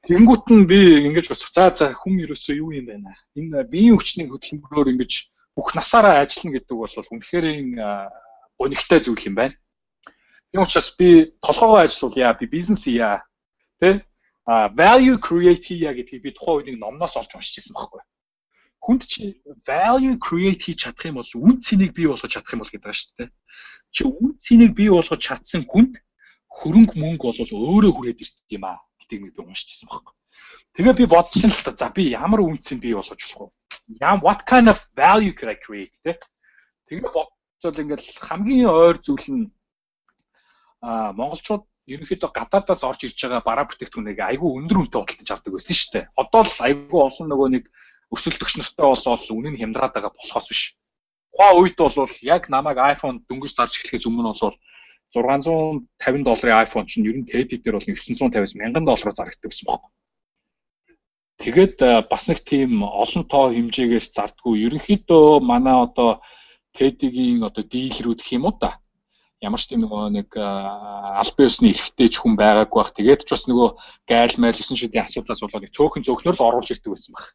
[0.05, 1.49] Тэнгүүт нь би ингэж боцох.
[1.49, 3.11] За за хүн ерөөсөө юу юм байна.
[3.33, 5.11] Энэ биеийн хүчний хөдөлмөрөөр ингэж
[5.57, 7.45] бүх насаараа ажиллана гэдэг бол үнэхээр
[8.59, 9.55] гонигтай зүйл юм байна.
[10.51, 13.25] Тийм учраас би толгоогоо ажиллуулъя, би бизнес хийя.
[13.81, 14.05] Тэ?
[14.45, 18.01] а value create хийя гэдгийг би тухайн үед номноос олж уншиж ирсэн байхгүй.
[18.85, 22.69] Хүнд чи value create хийж чадах юм бол үн цэнийг бий болгож чадах юм бол
[22.69, 23.29] гэдэг дээ.
[23.89, 25.97] Чи үн цэнийг бий болгож чадсан хүнд
[26.45, 30.13] хөрөнгө мөнгө бол өөрөө хүрээд ирдэг юм аа гэдгийг би уншиж ирсэн байхгүй.
[30.75, 34.01] Тэгээ би бодсон л та за би ямар үн цэн бий болгож болох вэ?
[34.01, 36.19] Ям what kind of value can I create те?
[36.89, 39.45] Тэгээ бодцол ингээл хамгийн ойр зүйл нь
[40.81, 45.75] а монголчууд ерөнхийдөө гадаадаас орж ирж байгаа бараа бүтээгдэхүүнийг айгүй өндөр үнэтэй худалдаж авдаг байсан
[45.77, 46.05] шүү дээ.
[46.21, 47.63] Одоо л айгүй олон нөгөө нэг
[48.13, 50.61] өсөлтөгч нартай болоод үнэ нь хямдраад байгаа болохоос биш.
[51.33, 54.57] Тухайн үед бол яг намайг iPhone дөнгөж зарж эхлэхээс өмнө бол
[55.15, 59.89] 650 долларын iPhone чинь ер нь TED дээр бол 950-аас 1000 доллараар зарагддаг гэсэн бохоо.
[61.43, 61.77] тэгээд
[62.11, 64.65] бас нэг тийм олон тоо хэмжээгээс зардггүй.
[64.65, 66.19] Ерөнхийдөө манай одоо
[66.75, 68.79] TED-ийн одоо дийлрүүд гэх юм уу та.
[69.43, 72.91] Ямар ч тийм нөгөө нэг албан ёсны эрхтэй ч хүн байгаагүй бах.
[72.95, 73.69] Тэгээд ч бас нөгөө
[74.07, 77.25] гайл майл 9 шидийн асуудлаас болоод цөөхөн цөөхнөр л оруулж ирдэг байсан баг.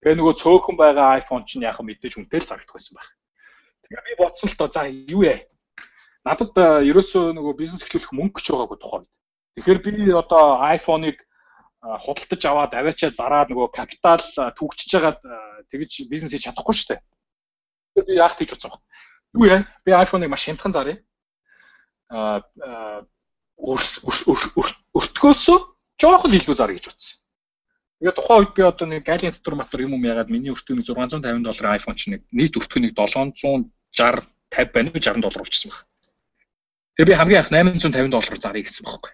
[0.00, 3.08] Тэгээ нөгөө цөөхөн байгаа iPhone чинь яг мэдээж үнэтэй л зарагдах байсан баг.
[3.84, 5.38] Тэгээ би бодсон л доо за юу яа.
[6.26, 6.52] Надад
[6.84, 9.08] ерөөсөө нөгөө бизнес эхлүүлэх мөнгө ч байгаагүй тухайд.
[9.56, 11.16] Тэгэхээр би одоо iPhone-ыг
[11.80, 14.20] худалдаж аваад аваачаа зараад нөгөө капитал
[14.58, 15.18] түгчж хагаад
[15.72, 17.00] тэгж бизнес хийж чадахгүй шүү дээ.
[17.00, 18.84] Тэгэхээр би яах гэж бодсон байна.
[19.32, 19.64] Юу яа?
[19.84, 21.00] Би iPhone-ыг маш хямдхан заръя.
[22.12, 22.44] Аа
[23.60, 25.58] өртгөөсөө
[26.00, 27.16] жоохон илүү заръя гэж бодсон.
[28.00, 31.44] Тэгээ тухайн үед би одоо нэг гайлын дотор матер юм юм ягаад миний өртгөнийг 650
[31.44, 35.89] доллар iPhone чинь нэг нийт өртгөнийг 760 50 байна уу 60 доллар болчихсон байна.
[37.00, 39.12] Тэгээ би хамгийн анх 850 доллар заръя гэсэн бохоггүй.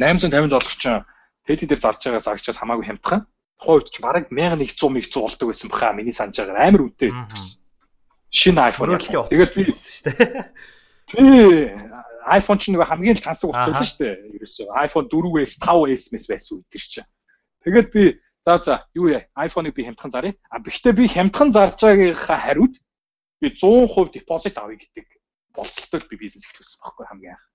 [0.00, 1.04] 850 доллар чинь
[1.44, 3.26] Тэди дээр зарж байгаа зарагчаас хамаагүй хямдхан.
[3.60, 7.60] Тухайн үед ч бараг 1100 1100 болдог байсан баха миний санаж байгаа амар үнэтэй байсан.
[8.30, 8.96] Шинэ iPhone.
[8.96, 10.42] Тэгээд би шүү дээ.
[11.12, 11.28] Тий
[12.40, 14.14] iPhone ч нэг хамгийн тансаг байлаа шүү дээ.
[14.38, 17.10] Ерөөсөө iPhone 4S 5S мэс байсан үед чинь.
[17.66, 18.02] Тэгээд би
[18.48, 20.38] за за юу яа iPhone-ыг би хямдхан заръя.
[20.48, 22.78] А гэхдээ би хямдхан зарж байгаагийнхаа хариуд
[23.42, 25.10] би 100% депозит авъя гэдэг
[25.54, 27.46] болцолтой би бизнес эхлүүлсэн байхгүй хамгийн анх.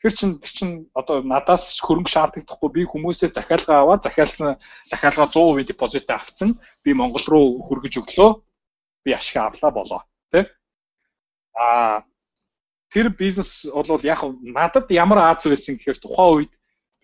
[0.00, 4.56] Тэгэхээр чин тэр чин одоо надаас хөрөнгө шаардлагадахгүй би хүмүүсээс захиалга аваад захиалсан
[4.88, 6.56] захиалга 100% депозит авцсан.
[6.84, 8.40] Би Монгол руу хөргөж өглөө.
[9.04, 10.00] Би ашиг авлаа болоо.
[10.32, 10.48] Тэ?
[11.52, 12.00] Аа
[12.88, 16.52] тэр бизнес бол яг надад ямар Аз байсан гэхээр тухайн үед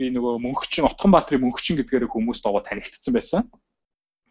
[0.01, 3.45] би нөгөө мөнгөчин Отгонбаатарын мөнгөчин гэдгээр хүмүүс догоо танигдсан байсан.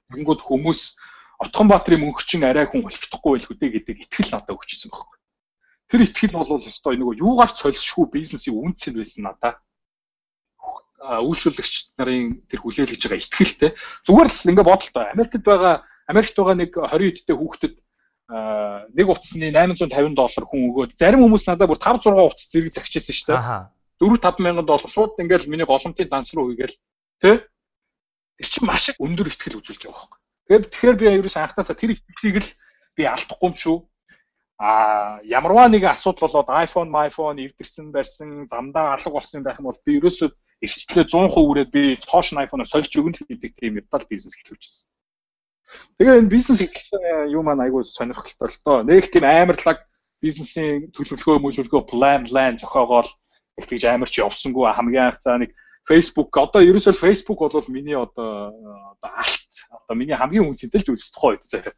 [0.09, 0.97] Тэнгүүд хүмүүс
[1.37, 2.97] Отгонбаатарын мөнгөчин арай хүн байх
[3.49, 5.14] үдэ гэдэг итгэл надад өгчсөн байхгүй.
[5.91, 9.61] Тэр ихтгэл бол өстой нөгөө юугаар ч солисшгүй бизнесийн үнц нь байсан надаа.
[11.05, 13.71] Үйлчлүүлэгч нарын тэр хүлээлгэж байгаа ихтгэлтэй.
[14.09, 15.05] Зүгээр л ингээ бодолтой.
[15.13, 17.75] Америкт байгаа Америкт байгаа нэг 20 эдтэй хүүхдэд
[18.97, 23.13] нэг утасны 850 доллар хүн өгөөд зарим хүмүүс надад бүр 5 6 утас зэрэг загчээсэн
[23.13, 23.69] шүү дээ.
[24.01, 26.73] 4 5 мянган доллар шууд ингээл миний голомтын данс руу хийгээл
[27.21, 27.45] тэ
[28.35, 30.19] Тэр чинь маш их өндөр ихтгэл үзүүлж байгаа байхгүй.
[30.47, 32.51] Тэгээд тэгэхээр би ерөөс анхнаасаа тэр ихтгэлийг л
[32.99, 33.77] би алдахгүй юм шүү
[34.57, 39.79] а ямарваа нэгэн асуудал болоод iPhone, iPhone эвдэрсэн барьсан, замдаа алга болсон байх юм бол
[39.83, 40.29] би ерөөсөө
[40.63, 44.87] эрсдлээ 100% үрээд би цоош iPhone-оор сольж өгнө гэдэг тийм метал бизнес эхлүүлчихсэн.
[45.99, 47.03] Тэгээ энэ бизнес эхлсэн
[47.35, 48.77] юу маань айгүй сонирхолтой л доо.
[48.87, 49.83] Нэг тийм амарлаг
[50.23, 53.09] бизнесийн төлөвлөгөө мөлөвлөгөө план план зохиогоол
[53.59, 55.51] их тийж амар ч явсангүй хамгийн анх цаа нэг
[55.83, 58.55] Facebook одоо ерөөсөө Facebook бол миний одоо
[58.95, 61.75] одоо алт одоо миний хамгийн үнцэнтэй зүйлс тухай үед зарай.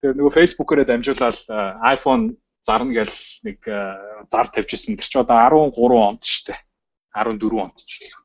[0.00, 1.38] Тэгээ нөгөө Facebook-оор дамжуулаад
[1.92, 3.58] iPhone зарна гэл нэг
[4.32, 4.96] зар тавьжсэн.
[4.96, 5.36] Тэр чинь одоо
[5.76, 6.60] 13 онд шүү дээ.
[7.12, 8.20] 14 онд ч гэлээ.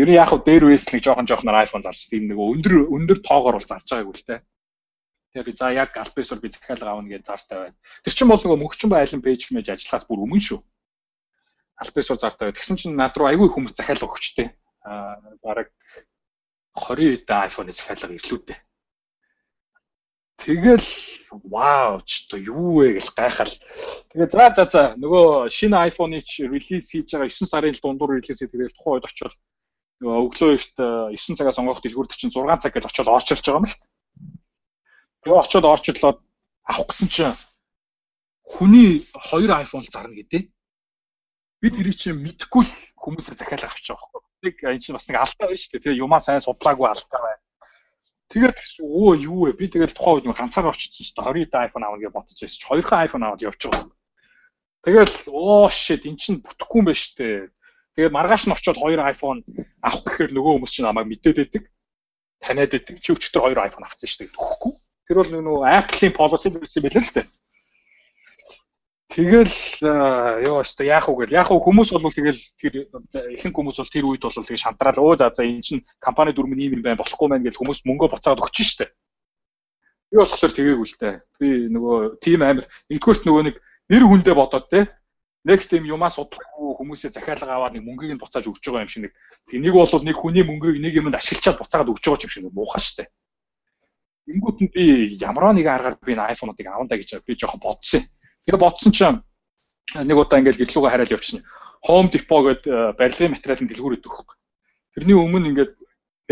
[0.00, 3.18] Ер нь яг хөө дээр үес нэг жоохон жоохноор iPhone зарч тийм нэг өндөр өндөр
[3.20, 4.40] тоогоор бол зарж байгаагүй л дээ.
[5.34, 7.76] Тэгээ би за яг Alpesor би захиалга авна гэж зар тавиад.
[8.06, 10.60] Тэр чинь бол нөгөө мөнхчин байлан пэйж мэж ажиллахаас бүр өмнө шүү.
[11.82, 12.56] Alpesor зар тавиад.
[12.56, 14.54] Тэгсэн чинь над руу айгүй хүмүүс захиалга өгчтэй.
[14.86, 15.68] Аа бараг
[16.78, 18.58] 20 эдэн iPhone-ы захиалга ирлүүд дээ.
[20.38, 20.86] Тэгэл
[21.50, 23.50] вау ч одоо юу вэ гэж гайхал.
[24.14, 28.54] Тэгээ за за за нөгөө шинэ iPhone-ыг релиз хийж байгаа 9 сарын дундуур релиз хийх
[28.54, 29.36] тэгээд тухайн үед очивол
[29.98, 33.66] нөгөө өглөө эрт 9 цагаас онгох дэлгүүрд чинь 6 цаг гэж очиод орчилж байгаа юм
[33.66, 33.78] л.
[35.26, 36.18] Тэгээ очиод орчиллоод
[36.70, 37.34] авах гэсэн чинь
[38.46, 40.54] хүний хоёр iPhone зарна гэдэг.
[41.58, 44.22] Бид тэрийг чинь мэдхгүй л хүмүүсээ захиалах авч байгаа байхгүй.
[44.46, 45.82] Нэг энэ чинь бас нэг алдаа байна шүү дээ.
[45.82, 47.42] Тэгээ юмаа сайн судлаагүй алдаа байна
[48.28, 49.56] Тэгээд өө юу вэ?
[49.56, 51.48] Би тэгэл тухайн үед ганцаараа очсон шүү дээ.
[51.48, 53.88] 20 да iPhone авах гэж бодож байсан чи хоёрхан iPhone аваад байгаа.
[54.84, 57.36] Тэгэл оо shit эн чинь бүтэхгүй юм байна шүү дээ.
[57.96, 59.40] Тэгээд маргааш нь очиод хоёр iPhone
[59.80, 61.64] авах гэхээр нөгөө хүмүүс чинь намайг мэдээд байдаг.
[62.44, 62.94] Таниад байдаг.
[63.00, 64.36] Чи өчтөр хоёр iPhone авсан шүү дээ.
[64.36, 64.72] Төгөхгүй.
[65.08, 67.26] Тэр бол нөгөө Apple-ийн policy байсан байлаа л дээ.
[69.18, 69.82] Тэгэл
[70.46, 71.42] ёо өстө яах вэ гэл.
[71.42, 72.86] Яг хүмүүс бол тэгэл тэр
[73.34, 76.54] ихэнх хүмүүс бол тэр үед бол тэгээ шантраал өө за за эн чин компани дүрм
[76.54, 78.86] нь ийм юм байна болохгүй маань гэл хүмүүс мөнгөө буцаад өгч штэ.
[80.14, 81.14] Би болохоор тэгээгүй л дээ.
[81.34, 83.56] Би нөгөө тим амир нэгдүгürt нөгөө нэг
[83.90, 84.86] нэр хүндээ бодоод те
[85.42, 89.02] нэг тийм юмаа судлахгүй хүмүүсээ захиалга аваад нэг мөнгийг нь буцааж өгч байгаа юм шиг
[89.10, 89.12] нэг
[89.50, 93.10] тэнийг бол нэг хүний мөнгийг нэг юмд ашиглачаад буцаагаад өгч байгаа юм шиг муухай штэ.
[94.30, 98.06] Ингүүт нь би ямарваа нэгэн аргаар би iPhone-уудыг авандаа гэж би жоохон бодсон.
[98.48, 99.20] Тэгээ бодсон чинь
[99.92, 101.44] нэг удаа ингээд гэрлүүгээ хараад явчихна.
[101.84, 104.40] Home Depot гэдэг барилгын материалын дэлгүүр өгдөг хөөх.
[104.96, 105.76] Тэрний өмнө ингээд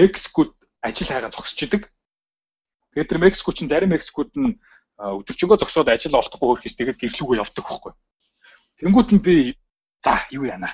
[0.01, 1.93] Мексикод ажил хайгаа зогсож идэг.
[2.97, 4.56] Тэгээд тэр Мексико чинь зарим Мексикод нь
[4.97, 7.93] өдөржингөө зогсоод ажил олдохгүй хөрхис тэгээд гэрлүүгээ явдаг хөхгүй.
[8.80, 9.36] Тэнгүүт нь би
[10.01, 10.72] за юу яана.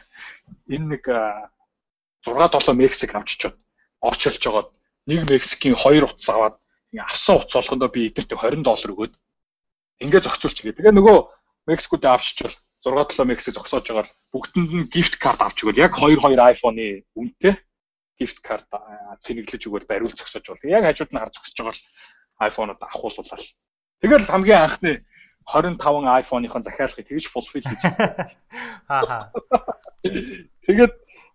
[0.70, 3.58] Энэ нэг 6 7 Мексик авчичоод
[3.98, 4.70] очилж жагаад
[5.10, 6.54] нэг Мексикийн хоёр утас аваад
[7.02, 9.14] авсан утас болгондоо би эднэрт 20 доллар өгөөд
[10.02, 10.74] ингээ зохицуулчих.
[10.74, 11.16] Тэгээ нөгөө
[11.70, 16.18] Мексикуудаа авчичвал 6 7 Мексик зогсоож байгаа бүгдэнд нь gift card авч өгöd яг 2
[16.18, 17.54] 2 iPhone-ы үнэтэй
[18.18, 18.66] gift card
[19.22, 20.66] цэнэглэж өгöd бариул зогсоож бол.
[20.66, 21.86] Яг хажууд нь хар зогсож байгаа л
[22.50, 23.38] iPhone-ууд авахууллаа.
[24.02, 24.92] Тэгэл хамгийн анхны
[25.46, 25.78] 25
[26.26, 28.10] iPhone-ийн захиалгыг тэгж fulfill хийжсэн.
[28.90, 29.30] Аа.
[30.66, 30.92] Тэгээд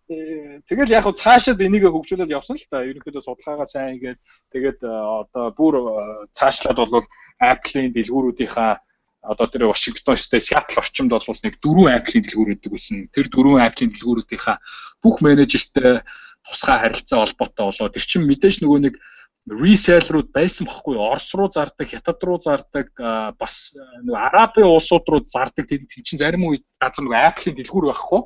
[0.07, 2.87] тэгэл яг цаашаад энийг хөгжүүлээд явсан л та.
[2.87, 4.19] Ерөнхийдөө судалгаагаа сайн хийгээд
[4.55, 5.93] тэгээд э, одоо бүр э,
[6.31, 7.03] цаашлаад бол
[7.43, 8.71] Apple-ийн дэлгүүрүүдийнхаа
[9.27, 13.11] одоо тэр Вашингтон штэ Сиэтл орчимд бол нэг дөрвөн Apple-ийн дэлгүүр өгдөг байсан.
[13.11, 14.57] Тэр дөрвөн Apple-ийн дэлгүүрүүдийнхаа
[15.03, 16.01] бүх менежертэй
[16.47, 17.91] тусгай харилцаа холбоотой болоо.
[17.91, 18.95] Тэр чинь мэдээж нөгөө нэг
[19.47, 22.91] реселлерүүд байсан бохгүй Орос руу зардаг, Хятад руу зардаг,
[23.39, 28.21] бас нөгөө Арабын улсууд руу зардаг тийм чинь зарим үед газар нөгөө Apple-ийн дэлгүүр байхгүй.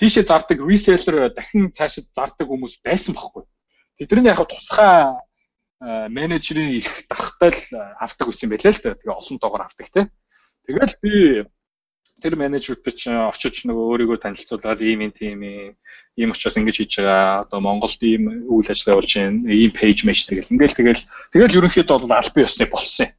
[0.00, 3.44] Тийшээ зардаг реселлер дахин цаашид зардаг хүмүүс байсан бохгүй.
[4.00, 5.20] Тэдний яг тусгай
[6.08, 7.60] менежерийн их дахтай л
[8.00, 8.96] авдаг байсан байлаа л да.
[8.96, 10.08] Тэгээ олон тоогоор авдаг те.
[10.64, 11.12] Тэгэл би
[12.20, 15.40] тэр менежертэй чинь очиж нөгөө өөрийгөө танилцуулаад ийм юм тийм
[16.16, 17.44] ийм учраас ингэж хийж байгаа.
[17.44, 19.52] Одоо Монголд ийм үйл ажиллагаа болж байна.
[19.52, 20.52] Ийм пэйж мэш тэгэл.
[20.52, 21.02] Ингээл тэгэл
[21.32, 23.12] тэгэл ерөнхийдөө бол албан ёсны болсон юм.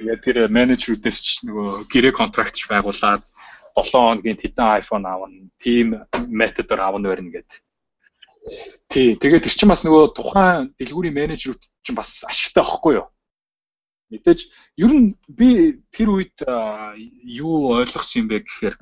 [0.00, 3.24] Тэгээд тэр менежерүүдээс ч нөгөө гэрээ контрактч байгуулад
[3.74, 5.98] 7 хоногийн хэдэн iPhone авна, team
[6.30, 7.58] методор авна барина гэдэг.
[8.88, 13.08] Тий, тэгээд тэр чинь бас нөгөө тухайн дэлгүүрийн менежерүүд чинь бас ашигтай байхгүй юу?
[14.12, 14.40] Мэдээж
[14.84, 16.36] ер нь би тэр үед
[17.24, 18.76] юу ойлгосон юм бэ гэхээр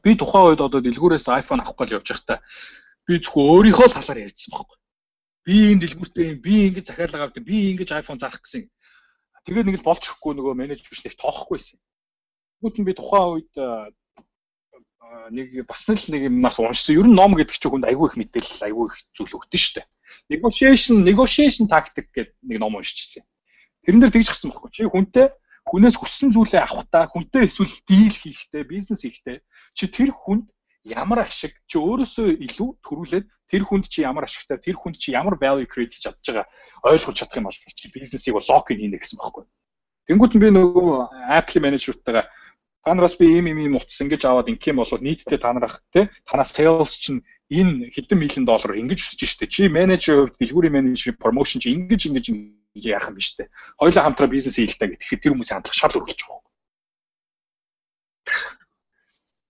[0.00, 2.40] би тухайн үед одоо дэлгүүрээс iPhone авах гол явж байхдаа
[3.06, 4.78] би зөвхөн өөрийнхөө л талаар ярьсан байхгүй.
[5.44, 8.64] Би энэ дэлгүүртэй юм, би ингэж захиалга авдаг, би ингэж iPhone зарах гэсэн.
[9.44, 11.78] Тэгээд нэг л болж өгөхгүй нөгөө менежер биш нэг тоохгүй байсан.
[12.60, 13.52] Тэгвэл би тухайн үед
[15.30, 16.96] нэг бас л нэг юмнаас уншсан.
[17.00, 19.86] Ер нь ном гэдэг чинь хүнд айгүй их мэдээлэл, айгүй их зүйл өгдөн шүү дээ.
[20.30, 23.24] Negotiation, negotiation tactic гэдэг нэг ном уншижсэн.
[23.86, 24.70] Тэрэн дээр тэгж гисэн байхгүй.
[24.70, 25.26] Чи хүнтэй
[25.66, 29.38] хүнээс хүссэн зүйлээ авахтаа, хүнтэй эсвэл дийл хийхдээ, бизнес хийхдээ
[29.74, 30.50] чи тэр хүнд
[30.84, 35.36] ямар ашиг чи өөрөөсөө илүү төрүүлээд тэр хүнд чи ямар ашигтай, тэр хүнд чи ямар
[35.36, 36.46] value create хийж чадж байгаа
[36.84, 39.44] ойлгож чадах юм бол чи бизнесийг бол лок хийнэ гэсэн байхгүй.
[40.08, 40.88] Тэнгүүт нь би нөгөө
[41.28, 42.24] Apple менежертэйгээ
[42.84, 46.08] та нараас би ийм ийм утас ингэж аваад ингэх юм бол нийтдээ та нарах тий
[46.24, 47.20] танаас sales чинь
[47.50, 52.08] энэ хэдэн мянган доллар ингэж өсөж штэ чи менежер хувьд дэлгүүрийн менежерийн промошн чи ингэж
[52.08, 52.26] ингэж
[52.74, 56.20] яах юм биш үү хоёулаа хамтраа бизнес хийлдэ гэх тэгэхээр тэр хүмүүсийн хандлага шал өргөлж
[56.24, 56.48] байгаа.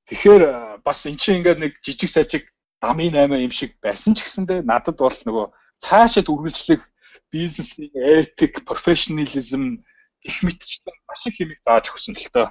[0.08, 0.44] Тэгэхээр
[0.82, 2.44] бас эн чинь ингээд нэг жижиг сажиг
[2.82, 5.46] дамын 8 юм шиг байсан ч гэсэндээ надад бол нөгөө
[5.84, 6.82] цаашаа үргэлжлэх
[7.30, 9.84] бизнесийн этик, профессионализм
[10.26, 12.48] их мэтчтэй маш их юм зааж өгсөн л тоо.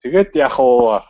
[0.00, 1.00] Тэгээд яг уу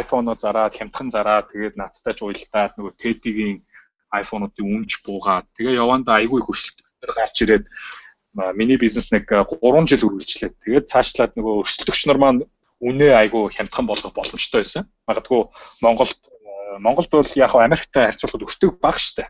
[0.00, 3.58] iPhone-оо зараад хямдхан зараад тэгээд надтай ч уйлдаад нөгөө Teddy-гийн
[4.10, 7.64] iPhone-уудын үнж буугаад тэгээ явандаа айгүй хөшөлтөр гарч ирээд
[8.58, 12.40] миний бизнес нэг 3 жил үргэлжлээд тэгээд цаашлаад нөгөө өрсөлдөгч нар маань
[12.80, 14.84] үнэ айгүй хямдхан болгох боломжтой байсан.
[15.08, 15.48] Магадгүй
[15.80, 16.16] Монголд
[16.80, 19.28] Монголд бол яг Америктай харьцуулахад өртөг бага штэ.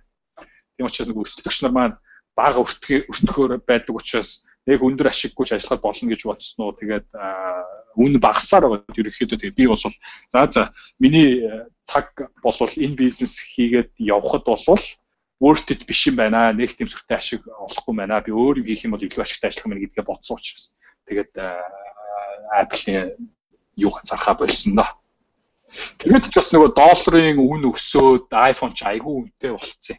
[0.77, 1.95] Тийм учраас нөгөө өрсөлдөгч нар маань
[2.35, 6.75] бага өртгөө өртөхөөр байдаг учраас яг өндөр ашиггүйч ажиллахад болно гэж бодсон уу.
[6.75, 7.07] Тэгээд
[7.97, 9.95] үн багасаар байгаа ерөнхийдөө тэгээд би бол за
[10.51, 10.63] за
[10.99, 12.11] миний э, цаг
[12.43, 14.83] бол энэ бизнес хийгээд явхад бол
[15.39, 16.51] worth it биш юм байна.
[16.53, 18.21] Нэг тэмсгэртэй ашиг олохгүй байна.
[18.21, 20.75] Би өөр юм хийх юм бол илүү ашигтай ажиллах юм гэдгээ бодсон учраас.
[21.07, 21.33] Тэгээд
[22.51, 23.15] Apple-ийн
[23.79, 24.91] юу ганцаархаа болсон доо.
[26.03, 29.99] Тэгээд ч бас нөгөө долларын үн өсөөд iPhone ч айгүй үнэтэй болцсон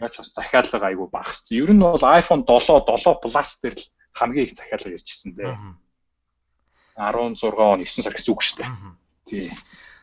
[0.00, 1.54] яаж бас захиалга айгүй багассан.
[1.60, 3.84] Ер нь бол iPhone 7 7 Plus дээр л
[4.16, 5.54] хамгийн их захиалга иржсэн дээ.
[6.96, 8.70] 16 он 9 сар гэсэн үг шүү дээ.
[9.28, 9.50] Тий.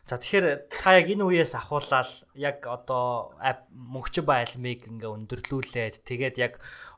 [0.08, 3.36] За тэгэхээр та яг энэ үеэс ахуулаад яг одоо
[3.76, 6.54] мөнгөч байлмыг ингээ өндөрлүүлээд тэгээд яг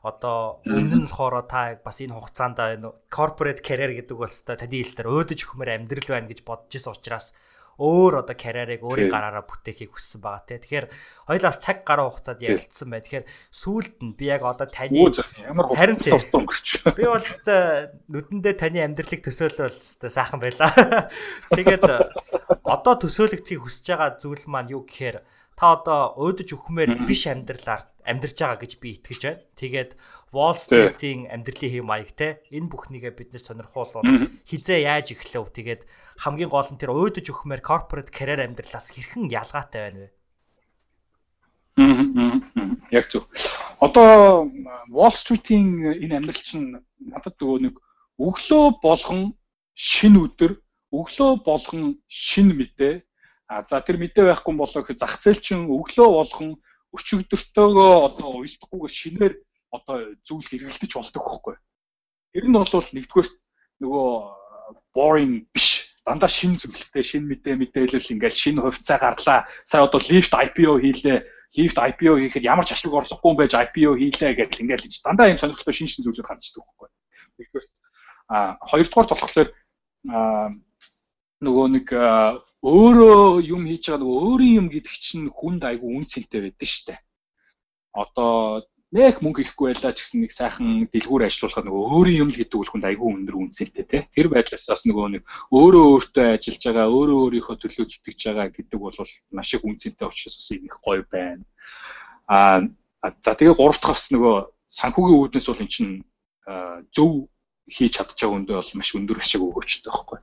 [0.06, 4.78] одоо өмнө нь болохоор та бас энэ хугацаанд энэ corporate career гэдэг бол өстой таны
[4.78, 7.34] хэлсээр өөдөж хөхмөр амьдрал байна гэж бодож исэн учраас
[7.80, 10.60] өөр одоо карьерийг өөрийн гараараа бүтээхийг хүссэн байгаа те.
[10.60, 10.86] Тэгэхээр
[11.24, 13.00] хоёлаас цаг гаруй хугацаанд ярилцсан бай.
[13.00, 15.08] Тэгэхээр сүүлд нь би яг одоо таны
[15.72, 20.68] харин би бол өстой нүдэндээ таны амьдралыг төсөөлөл өстой сайхан байлаа.
[21.56, 21.88] Тэгээд
[22.68, 25.24] одоо төсөөлөгдөхийг хүсэж байгаа зүйл маань юу гэхээр
[25.60, 29.44] та одоо өөдөж өхмээр биш амьдралаар амьдарч байгаа гэж би итгэж байна.
[29.60, 29.92] Тэгээд
[30.32, 34.08] Wall Street-ийн амьдралын хэм маяг те энэ бүхнийгээ бид нэр сонирхуулвал
[34.48, 35.52] хизээ яаж эхлэв.
[35.52, 35.84] Тэгээд
[36.24, 40.08] хамгийн гол нь тэр өөдөж өхмээр corporate career амьдралаас хэрхэн ялгаатай байна вэ?
[42.88, 43.28] Яг зөв.
[43.84, 44.48] Одоо
[44.88, 47.76] Wall Street-ийн энэ амьдрал чинь надад нөгөө нэг
[48.16, 49.36] өглөө болгон
[49.76, 50.56] шин өдөр,
[50.88, 53.04] өглөө болгон шин мэдээ
[53.50, 56.50] А за тэр мэдээ байхгүй болоо гэх зах зээл чинь өглөө болгон
[56.94, 59.34] өчигдөртөөгөө одоо уйлдахгүйгээр шинээр
[59.74, 61.54] одоо зүйл эргэлдэж болдог байхгүй.
[62.30, 63.28] Тэр нь бол нэгдүгээр
[63.82, 64.08] нөгөө
[64.94, 65.98] boring биш.
[66.06, 69.46] Дандаа шин зүйлтэй, шин мэдээ мэдээлэл ингээл шин хувьцаа гарлаа.
[69.66, 71.18] Сая одоо Lyft IPO хийлээ.
[71.58, 75.38] Lyft IPO хийхэд ямар ч ашлаг орлохгүй байж IPO хийлээ гэж ингээл хийж дандаа юм
[75.42, 76.88] сонирхолтой шин шин зүйлүүд гарч ирдэг байхгүй.
[77.38, 77.66] Нэгдүгээр
[78.30, 79.48] а хоёрдугаар болохоор
[80.08, 80.54] а
[81.40, 86.68] нөгөө нэг өөрөө юм хийж байгаа нөгөө өөрийн юм гэдэг чинь хүнд айгүй үнцэнтэй байдаг
[86.68, 87.00] штэ.
[87.96, 92.36] Одоо нэх мөнгө ихгүй байлаа ч гэсэн нэг сайхан дэлгүүр ажиллуулахад нөгөө өөрийн юм л
[92.36, 94.02] гэдэг үл хүнд айгүй өндөр үнцэнтэй тий.
[94.12, 98.78] Тэр байдлаас бас нөгөө нэг өөрөө өөртөө ажиллаж байгаа, өөрөө өөрийнхөө төлөө зүтгэж байгаа гэдэг
[98.84, 98.98] бол
[99.32, 101.44] маш их үнцэнтэй учраас бас их гоё байна.
[102.28, 102.68] Аа
[103.00, 104.36] за тэгээ гурав дахь бас нөгөө
[104.76, 105.94] санхүүгийн үүднээс бол эн чинь
[106.92, 107.32] зөв
[107.64, 110.20] хийж чадчихаг өндөө бол маш өндөр ашиг өгөөчтэй байхгүй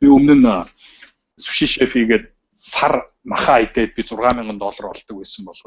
[0.00, 0.48] Би өмнө нь
[1.38, 5.58] суши шеф хийгээд сар маха идээд би 6000 доллар олдог байсан бол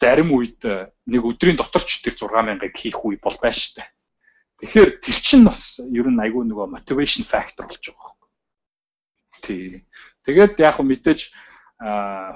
[0.00, 0.60] зарим үед
[1.06, 3.88] нэг өдрийн дотор ч тэр 6000-ыг хийх үе бол байна дээ.
[4.60, 8.30] Тэгэхээр тэр чинь бас ер нь айгүй нөгөө motivation factor болж байгаа байхгүй.
[9.42, 9.66] Тий.
[10.24, 11.20] Тэгээд яг хөө мэдээж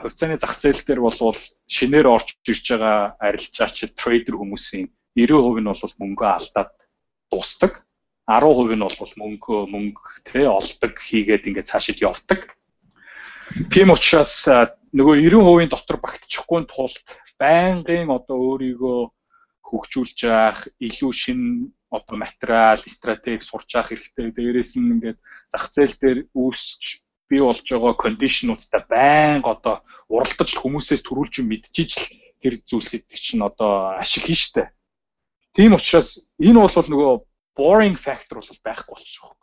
[0.03, 1.39] хувьцааны зах зээл дээр болвол
[1.71, 6.71] шинээр орж ирж байгаа арилжаач трейдер хүмүүсийн 90% нь бол мөнгөө алдаад
[7.31, 7.87] дуустдаг.
[8.29, 12.53] 10% нь бол мөнгө мөнгө тий олдог хийгээд ингээд цаашид явдаг.
[13.73, 14.45] Тийм учраас
[14.93, 17.01] нөгөө 90% дотор багтчихгүй тулд
[17.41, 19.01] байнгын одоо өөрийгөө
[19.65, 21.41] хөгжүүлж явах, илүү шин
[21.89, 24.33] одоо материал, стратеги сурч явах хэрэгтэй.
[24.37, 25.19] Дээрээс нь ингээд
[25.53, 26.85] зах зээл дээр үүсч
[27.29, 29.75] бий болж байгаа кондишнуудтай байнга одоо
[30.09, 32.09] уралдаж хүмүүсээс төрүүлж мэдчихэж л
[32.41, 34.73] тэр зүйлсийг чинь одоо ашиг хийн штэ.
[35.53, 37.13] Тийм учраас энэ бол нөгөө
[37.59, 39.37] boring factor бол байхгүй болчих жоох.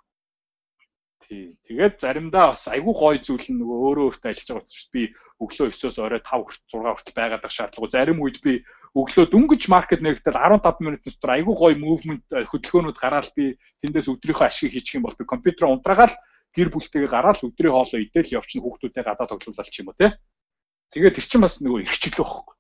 [1.27, 1.57] Тий.
[1.67, 5.03] Тэгээд заримдаа бас айгүй гоё зүйл нь нөгөө өөрөө өөртөө ажиллаж байгаа учраас би
[5.41, 7.91] өглөө 9-оос орой 5 6 хүртэл байгаад байх шаардлагагүй.
[7.91, 8.53] Зарим үед би
[8.95, 14.47] өглөө дөнгөж маркет нэгтэл 15 минут дотор айгүй гоё мувмент хөдөлгөөнүүд гараад би тэндээс өдрийнхөө
[14.47, 16.15] ашиг хийчих юм бол би компьютер унтраагаал
[16.55, 20.15] гэр бүлтэйгээ гараад өдрийн хоолоо идэл явчихна хүүхдүүдтэй гадаа тоглуулалт ч юм уу тий.
[20.95, 22.55] Тэгээд тэр чинь бас нөгөө ихчлээ байхгүй.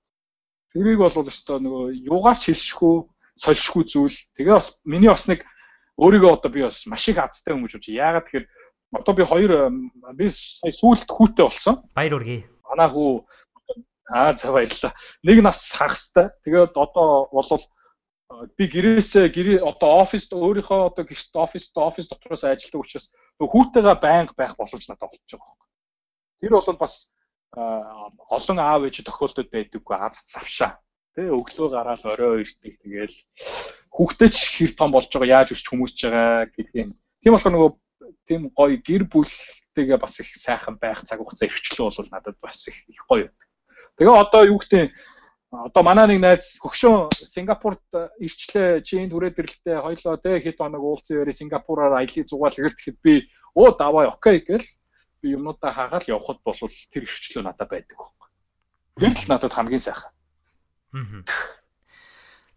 [0.75, 2.95] Тэрийг бол өстой нөгөө юугаарч хэлшгүй
[3.39, 4.17] сольшгүй зүйл.
[4.37, 5.43] Тэгээ бас миний бас нэг
[5.99, 7.89] өөрийгөө одоо би бас маш их азтай хүн гэж бодож.
[7.91, 8.45] Яагаад тэгэхээр
[8.99, 9.51] одоо би хоёр
[10.15, 11.83] би сая сүүлд хүүтэй болсон.
[11.95, 12.47] Баяр хүргэе.
[12.67, 13.09] Манай хүү
[14.11, 14.93] аа за баярлалаа.
[15.23, 16.31] Нэг нас хагастай.
[16.43, 17.63] Тэгээд одоо болвол
[18.57, 24.33] би гэрээсээ гэрээ одоо оффист өөрийнхөө одоо гэрт оффист оффис дотроос ажилладаг учраас хүүтэйгээ байнга
[24.35, 25.69] байх боломж надад олж байгаа байхгүй.
[26.41, 26.95] Тэр бол бас
[27.55, 30.81] олон аав ээж тохиолдод байдаггүй аз завшаа.
[31.15, 32.75] Тэ өглөө гараад орой ирдэг.
[32.83, 33.17] Тэгээл
[33.95, 36.89] хүүхдээ ч хэр том болж байгаа яаж өсч хүмүүжж байгаа гэх юм.
[37.23, 37.71] Тийм болохоор нөгөө
[38.27, 42.77] тийм гоё гэр бүлтэйгээ бас их сайхан байх цаг хугацаа эрхчлөө бол надад бас их
[42.91, 43.31] их гоё.
[43.95, 44.91] Тэгээ одоо юу гэдэг
[45.55, 47.79] одоо манай нэг найз хөгшөө Сингапурт
[48.19, 52.75] ирчлээ чи энд хүрээд ирлээ хоёлоо тэ хэд хоног уулзсан ярэ Сингапураар аялыг зугаал ирэл
[52.75, 53.13] тэгэхэд би
[53.55, 54.67] оо давай окей гэл
[55.21, 56.59] би юмнуудаа хаагаал явхад бол
[56.91, 57.97] тэр эрхчлөө надад байдаг.
[58.99, 60.14] Тэр л надад хамгийн сайхан.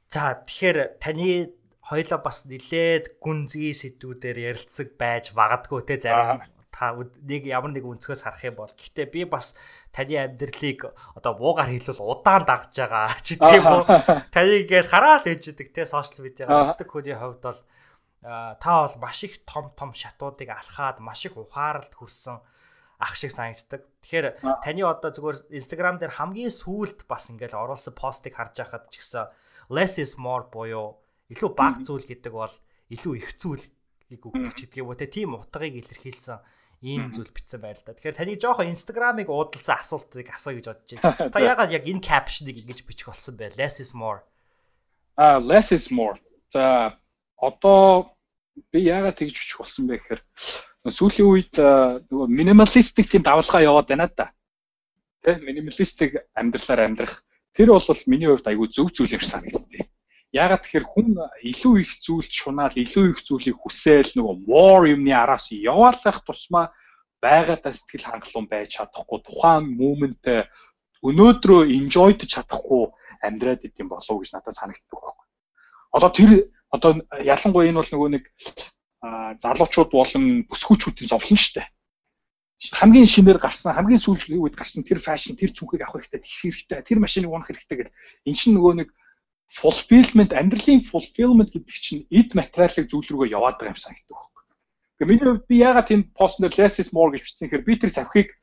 [0.09, 1.53] За тэгэхээр таны
[1.85, 6.45] хоёлоо бас нилээд гүнзгий сэдвүүдээр ярилцаг байж магадгүй те зарим
[6.79, 8.71] та нэг ямар нэг өнцгөөс харах юм бол.
[8.71, 9.59] Гэхдээ би бас
[9.91, 10.87] таны амьдралыг
[11.19, 13.83] одоо буугаар хэлвэл удаан дагж байгаа ч гэдэг юм уу
[14.31, 17.61] таныг гээд хараад ээждэг те сошиал медиагаар өгдөг хүний хувьд бол
[18.23, 22.39] та бол маш их том том шатуудыг алхаад маш их ухаарлд хүрсэн
[22.99, 23.87] ах шиг санагддаг.
[24.03, 28.99] Тэгэхээр таны одоо зүгээр Instagram дээр хамгийн сүүлд бас ингээл оруулсан постыг харж байхад ч
[28.99, 29.31] гэсэн
[29.71, 30.99] less is more буюу
[31.31, 32.55] илүү бага зүйл гэдэг бол
[32.91, 36.43] илүү их зүйлийг өгдөг ч уу те тийм утгыг илэрхийлсэн
[36.83, 37.95] ийм зүйл бичсэн байл та.
[37.95, 41.31] Тэгэхээр таны жоохон Instagram-ыг уудалсан асуултыг асууя гэж бодож байна.
[41.35, 43.59] Та яагаад яг энэ caption-ыг ингэж бичих болсон бэ?
[43.59, 44.23] Less is more.
[45.19, 46.23] А less is more.
[46.55, 46.95] За
[47.35, 48.15] одоо
[48.71, 50.23] би яагаад тэгж бичих болсон бэ гэхээр
[50.87, 54.31] сүүлийн үед нөгөө минималистик тийм давалгаа яваад байна да.
[55.25, 57.25] Тэ минималистик амьдралаар амьдрах
[57.55, 59.83] тэр бол миний хувьд айгүй зөв зүйл юм санагдтыг.
[60.31, 61.09] Ягаад тэгэхээр хүн
[61.41, 66.71] илүү их зүйлд шунаал, илүү их зүйлийг хүсээл нөгөө more юмны араас яваалах тусмаа
[67.25, 70.25] байгаадаа сэтгэл хангалуун байж чадахгүй тухайн момент
[71.03, 72.93] өнөөдрөө enjoyд чадахгүй
[73.25, 75.27] амьдраад идэм болов уу гэж надад санагддаг байхгүй.
[75.97, 76.31] Одоо тэр
[76.71, 78.25] одоо ялангуяа энэ бол нөгөө нэг
[79.03, 81.69] залуучууд болон бүсгүүчүүдийн зовлон шүү дээ.
[82.75, 86.83] Хамгийн шинээр гарсан, хамгийн сүүлийн үед гарсан тэр фэшн, тэр цүнхийг авах хэрэгтэй, их хэрэгтэй,
[86.83, 87.95] тэр машиныг унах хэрэгтэй гэдэг.
[88.27, 88.89] Эн чинь нөгөө нэг
[89.55, 94.43] fulfillment, амьдралын fulfillment гэдэг чинь эд материалыг зүйл рүүгээ яваад байгаа юм санагддаг байхгүй.
[94.99, 97.75] Тэгээ миний хувьд би ягаад тийм пост дээр less is more гэж бичсэн хэрэг би
[97.79, 98.35] тэр савхийг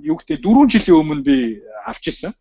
[0.00, 1.36] юу гэдэг 4 жилийн өмнө би
[1.84, 2.32] авч ирсэн.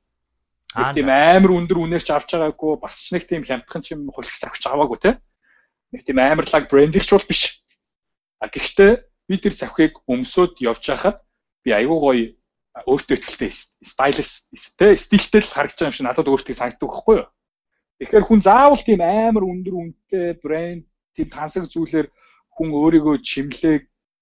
[0.71, 4.47] Тийм амар өндөр үнээр ч авч байгаагүй бас ч нэг тийм хямдхан ч юм хөлгс
[4.47, 5.11] авч аваагүй те.
[5.91, 6.68] Нэг тийм амарлаг
[7.11, 7.63] бол биш.
[8.39, 8.91] А гэхдээ
[9.27, 11.22] би тэр савхийг өмсөд явж байхад
[11.63, 12.26] би айгүй гоё
[12.88, 13.51] өөртөө ихтэй
[13.84, 14.47] стайлис
[14.80, 17.27] те стилтэй л харагдаж байгаа юм шиг надад өөртөө санагддаг байхгүй юу.
[17.99, 20.84] Тэгэхээр хүн заавал тийм амар өндөр үнэтэй брэнд
[21.15, 22.07] тийм тансаг зүйлээр
[22.55, 23.76] хүн өөрийгөө чимлээ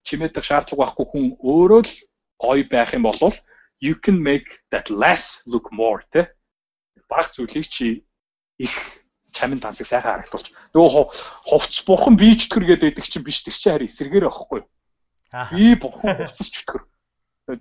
[0.03, 1.93] чимээдэх шаардлага байхгүй хүн өөрөө л
[2.41, 3.35] гоё байх юм бол
[3.79, 6.33] you can make that less look more те
[7.07, 8.03] баг зүйлийг чи
[8.57, 8.73] их
[9.31, 10.89] чамин тансаг сайхан харагдуулж нөгөө
[11.49, 14.61] хувцс бухан бие чөтгөр гэдэг чинь биш тэр чинь харин эсэргээр байхгүй
[15.31, 15.49] Аа.
[15.53, 16.83] би бухан хувцс чөтгөр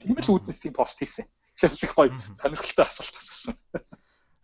[0.00, 1.28] тийм л үүднээс тийм пост хийсэн
[1.58, 3.56] шээс их гоё сонирхолтой асуулт асуусан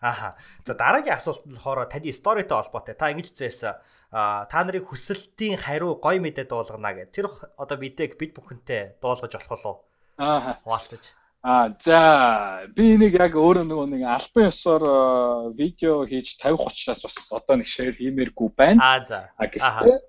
[0.05, 0.37] Аха.
[0.69, 2.93] За дараагийн асуулт нь болохоор таны сторитой холбоотой.
[2.93, 3.81] Та ингэж зээсэн.
[4.13, 7.09] Та нарыг хүсэлтийн хариу гоё мэдээ дуулгана гэх.
[7.09, 9.77] Тэр одоо бидэг бид бүхэнтэй дуулгаж болох уу?
[10.21, 10.61] Аа.
[10.61, 11.09] Хуваалцаж.
[11.45, 17.17] Аа за би нэг яг өөрөө нөгөө нэг альбан ёсоор видео хийж 50 30-аас бас
[17.37, 18.81] одоо нэг шеэр хиймээргүй байна.
[18.81, 19.29] Аа за.
[19.37, 20.01] А гэхдээ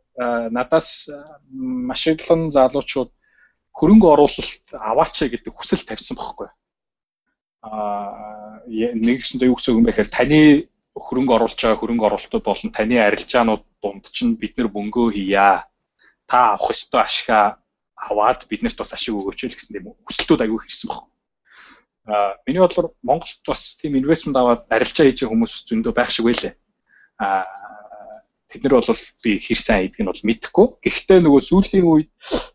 [0.55, 1.11] надаас
[1.51, 3.11] маш олон залуучууд
[3.75, 6.47] хөрөнгө оруулалт аваач гэдэг хүсэл тавьсан байхгүй.
[7.67, 10.39] Аа нэгсэндээ юу гэсэн юм бэ гэхээр таны
[10.95, 15.67] хөрөнгө оруулж байгаа хөрөнгө оруулалтууд болон таны арилжаанууд дунд чинь бид нэр мөнгөө хийя.
[16.31, 17.59] Та авах ёстой ашгаа
[17.99, 21.11] аваад биднэрт бас ашиг өгөөч л гэсэн тийм хүсэлтүүд аягүй хийсэн баг.
[22.05, 26.53] Аа миний бодлоор Монголд бас тийм инвестмент аваад арилжаа хийж хүмүүс зөндөө байх шиг байлээ.
[27.17, 27.45] Аа
[28.49, 30.67] тэд нар бол би хэр сайн хийдэг нь бол мэдэхгүй.
[30.85, 32.09] Гэхдээ нөгөө сүүлийн үед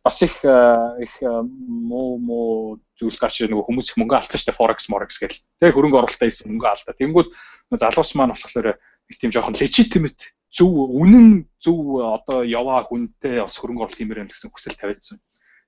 [0.07, 4.89] бас их их муу муу зүйлс гарч нөгөө хүмүүс их мөнгө алдсан шүү дээ forex
[4.89, 5.43] morex гэл.
[5.61, 6.95] Тэг хөрөнгө оруулалтаа хийсэн мөнгө алдаа.
[6.95, 7.29] Тэнгүүд
[7.75, 8.79] залуус маань болохоор
[9.11, 14.33] их тийм жоохон legitimate зөв үнэн зөв одоо яваа хүнтэй бас хөрөнгө оруулалт хиймээр байна
[14.33, 15.19] гэсэн хүсэл тавиадсан.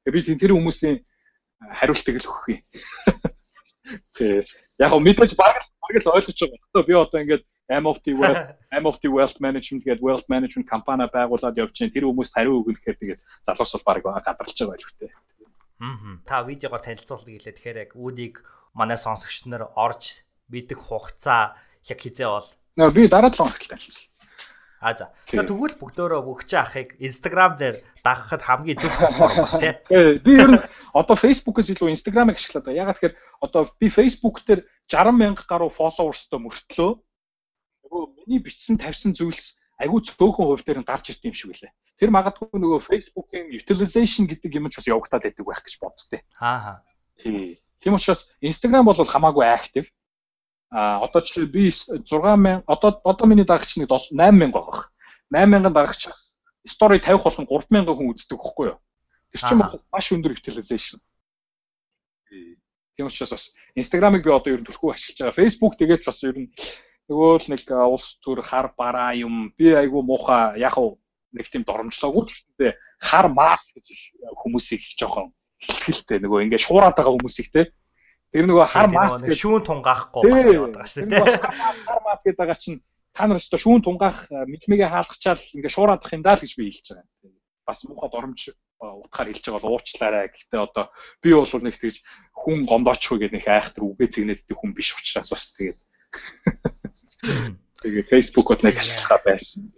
[0.06, 0.96] Тэгээ би тэр хүмүүсийн
[1.78, 2.62] хариултыг л өгөх юм.
[4.78, 6.86] Яг мэдээж баг баг л ойлгож байгаа.
[6.86, 7.44] Би одоо ингээд
[7.82, 8.44] MOT Wealth
[8.82, 12.98] MOT Wealth Management гэдэг wealth management компани байгуулад явж чинь тэр хүмүүст хариу өгнө гэхээр
[13.00, 15.10] тэгээд залуус бол баг гадарлаж байгаа үхтэй.
[15.82, 16.22] Аа.
[16.26, 17.56] Та видеогоор танилцуулга гэлээ.
[17.58, 18.44] Тэгэхээр яг үнийг
[18.76, 21.56] манай сонсогч нар орж мэдэх хугацаа
[21.88, 22.48] яг хизээ бол.
[22.92, 24.11] Би дараа 7 хоногт танилцсан.
[24.82, 25.14] А за.
[25.30, 30.18] Тэгвэл бүгдөө бүгч ахыг Instagram дээр дагахад хамгийн зөв платформ баг тий.
[30.18, 32.82] Би ер нь одоо Facebook-ээс илүү Instagram-ыг ашиглаад байгаа.
[32.82, 33.14] Ягаад тэгэхээр
[33.46, 40.02] одоо би Facebook дээр 60 мянга гаруй followersтой мөртлөө нөгөө миний бичсэн тавьсан зүйлс айгүй
[40.02, 41.70] цөөхөн хувь дээр нь гарч ирд юм шиг үлээ.
[42.02, 46.18] Тэр магадгүй нөгөө Facebook-ийн utilization гэдэг юм ч бас явагтаад байдаг байх гэж боддتي.
[46.42, 46.82] Аа.
[47.22, 47.62] Тий.
[47.78, 49.86] Тийм учраас Instagram бол хамаагүй active.
[50.72, 54.88] А одоо чи би 6000 одоо одоо миний дагагч нэг 8000 байгаа.
[55.28, 56.08] 8000 дагагч
[56.64, 58.78] story 50 болгон 3000 хүн үздэг хөхгүй юу?
[59.36, 59.60] Тэр чинь
[59.92, 60.96] маш өндөр utilization.
[62.96, 63.44] Тийм учраас бас
[63.76, 65.36] Instagram-ыг би одоо ер нь төлхөө ашиглаж байгаа.
[65.36, 66.48] Facebook тэгээд бас ер нь
[67.12, 69.52] нөгөө л нэг улс төр хар бараа юм.
[69.52, 70.96] Би айгүй муухай яг уу
[71.36, 73.92] нэг тийм доромжлоогүй гэхдээ хар мас гэж
[74.40, 77.72] хүмүүсийг жоохон хэлхэлтэй нөгөө ингээд шуураад байгаа хүмүүсийг те
[78.32, 81.36] Тэр нөгөө хар мас гэж шүүн тунгаахгүй бас байгаа шүү дээ.
[81.84, 82.80] Хар мас гэдэг чинь
[83.12, 87.08] та нар ч шүүн тунгаах микмигээ хаалгачаал ингээ шуураадах юм даа гэж би хэлж байгаа.
[87.68, 90.32] Бас муухай доромж утгаар хэлж байгаа бол уучлаарай.
[90.32, 90.88] Гэхдээ одоо
[91.20, 91.96] би бол нэг тэгж
[92.32, 95.80] хүн гомдоочгүй гэдэг нэг айхтар үгээ цэгнэддэг хүн биш учраас бас тэгээд
[97.84, 99.68] тэгээд Facebook-од нэг ашиглахаа байсан.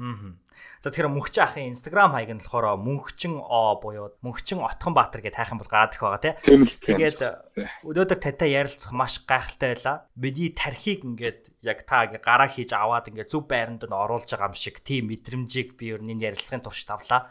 [0.00, 0.34] Аа.
[0.80, 5.36] За тэгэхээр мөнхчин ахын Instagram хаяг нь болохоор мөнхчин о буюу мөнхчин Отхон Баатар гэж
[5.36, 6.64] хайх юм бол гараад их байгаа тийм.
[6.64, 7.20] Тэгээд
[7.84, 10.08] өнөөдөр тантай ярилцах маш гайхалтай байлаа.
[10.16, 14.56] Бидний тархийг ингээд яг та гараа хийж аваад ингээд зөв байранд нь оруулж байгаа юм
[14.56, 17.28] шиг тийм мэдрэмжийг би ер нь энэ ярилцлагын турш тавлаа.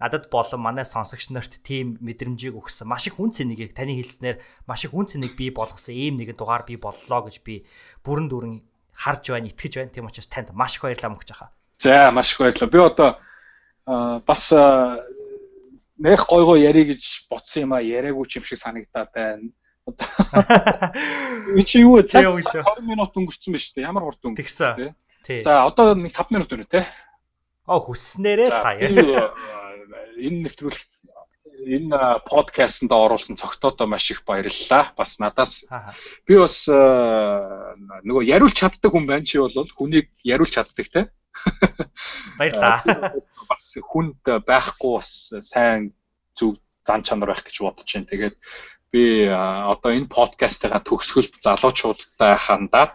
[0.00, 2.86] Надад болон манай сонсогч нарт тийм мэдрэмжийг өгсөн.
[2.86, 6.62] Маш их үн цэнийг таны хэлснээр маш их үн цэнийг бий болгосон ийм нэгэн дугаар
[6.62, 7.66] бий боллоо гэж би
[8.06, 8.62] бүрэн дүүрэн
[8.94, 9.90] харж байна, итгэж байна.
[9.90, 11.50] Тийм учраас танд маш их баярлалаа мөнхч ахаа.
[11.78, 12.70] За маш их баярлалаа.
[12.70, 14.50] Би одоо бас
[15.98, 19.50] нэх гой гой ярих гэж бодсон юм а яриаггүй ч юм шиг санагдаад байна.
[21.54, 23.88] Би чи юу цаг 20 минут өнгөрцөн байна шүү дээ.
[23.88, 24.42] Ямар хурд өнгө.
[24.42, 24.94] Тэгсэн.
[25.24, 25.42] Тий.
[25.42, 26.84] За одоо нэг 5 минут өнө те.
[27.66, 29.32] Оо хүсснээрээ л та яа.
[30.18, 30.88] Энэ нэвтрүүлэг
[31.78, 34.92] энэ подкастт оруулсан цогтоодоо маш их баярлалаа.
[34.96, 35.66] Бас надаас
[36.26, 41.10] би бас нөгөө яриулж чаддаг хүн байна чи бол хүнийг яриулж чаддаг те.
[42.38, 43.12] Баярлалаа.
[43.48, 45.92] Бас хүнд байхгүй бас сайн
[46.38, 48.10] зүг зан чанар байх гэж бодож байна.
[48.10, 48.36] Тэгээд
[48.92, 52.94] би одоо энэ подкастыгаа төгсгөлд залуучуудтай хандаад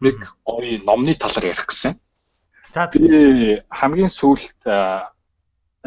[0.00, 1.96] нэг гоё номны талаар ярих гэсэн.
[2.70, 4.60] За би хамгийн сүүлд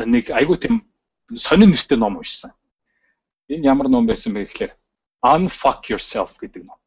[0.06, 0.76] нэг айгүй тийм
[1.36, 2.52] сонин нэртэй ном уншсан.
[3.50, 4.74] Энэ ямар ном байсан бэ гэхээр
[5.20, 6.80] Unfuck Yourself гэдэг ном.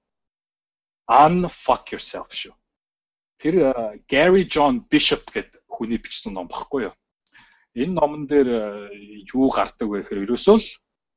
[1.12, 2.54] unfuck yourself шүү.
[3.42, 3.74] Тэр
[4.06, 6.94] Gary John Bishop гэдэг хүний бичсэн ном багхгүй юу?
[7.74, 8.86] Энэ номон дээр
[9.34, 10.68] юу гардаг вэ гэхээр ерөөсөө л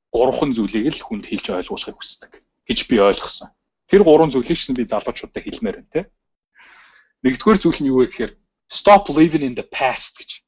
[0.10, 3.54] гурван зүйлийг л хүнд хэлж ойлгуулахыг хүсдэг гэж би ойлгосон.
[3.86, 6.02] Тэр гурван зүйлийг ч би залуучуудад хэлмээр байна те.
[7.22, 8.34] Нэгдүгээр зүйл нь юу вэ гэхээр
[8.74, 10.42] stop living in the past гэж.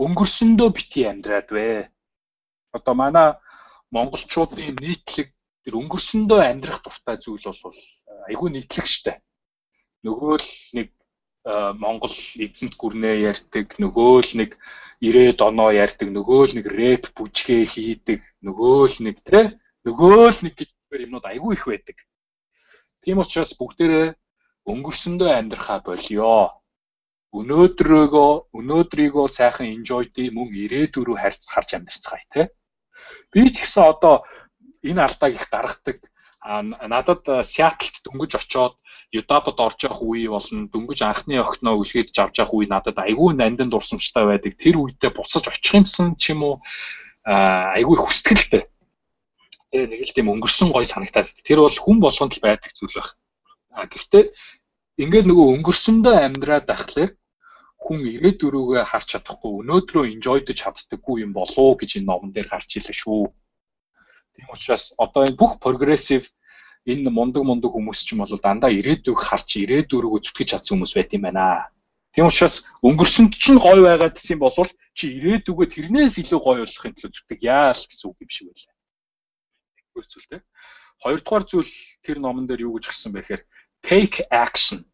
[0.00, 1.92] Өнгөрсөндөө бити амьдраад вэ.
[2.72, 3.36] Одоо манай
[3.92, 5.28] монголчуудын нийтлэг
[5.68, 7.76] тэр өнгөрсөндөө амьдрах дуртай зүйл бол
[8.32, 9.20] айгүй нийтлэг штэ.
[10.04, 10.88] Нөгөө л нэг
[11.82, 14.50] Монгол эзэнт гүрнээ ярьдаг, нөгөө л нэг
[15.00, 20.40] 90 оноо ярьдаг, нөгөө л нэг рэп бүжгээ хийдэг, нөгөө л нэг тэ нөгөө л
[20.44, 20.70] нэг гэж
[21.04, 21.96] юмнууд айгүй их байдаг.
[23.04, 24.16] Тийм учраас бүгдээрээ
[24.72, 26.56] өнгөрсөндөө амьдрахаа болио.
[27.34, 31.16] Өнөөдрөөгөө өнөөдрийгөө сайхан enjoy дий мөн ирээдүрөө
[31.52, 32.42] харж амьдарцгаая те.
[33.32, 34.24] Би ч гэсэн одоо
[34.80, 35.98] энэ алдааг их даргадаг
[36.44, 38.76] надад Сиатлд дөнгөж очоод
[39.14, 43.70] Юдабад орж явах үе болон дөнгөж анхны охиноо үлгээд авч явах үе надад айгүй нандин
[43.70, 44.58] дурсамжтай байдаг.
[44.58, 46.54] Тэр үедээ буцаж очих юмсан ч юм уу
[47.24, 48.66] айгүй хүсэтгэлтэй.
[49.70, 51.30] Тэгээ нэг л тийм өнгөрсөн гой санагтаад.
[51.46, 53.14] Тэр бол хүн болгонд л байдаг зүйл байх.
[53.70, 54.34] А гэхдээ
[54.98, 57.10] ингээд нөгөө өнгөрсөндөө амьдраад байхлаар
[57.84, 62.70] хүн ирээдүрүүгээ харж чадахгүй өнөөдрөө enjoyдож чаддаггүй юм болов уу гэж энэ номон дээр гарч
[62.78, 63.28] ийлээ шүү.
[64.34, 66.30] Тийм учраас одоо энэ бүх прогрессив
[66.84, 71.16] энэ мундаг мундаг хүмүүс ч юм бол дандаа ирээдүйг харж ирээдүрөө зүтгэж чадсан хүмүүс байт
[71.16, 71.72] юм байна.
[72.14, 74.54] Тийм учраас өнгөрсөнд ч гой байгаад гэсэн бол
[74.94, 78.74] чи ирээдүгөө тэрнээс илүү гой болохын төлөө зүтдэг яа л гэсэн үг юм шиг байлаа.
[79.80, 80.38] Тэгвэр зүйл те.
[81.02, 81.72] Хоёрдугаар зүйл
[82.06, 83.42] тэр номон дээр юу гэж хэлсэн бэ гэхээр
[83.82, 84.86] take action.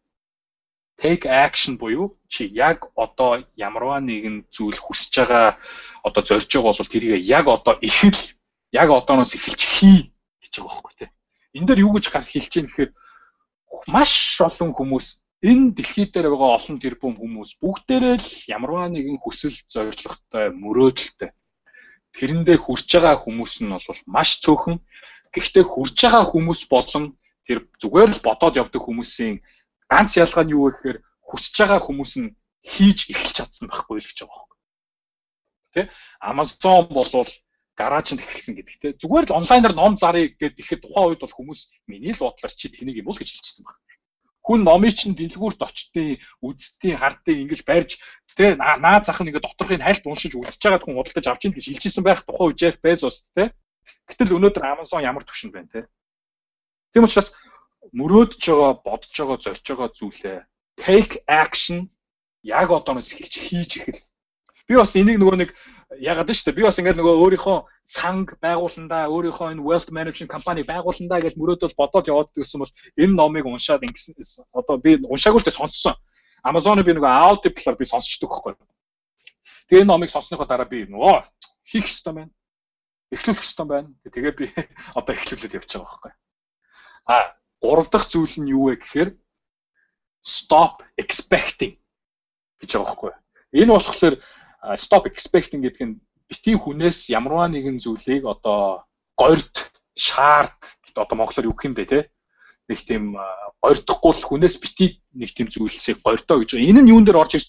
[0.97, 5.61] Take action буюу чи яг одоо ямарваа нэгэн зүйл хүсэж байгаа
[6.01, 8.21] одоо зорж байгаа бол тэрийг яг одоо их л
[8.73, 10.09] яг одооноос эхэлж хий
[10.41, 11.09] гэж байгаа байхгүй тий.
[11.57, 12.91] Энэ дээр юу гэж гар хэлж чинь гэхээр
[13.87, 15.07] маш олон хүмүүс
[15.41, 21.31] энэ дэлхий дээр байгаа олон тэрбум хүмүүс бүгдээрээ л ямарваа нэгэн хүсэл зоригтой мөрөөдөлтэй.
[22.15, 24.77] Тэрэндээ хүрч байгаа хүмүүс нь бол маш цөөхөн.
[25.33, 27.05] Гэхдээ хүрч байгаа хүмүүс болон
[27.47, 29.41] тэр зүгээр л бодоод явдаг хүмүүсийн
[29.91, 32.29] ганц ялгаа нь юу вэ гэхээр хүсэж байгаа хүмүүс нь
[32.61, 34.59] хийж эхэлж чадсан байхгүй л гэж байгаа байхгүй.
[35.73, 35.81] Тэ?
[36.21, 37.31] Amazon болвол
[37.77, 38.87] гараж нь эхэлсэн гэдэг те.
[39.01, 42.67] Зүгээр л онлайнаар ном зарыг гэдэг ихэд тухайн үед бол хүмүүс миний л бодлоор чи
[42.69, 43.77] тэнийг юм уу гэж хэлчихсэн баг.
[44.41, 48.01] Хүн номыг чинь дэлгүүрт очтын, үздтийн, хардтын ингэж барьж
[48.35, 51.65] те наа зах нь ингээд доторхын хальт уншиж үлдчихэж байгаад хүн удалдаж авч ийн гэж
[51.67, 53.53] хэлчихсэн байх тухайн үед Jeff Bezos те.
[54.09, 55.81] Гэтэл өнөөдөр Amazon ямар төвшөнд байна те.
[56.95, 57.35] Тийм учраас
[57.93, 60.39] мөрөөдж байгаа, бодож байгаа, зорж байгаа зүйлээ
[60.81, 61.89] take action
[62.43, 64.01] яг одооноос эхэлж хийж эхэл.
[64.67, 65.49] Би бас энийг нөгөө нэг
[65.99, 70.31] ягаад нь шүү дээ би бас ингээд нөгөө өөрийнхөө санг байгууландаа өөрийнхөө энэ wealth management
[70.31, 74.15] компани байгууландаа гэж мөрөөдөл бодоод яваад гэсэн бол энэ номыг уншаад ингэсэн
[74.55, 75.95] одоо би уншаагүй дээ сонссон.
[76.47, 78.55] Amazon-ыг би нөгөө audible-аар би сонсчдөг байхгүй.
[79.67, 81.27] Тэгээ энэ номыг сонссныхоо дараа би нөгөө
[81.67, 82.31] хийх ёстой байна.
[83.11, 83.89] Эхлүүлэх ёстой байна.
[84.07, 84.45] Тэгээ би
[84.99, 86.11] одоо эхлүүлээд явж байгаа байхгүй.
[87.11, 89.09] А гурав дахь зүйл нь юу вэ гэхээр
[90.23, 91.75] stop expecting
[92.63, 93.11] гэж байгаа байхгүй.
[93.51, 94.15] Энэ болохоор
[94.77, 95.95] stop expecting гэдэг нь
[96.29, 98.85] бити хүнээс ямарваа нэгэн зүйлийг одоо
[99.17, 100.59] горд шаард
[100.95, 101.99] одоо монголоор юу гэх юм бэ те
[102.71, 103.03] нэг тийм
[103.59, 106.55] гордохгүй л хүнээс бити нэг тийм зүйлсийг гордоо гэж.
[106.55, 107.47] Энэ нь юун дээр орж ирж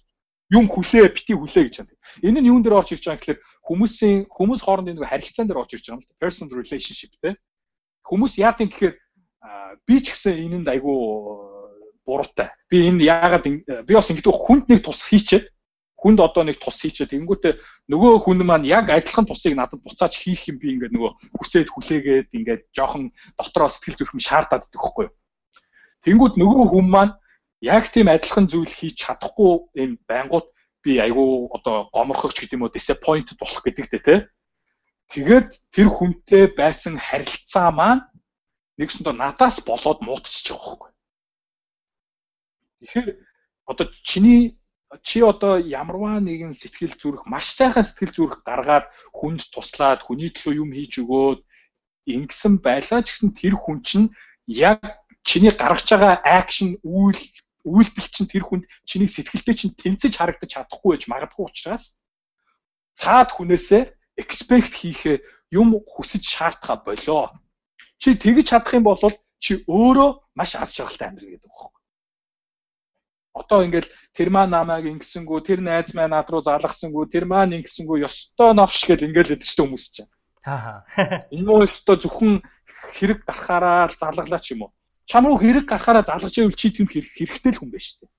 [0.50, 1.94] юм хүлээ бити хүлээ гэж байна.
[2.26, 5.70] Энэ нь юун дээр орж ирж байгаа гэхээр хүмүүсийн хүмүүс хоорондын нэг харилцаан дээр орж
[5.78, 7.38] ирж байгаа юм л personal relationship те.
[8.02, 8.94] Хүмүүс яадаг гэхээр
[9.86, 10.98] би ч гэсэн энэнд айгүй
[12.02, 12.50] буруутай.
[12.66, 13.46] Би энэ яагаад
[13.86, 15.46] би бас ингэдэг хүнд нэг тус хийчихэд
[16.02, 17.54] хүнд одоо нэг тус хийчихэд тэнгүүтээ
[17.86, 22.28] нөгөө хүн маань яг адилхан тусыг надад буцааж хийх юм би ингээд нөгөө хүсээд хүлээгээд
[22.34, 25.14] ингээд жоохон дотроо сэтгэл зүрхэм шаардаад идэх байхгүй юу.
[26.02, 27.14] Тэнгүүд нөгөө хүн маань
[27.62, 30.50] яг тийм адилхан зүйл хийж чадахгүй энэ байнгут
[30.82, 34.20] би айгүй одоо гоморхох ч гэдэг юм уу disappointed болох гэдэг дээ тий.
[35.14, 38.02] Тэгээд тэр хүнтэй байсан харилцаа маань
[38.82, 40.90] нэгсэндээ надаас болоод муутсаж байгаа байхгүй.
[42.82, 43.08] Тэгэхээр
[43.70, 44.58] одоо чиний
[45.00, 48.86] чи одоо ямарваа нэгэн сэтгэл зүрх маш сайхан сэтгэл зүрх гаргаад
[49.16, 51.40] хүнд туслаад хүний төлөө юм хийж өгөөд
[52.14, 54.12] ингэсэн байлаа ч гэсэн тэр хүн чинь
[54.46, 54.80] яг
[55.24, 57.20] чиний гаргаж байгаа акшн үйл
[57.64, 62.02] үйлдэл чинь тэр хүнд чиний сэтгэлдээ чинь тэнцэж харагдаж чадахгүй байж магадгүй учраас
[63.00, 63.82] цаад хүнээсээ
[64.20, 65.22] expect хийхээ
[65.56, 67.32] юм хүсэж шаардхаа болоо.
[68.00, 69.00] Чи тэгж чадах юм бол
[69.38, 71.81] чи өөрөө маш аз жаргалтай амьдрах гэдэг байна
[73.32, 78.04] одоо ингээл тэр маань намайг ингэсэнгүү тэр найз маань над руу залгасангүү тэр маань ингэсэнгүү
[78.04, 80.10] ёстой новш гэж ингээл ядчих хүмүүс чинь.
[80.44, 80.84] Аа.
[81.34, 82.44] Энэ муу ёстой зөвхөн
[82.92, 84.72] хэрэг дарахаараа залглаа ч юм уу.
[85.06, 88.10] чам руу хэрэг гарахаараа залгаж ивэл чи тийм хэрэгтэй л хүн байж тээ.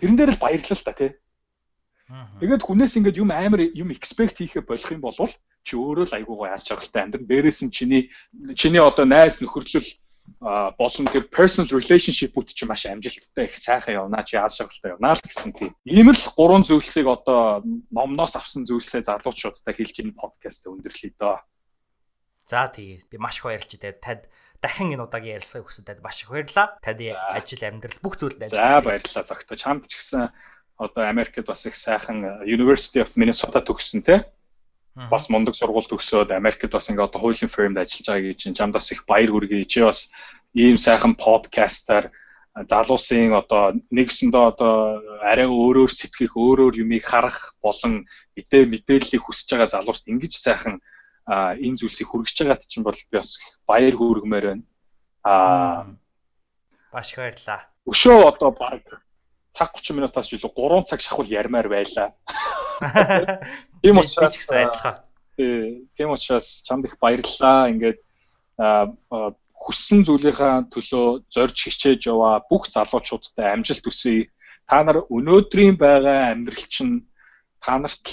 [0.00, 1.10] Тэрэн дээр л баярлал та тий.
[2.40, 5.16] Тэгээд хүнээс ингээд юм амар юм expect хийхэ болох юм бол
[5.64, 7.24] чи өөрөө л айгуу гоо яас чагалтай амьдрын.
[7.24, 8.12] Дээрээс нь чиний
[8.54, 9.88] чиний одоо найз нөхөрлөл
[10.40, 15.24] болон тэр personal relationship-үүд чи маш амжилттай их сайхан явна чи яас чагалтай явна л
[15.24, 15.72] гэсэн тийм.
[15.88, 21.40] Ийм л гурван зүйлсийг одоо номноос авсан зүйлсээ залуучуудтай хэлж энэ подкаст өндөрлөе доо.
[22.44, 24.00] За тэгээ би маш их баярлж дээ.
[24.04, 24.28] Тад
[24.60, 26.76] дахин энэ удаагийн ярилцлагыг хүсэхэд маш их баярлалаа.
[26.84, 28.80] Таны ажил амьдрал бүх зүйлд ажилласан.
[28.80, 29.56] За баярлалаа зогтоо.
[29.56, 30.28] Чамд ч гэсэн
[30.76, 34.28] одоо Америкт бас их сайхан University of Minnesota төгссөн те.
[34.94, 38.74] Бас мундаг сургууль төгсөөд Америкт бас ингээ одоо хуулийн фирмд ажиллаж байгаа гэж чинь чамд
[38.78, 39.66] бас их баяр хүргэе.
[39.66, 40.14] Чи бас
[40.54, 42.14] ийм сайхан подкастаар
[42.54, 48.06] залуусын одоо нэгсэндээ одоо арай өөрөөр сэтгэх, өөрөөр юмыг харах болон
[48.38, 50.78] мэдээ мэдээллийг хүсэж байгаа залууст ингэж сайхан
[51.26, 54.64] энэ зүйлсийг хүргэж байгаад чинь бол би бас баяр хүргэмээр байна.
[55.26, 55.90] Аа
[56.94, 57.66] баш баярлаа.
[57.90, 59.02] Өшөө одоо баг
[59.54, 62.12] цаг 30 минутаас ч илүү 3 цаг шахвал ярмаар байлаа.
[63.82, 64.36] Тийм учраас
[65.36, 67.70] тийм учраас чамд их баярлалаа.
[67.70, 67.98] Ингээд
[69.64, 74.28] хүссэн зүйлийнхаа төлөө зорж хичээж яваа бүх залуучуудтай амжилт хүсье.
[74.68, 77.08] Та нар өнөөдрийн байгаа амьдрал чинь
[77.64, 78.04] та нарт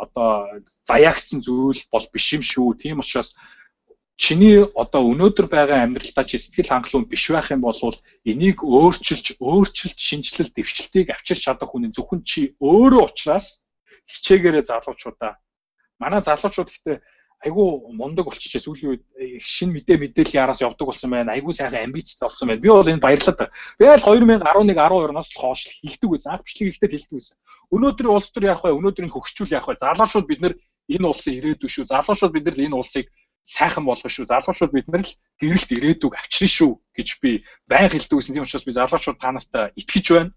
[0.00, 2.80] одоо заяагцсан зүйл бол биш юм шүү.
[2.80, 3.36] Тийм учраас
[4.22, 7.74] чиний одоо өнөөдөр байгаа амьдралдаа чи сэтгэл хангалуун биш байх юм бол
[8.30, 13.66] энийг өөрчилж өөрчилж шинжилэл дэвшилтийг авчирч чадах хүн зөвхөн чи өөрөө ухраас
[14.06, 15.32] хичээгээрээ залуучуудаа
[15.98, 16.98] манай залуучууд гэхдээ
[17.42, 17.66] айгүй
[17.98, 19.02] мундаг болчихжээ сүүлийн үед
[19.42, 21.34] шин мэдээ мэдээллийн араас явдаг болсон байна.
[21.34, 22.62] Айгүй сайхан амбицтай болсон байна.
[22.62, 23.50] Би бол энэ баярлалаа.
[23.78, 24.46] Би аль 2011
[24.78, 26.38] 12-оос л хоош хилдэг байсан.
[26.38, 27.36] Агчлагийг ихтэй хилдэг байсан.
[27.74, 28.70] Өнөөдрийн улс төр яах вэ?
[28.78, 29.82] Өнөөдрийг хөгжчүүл яах вэ?
[29.82, 30.54] Залуучууд бид нэр
[30.86, 31.90] энэ улсын ирээдүй шүү.
[31.90, 33.10] Залуучууд бид нар энэ улсыг
[33.42, 34.30] сайхан болгоно шүү.
[34.30, 35.12] Залуучууд бид нар л
[35.42, 37.30] гэрэлт ирээдүг авчирна шүү гэж би
[37.66, 38.34] байн хэлдэг гэсэн.
[38.38, 40.32] Тийм учраас би залуучууд танаас итгэж байна.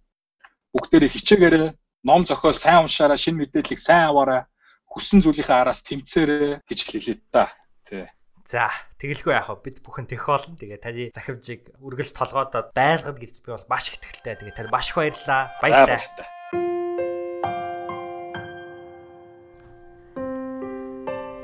[0.73, 1.67] Бүгдээрээ хичээгээрээ
[2.03, 4.45] ном зохиол сайн уншаараа, шинэ мэдээллийг сайн аваараа,
[4.89, 7.53] хүссэн зүйлийнхээ араас тэмцээрээ гэж хэлээд та.
[7.87, 8.05] Тий.
[8.45, 8.69] За
[9.01, 9.73] тэгэлгүй яах вэ?
[9.73, 10.53] Бид бүхэн тех болно.
[10.53, 14.37] Тэгээ таны захимжийг үргэлж толгойдоо байлгад гэж би бол маш их ихтэй.
[14.37, 15.57] Тэгээ танд маш их баярлалаа.
[15.65, 15.97] Баяртай.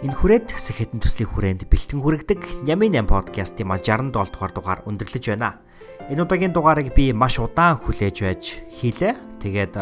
[0.01, 4.79] Энэ хүрээд хэсэг хэдэн төслийн хүрээнд бэлтэн хүрэгдэг Нямын 8 подкастын ма 67 дугаар дугаар
[4.89, 5.61] өндөрлөж байна.
[6.09, 9.31] Энэ удаагийн дугаарыг би маш удаан хүлээж байж хийлээ.
[9.41, 9.73] Тэгээд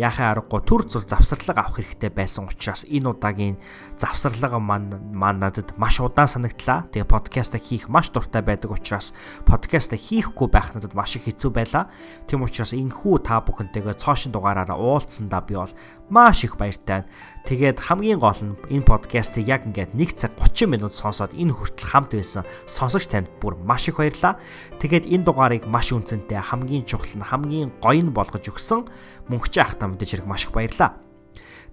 [0.00, 3.60] яахын аргагүй төр зур завсарлага авах хэрэгтэй байсан учраас энэ удаагийн
[4.00, 6.88] завсарлага маань маань надад маш удаан санагдлаа.
[6.88, 9.12] Тэгээ подкаст хийх маш дуртай байдаг учраас
[9.44, 11.92] подкаст хийхгүй байх надад маш их хэцүү байлаа.
[12.24, 15.76] Тийм учраас энэхүү та бүхэнтэйгээ цоошин дугаараараа уулзсандаа би бол
[16.08, 17.08] маш их баяртай байна.
[17.44, 21.92] Тэгээд хамгийн гол нь энэ подкастыг яг ингээд 1 цаг 30 минут сонсоод энэ хүртэл
[21.92, 24.40] хамт байсан сонсогч танд бүр маш их баярлалаа.
[24.80, 28.86] Тэгээд энэ дугаарыг маш үнцэнтэй хамгийн чухал нь хамгийн гоё нь болгож өгсөн
[29.26, 30.94] мөнхч ахтаа мэдээж хэрэг маш их баярлаа.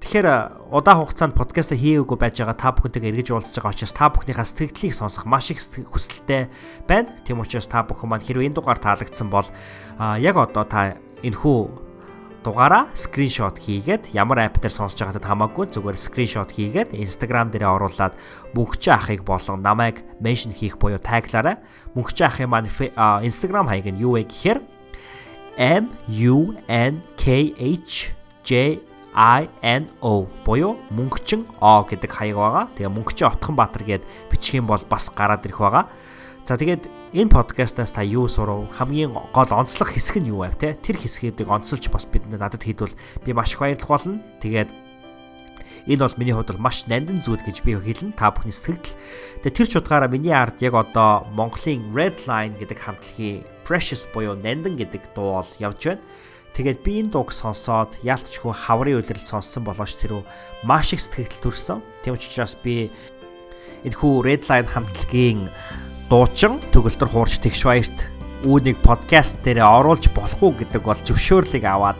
[0.01, 4.49] Тэгэхээр удаан хугацаанд подкаст хийгээгүй байж байгаа та бүхэнтэйгээ эргэж уулзж байгаа учраас та бүхнийхээ
[4.49, 6.49] сэтгэлдлийг сонсох маш их хүсэлтэй
[6.89, 7.13] байна.
[7.21, 9.45] Тийм учраас та бүхэн маань хэрвээ энэ дугаар таалагдсан бол
[10.17, 11.57] яг одоо та энэхүү
[12.43, 18.17] дугаараа скриншот хийгээд ямар апп дээр сонсож байгаадад хамаагүй зүгээр скриншот хийгээд Instagram дээрээ оруулаад
[18.57, 21.61] мөнхчийн ахыг болон намайг меншн хийх буюу таглаарай.
[21.93, 24.59] Мөнхчийн ахын маань Instagram хаяг нь юу вэ гэхээр
[25.57, 28.81] M U N K H J
[29.13, 32.65] I N O буюу мөнгөчин О гэдэг хаяг байгаа.
[32.73, 34.03] Тэгээ мөнгөчин Отхон Баатар гээд
[34.33, 35.85] бичих юм бол бас гараад ирэх байгаа.
[36.41, 38.71] За тэгээд энэ подкастаас та юу сурав?
[38.71, 40.79] Хамгийн гол онцлог хэсэг нь юу вэ те?
[40.79, 42.95] Тэр хэсгүүдийг онцолж бас бид надад хийдвэл
[43.27, 44.23] би маш их баярлах болно.
[44.39, 44.71] Тэгээд
[45.91, 48.15] энэ бол миний хувьд бол маш нандин зүйл гэж би хэлнэ.
[48.15, 48.95] Та бүхний сэтгэл.
[49.43, 54.39] Тэгээ тэр ч утгаараа миний ард яг одоо Монголын Red Line гэдэг хамтлагийн Precious буюу
[54.39, 56.03] Нандин гэдэг дуу бол явж байна.
[56.55, 60.23] Тэгээд би энэ дууг сонсоод яалтчгүй хаврын үйлрэл сонссон болооч тэрүү
[60.63, 61.83] маш их сэтгэл төрсөн.
[62.03, 62.87] Тийм учраас би
[63.83, 65.51] энэ хүү Redline хамтлагийн
[66.11, 67.99] дуучин төгөлтөр хуурч тэгш баярт
[68.43, 71.95] үүнийг подкаст дээр оруулж болох уу гэдэг бол зөвшөөрлийг аваад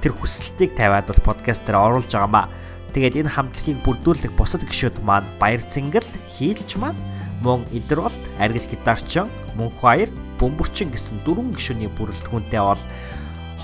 [0.00, 2.48] тэр хүсэлтийг тавиад бол подкаст дээр оруулж байгаамаа.
[2.96, 6.96] Тэгээд энэ хамтлагийг бүрдүүлэх бусад гишүүд маань Баяр Цэнгэл, Хийлж маань,
[7.44, 10.08] мөн Идэрволт, Аргил гитарчин, Мөнх баяр
[10.40, 12.80] бөмбөрчин гэсэн дөрвөн гишүүний бүрэлдэхүүнтэй бол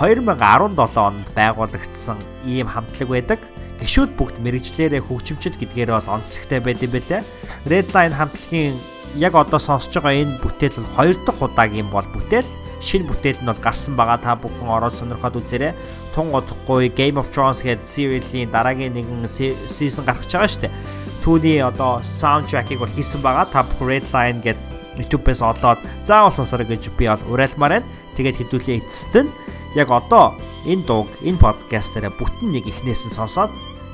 [0.04, 3.40] 2017 онд байгуулагдсан ийм хамтлаг байдаг.
[3.80, 7.24] Гишүүд бүгд мэрэгчлэрээ хөгжимчд гэдгээр бол онцлогтой байд юм бэлээ.
[7.64, 8.76] Redline хамтлагийн
[9.16, 12.48] яг одоо сонсож байгаа энэ бүтээл бол хоёр дахь удаагийн бол бүтээл.
[12.84, 15.72] Шинэ бүтээл нь бол гарсан байгаа та бүхэн ороод сонирхоод үзээрэй.
[16.14, 19.26] Тун удахгүй Game of Thrones гэдэг serial-ийн дараагийн нэгэн
[19.66, 20.76] season гарч байгаа шүү дээ.
[21.24, 23.50] Түүний одоо soundtrack-ыг бол хийсэн байгаа.
[23.50, 24.68] Та бүхэн Redline гэдэг
[24.98, 27.88] YouTube-ээс олоод заавал сонсороо гэж би бол уриалмаар байна.
[28.14, 29.30] Тэгээд хэдүүлээ эцэст нь
[29.74, 30.34] яг одоо
[30.66, 33.50] энэ дууг энэ подкастаараа бүтэн нэг ихнээс нь сонсоод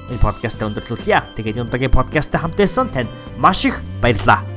[0.09, 1.37] энэ подкастаа өндөрлүүлье.
[1.37, 4.54] Тэгээд энэ удаагийн подкастаа хамт байсан танд маш их баярлалаа.